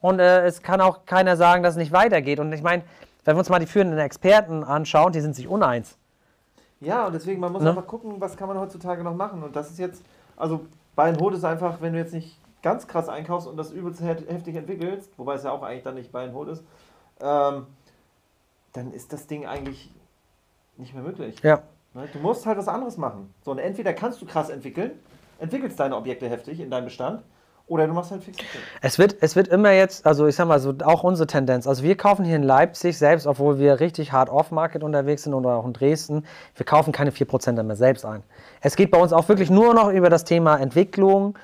[0.01, 2.39] und äh, es kann auch keiner sagen, dass es nicht weitergeht.
[2.39, 2.83] Und ich meine,
[3.25, 5.97] wenn wir uns mal die führenden Experten anschauen, die sind sich uneins.
[6.79, 7.69] Ja, und deswegen, man muss Ne?
[7.69, 9.43] einfach gucken, was kann man heutzutage noch machen.
[9.43, 10.03] Und das ist jetzt,
[10.37, 10.65] also
[10.97, 14.55] Hold ist einfach, wenn du jetzt nicht ganz krass einkaufst und das übelst heft- heftig
[14.55, 16.63] entwickelst, wobei es ja auch eigentlich dann nicht Hold ist,
[17.21, 17.67] ähm,
[18.73, 19.91] dann ist das Ding eigentlich
[20.77, 21.35] nicht mehr möglich.
[21.43, 21.61] Ja.
[21.93, 22.07] Ne?
[22.13, 23.33] Du musst halt was anderes machen.
[23.43, 24.91] So, und entweder kannst du krass entwickeln,
[25.39, 27.23] entwickelst deine Objekte heftig in deinem Bestand,
[27.69, 28.37] oder du machst halt fix.
[28.81, 31.67] Es wird, es wird immer jetzt, also ich sag mal so, auch unsere Tendenz.
[31.67, 35.55] Also wir kaufen hier in Leipzig selbst, obwohl wir richtig hart off-market unterwegs sind oder
[35.55, 36.25] auch in Dresden,
[36.55, 38.23] wir kaufen keine 4% mehr selbst ein.
[38.61, 41.37] Es geht bei uns auch wirklich nur noch über das Thema Entwicklung,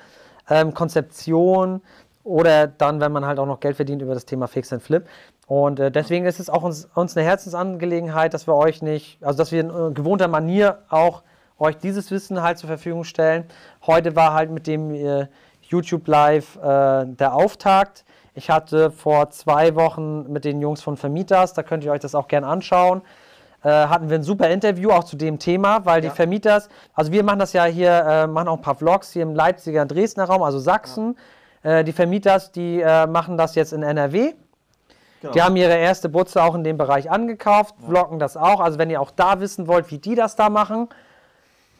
[0.50, 1.80] ähm, Konzeption
[2.24, 5.06] oder dann, wenn man halt auch noch Geld verdient, über das Thema Fix and Flip.
[5.46, 9.38] Und äh, deswegen ist es auch uns, uns eine Herzensangelegenheit, dass wir euch nicht, also
[9.38, 11.22] dass wir in äh, gewohnter Manier auch
[11.58, 13.44] euch dieses Wissen halt zur Verfügung stellen.
[13.86, 15.28] Heute war halt mit dem äh,
[15.68, 18.04] YouTube Live äh, der Auftakt.
[18.34, 22.14] Ich hatte vor zwei Wochen mit den Jungs von Vermieters, da könnt ihr euch das
[22.14, 23.02] auch gern anschauen,
[23.62, 26.14] äh, hatten wir ein super Interview auch zu dem Thema, weil die Ja.
[26.14, 29.34] Vermieters, also wir machen das ja hier, äh, machen auch ein paar Vlogs hier im
[29.34, 31.16] Leipziger und Dresdner Raum, also Sachsen.
[31.62, 34.34] Äh, die Vermieters, die äh, machen das jetzt in NRW.
[35.22, 35.32] Genau.
[35.32, 38.60] Die haben ihre erste Butze auch in dem Bereich angekauft, vloggen das auch.
[38.60, 40.88] Also wenn ihr auch da wissen wollt, wie die das da machen,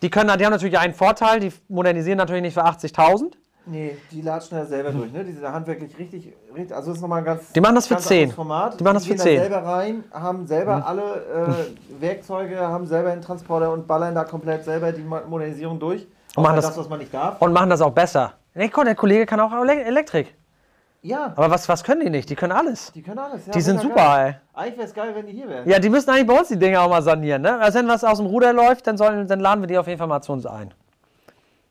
[0.03, 3.35] die können, die haben natürlich einen Vorteil, die modernisieren natürlich nicht für 80.000.
[3.69, 5.25] Nee, die latschen ja selber durch, ne?
[5.25, 7.87] Die sind da handwerklich richtig, richtig, also das ist nochmal ein ganz Die machen das
[7.89, 8.19] für ganz 10.
[8.19, 8.79] anderes Format.
[8.81, 9.37] Die machen das für gehen 10.
[9.37, 14.25] Da selber rein, haben selber alle äh, Werkzeuge, haben selber einen Transporter und ballern da
[14.25, 16.07] komplett selber die Mo- Modernisierung durch.
[16.37, 17.41] Und machen das- das, was man nicht darf.
[17.43, 18.35] Und machen das auch besser.
[18.55, 20.35] Nee, komm, der Kollege kann auch Ele- Elektrik.
[21.03, 22.29] Ja, Aber was, was können die nicht?
[22.31, 22.91] Die können alles.
[22.93, 23.47] die können alles.
[23.47, 24.35] Ja, Die sind super, ey.
[24.55, 25.69] Eigentlich wäre es geil, wenn die hier wären.
[25.69, 27.59] Ja, die müssen eigentlich bei uns die Dinge auch mal sanieren, ne?
[27.61, 29.99] Also wenn was aus dem Ruder läuft, dann, sollen, dann laden wir die auf jeden
[29.99, 30.73] Fall mal zu uns ein.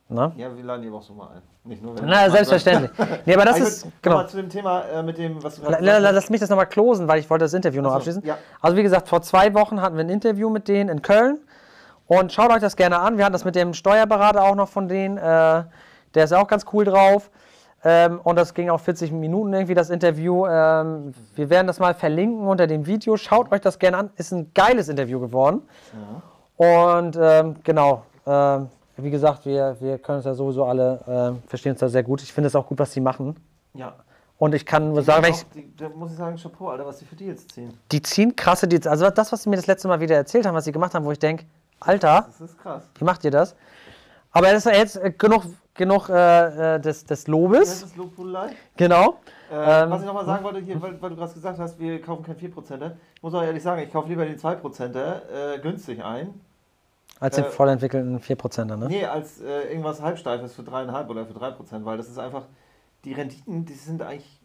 [0.07, 0.31] Ne?
[0.37, 1.41] Ja, wir laden die auch so mal ein.
[1.63, 2.91] Nicht nur wenn Na, selbstverständlich.
[3.25, 4.15] Nee, aber das Ich ist, noch genau.
[4.17, 6.49] mal zu dem Thema äh, mit dem, was du La- gerade la- Lass mich das
[6.51, 8.23] nochmal closen, weil ich wollte das Interview noch Ach so, abschließen.
[8.23, 8.37] ja.
[8.61, 11.39] Also wie gesagt, vor zwei Wochen hatten wir ein Interview mit denen in Köln
[12.05, 13.17] und schaut euch das gerne an.
[13.17, 15.17] Wir hatten das mit dem Steuerberater auch noch von denen.
[15.17, 15.21] Äh,
[16.13, 17.31] der ist auch ganz cool drauf.
[17.83, 20.45] Ähm, und das ging auch 40 Minuten irgendwie, das Interview.
[20.45, 23.17] Ähm, wir werden das mal verlinken unter dem Video.
[23.17, 24.09] Schaut euch das gerne an.
[24.17, 25.63] Ist ein geiles Interview geworden.
[26.57, 31.71] Und ähm, genau, ähm, wie gesagt, wir, wir können uns ja sowieso alle, ähm, verstehen
[31.73, 32.21] uns da sehr gut.
[32.21, 33.35] Ich finde es auch gut, was sie machen.
[33.73, 33.93] Ja.
[34.37, 36.97] Und ich kann nur sagen, wenn ich, die, da muss ich sagen, Chapeau, Alter, was
[36.97, 37.73] die für Deals ziehen.
[37.91, 38.85] die ziehen krasse Deals.
[38.87, 41.05] Also das, was sie mir das letzte Mal wieder erzählt haben, was sie gemacht haben,
[41.05, 41.45] wo ich denke,
[41.79, 42.83] Alter, Das ist krass.
[42.97, 43.55] wie macht ihr das?
[44.31, 45.43] Aber das ist jetzt äh, genug,
[45.73, 47.83] genug äh, äh, des, des Das Lobes.
[47.83, 48.49] ist Lobhudelei.
[48.75, 49.19] Genau.
[49.51, 52.01] Äh, Ähm, was ich nochmal sagen wollte, hier, weil, weil du gerade gesagt hast, wir
[52.01, 52.97] kaufen keinen 4%er.
[53.15, 56.33] Ich muss auch ehrlich sagen, ich kaufe lieber den 2%er äh, günstig ein.
[57.19, 58.87] Als den äh, voll entwickelten 4%er, ne?
[58.87, 62.43] Nee, als äh, irgendwas Halbsteifes für 3,5 oder für 3%, weil das ist einfach,
[63.05, 64.39] die Renditen, die sind eigentlich.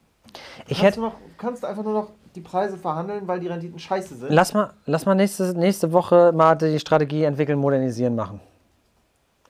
[0.69, 3.79] Ich kannst, hätte, du noch, kannst einfach nur noch die Preise verhandeln, weil die Renditen
[3.79, 4.31] scheiße sind.
[4.31, 8.41] lass mal, lass mal nächste, nächste Woche mal die Strategie entwickeln, modernisieren machen.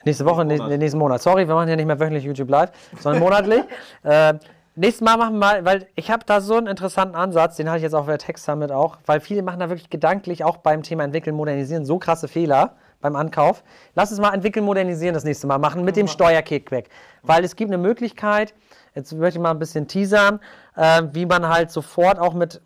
[0.04, 0.78] Nächste Woche, Nächsten Monat.
[0.78, 1.20] Nächsten Monat.
[1.20, 3.62] Sorry, wir machen ja nicht mehr wöchentlich YouTube Live, sondern monatlich.
[4.02, 4.34] äh,
[4.74, 7.78] nächstes Mal machen wir mal, weil ich habe da so einen interessanten Ansatz, den hatte
[7.78, 10.82] ich jetzt auch bei Text Summit auch, weil viele machen da wirklich gedanklich auch beim
[10.82, 13.62] Thema entwickeln, modernisieren so krasse Fehler beim Ankauf.
[13.94, 16.88] Lass uns mal entwickeln, modernisieren das nächste Mal machen mit dem Steuerkickback.
[17.22, 18.54] Weil es gibt eine Möglichkeit,
[18.94, 20.40] jetzt möchte ich mal ein bisschen teasern,
[20.76, 22.60] äh, wie man halt sofort auch mit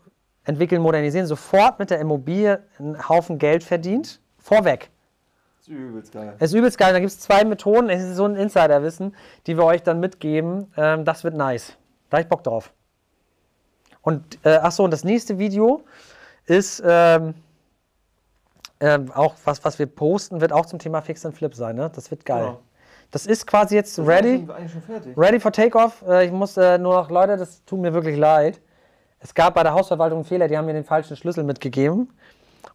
[0.44, 4.20] entwickeln, modernisieren, sofort mit der Immobilie einen Haufen Geld verdient.
[4.39, 4.90] Vorweg.
[5.56, 6.35] Das ist übelst geil.
[6.39, 6.93] Es ist übelst geil.
[6.93, 7.89] Da gibt es zwei Methoden.
[7.89, 9.16] Es ist so ein Insiderwissen,
[9.47, 10.70] die wir euch dann mitgeben.
[10.77, 11.78] Ähm, das wird nice.
[12.11, 12.74] Da ich Bock drauf.
[14.02, 15.82] Und äh, ach so, und das nächste Video
[16.44, 17.35] ist ähm,
[18.85, 21.77] ähm, auch was, was wir posten, wird auch zum Thema Fix and Flip sein.
[21.77, 21.90] Ne?
[21.94, 22.44] Das wird geil.
[22.44, 22.61] Genau.
[23.11, 24.47] Das ist quasi jetzt Das ready.
[25.16, 26.05] Ready for Takeoff.
[26.06, 28.61] Äh, ich muss äh, nur noch, Leute, das tut mir wirklich leid.
[29.20, 32.12] Es gab bei der Hausverwaltung einen Fehler, die haben mir den falschen Schlüssel mitgegeben.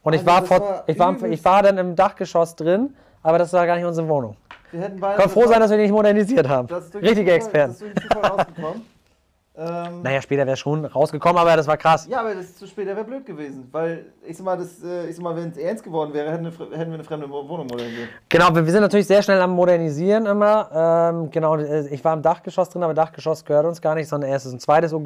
[0.01, 3.37] Und ich Alter, war, vor, war ich, war, ich war dann im Dachgeschoss drin, aber
[3.37, 4.35] das war gar nicht unsere Wohnung.
[4.71, 5.21] Wir hätten beide.
[5.21, 6.67] Kann froh sein, dass wir die nicht modernisiert haben.
[6.95, 7.73] Richtige Experten.
[7.73, 8.81] Das ist durch Zufall rausgekommen.
[9.59, 12.07] ähm, Naja, später wäre schon rausgekommen, aber das war krass.
[12.09, 13.67] Ja, aber das ist zu spät, der wäre blöd gewesen.
[13.71, 16.45] Weil, ich sag mal, das, äh, ich sag mal, wenn es ernst geworden wäre, hätten
[16.45, 18.09] wir, eine fremde Wohnung modernisiert.
[18.29, 21.11] Genau, wir sind natürlich sehr schnell am Modernisieren immer.
[21.11, 24.29] Ähm, genau, äh, ich war im Dachgeschoss drin, aber Dachgeschoss gehört uns gar nicht, sondern
[24.29, 25.03] erstes und zweites OG.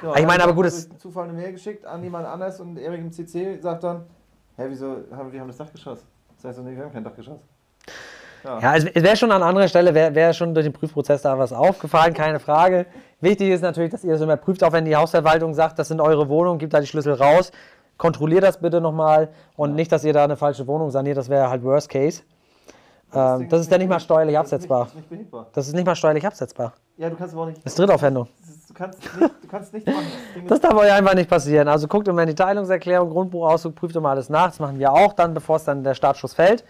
[0.00, 3.00] Genau, ich meine, aber gut, es, Zufall eine Mail geschickt an jemand anders und Erik
[3.00, 4.04] im CC sagt dann,
[4.56, 6.06] hä, wieso haben wir haben das Dachgeschoss?
[6.36, 7.40] Das heißt wir haben kein Dachgeschoss.
[8.44, 11.52] Ja, es wäre schon an anderer Stelle, wäre wär schon durch den Prüfprozess da was
[11.52, 12.86] aufgefallen, keine Frage.
[13.20, 16.00] Wichtig ist natürlich, dass ihr das immer prüft, auch wenn die Hausverwaltung sagt, das sind
[16.00, 17.52] eure Wohnungen, gebt da die Schlüssel raus.
[17.98, 21.50] Kontrolliert das bitte nochmal und nicht, dass ihr da eine falsche Wohnung saniert, das wäre
[21.50, 22.22] halt Worst Case.
[23.12, 24.84] Ähm, Ding das ist dann nicht mal steuerlich das absetzbar.
[24.84, 25.32] Nicht, das ist nicht.
[25.52, 26.72] Das ist nicht mal steuerlich absetzbar.
[26.96, 27.58] Ja, du kannst aber auch nicht.
[27.64, 28.28] Das ist Drittaufwendung.
[28.38, 30.06] Das du, kannst nicht du kannst nicht machen.
[30.34, 31.66] Das Das darf euch einfach nicht passieren.
[31.68, 34.46] Also guckt immer in die Teilungserklärung, Grundbuchauszug, prüft immer alles nach.
[34.46, 36.64] Das machen wir auch dann, bevor es dann der Startschuss fällt.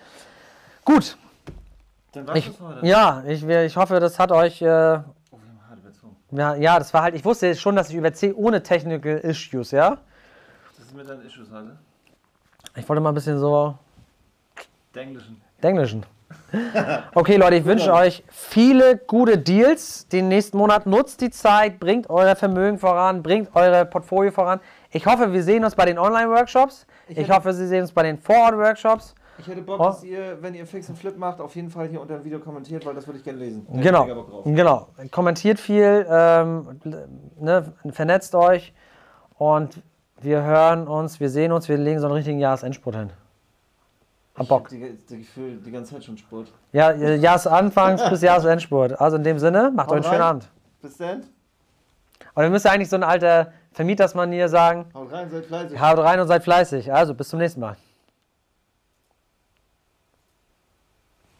[0.84, 1.18] Gut.
[2.12, 2.86] Dann war's Ich, das heute.
[2.86, 4.60] ja, ich, ich hoffe, das hat euch.
[4.62, 4.98] Äh,
[6.32, 7.14] Oh, ja, ja, das war halt.
[7.16, 9.98] Ich wusste schon, dass ich überziehe ohne Technical Issues, ja.
[10.76, 11.76] Das ist mit deinen Issues heute.
[12.76, 13.76] Ich wollte mal ein bisschen so
[14.94, 15.40] Der Englischen.
[15.60, 16.06] Englischen.
[17.14, 20.86] Okay, Leute, ich wünsche euch viele gute Deals den nächsten Monat.
[20.86, 24.60] Nutzt die Zeit, bringt euer Vermögen voran, bringt eure Portfolio voran.
[24.90, 26.86] Ich hoffe, wir sehen uns bei den Online-Workshops.
[27.08, 29.14] Ich, hätte- hoffe, Sie sehen uns bei den Vorort-Workshops.
[29.40, 29.84] Ich hätte Bock, Oh.
[29.84, 32.38] dass ihr, wenn ihr Fix und Flip macht, auf jeden Fall hier unter dem Video
[32.38, 33.66] kommentiert, weil das würde ich gerne lesen.
[33.70, 34.88] Da Genau, Bock genau.
[35.10, 36.80] Kommentiert viel, ähm,
[37.38, 38.72] ne, vernetzt euch
[39.38, 39.82] und
[40.20, 43.10] wir hören uns, wir sehen uns, wir legen so einen richtigen Jahresendspurt hin.
[44.34, 44.68] Hab Ich hab Bock.
[44.68, 44.78] die,
[45.18, 46.52] Gefühl, die ganze Zeit schon Sport.
[46.72, 49.00] Ja, äh, Jahresanfangs bis Jahresendspurt.
[49.00, 50.22] Also in dem Sinne, macht Haut euch einen schönen.
[50.22, 50.48] Abend.
[50.82, 51.20] Bis dann.
[52.34, 55.80] Und wir müssen eigentlich so eine alte Vermietersmanier sagen, Haut rein, seid fleißig.
[55.80, 56.92] haut rein und seid fleißig.
[56.92, 57.76] Also bis zum nächsten Mal.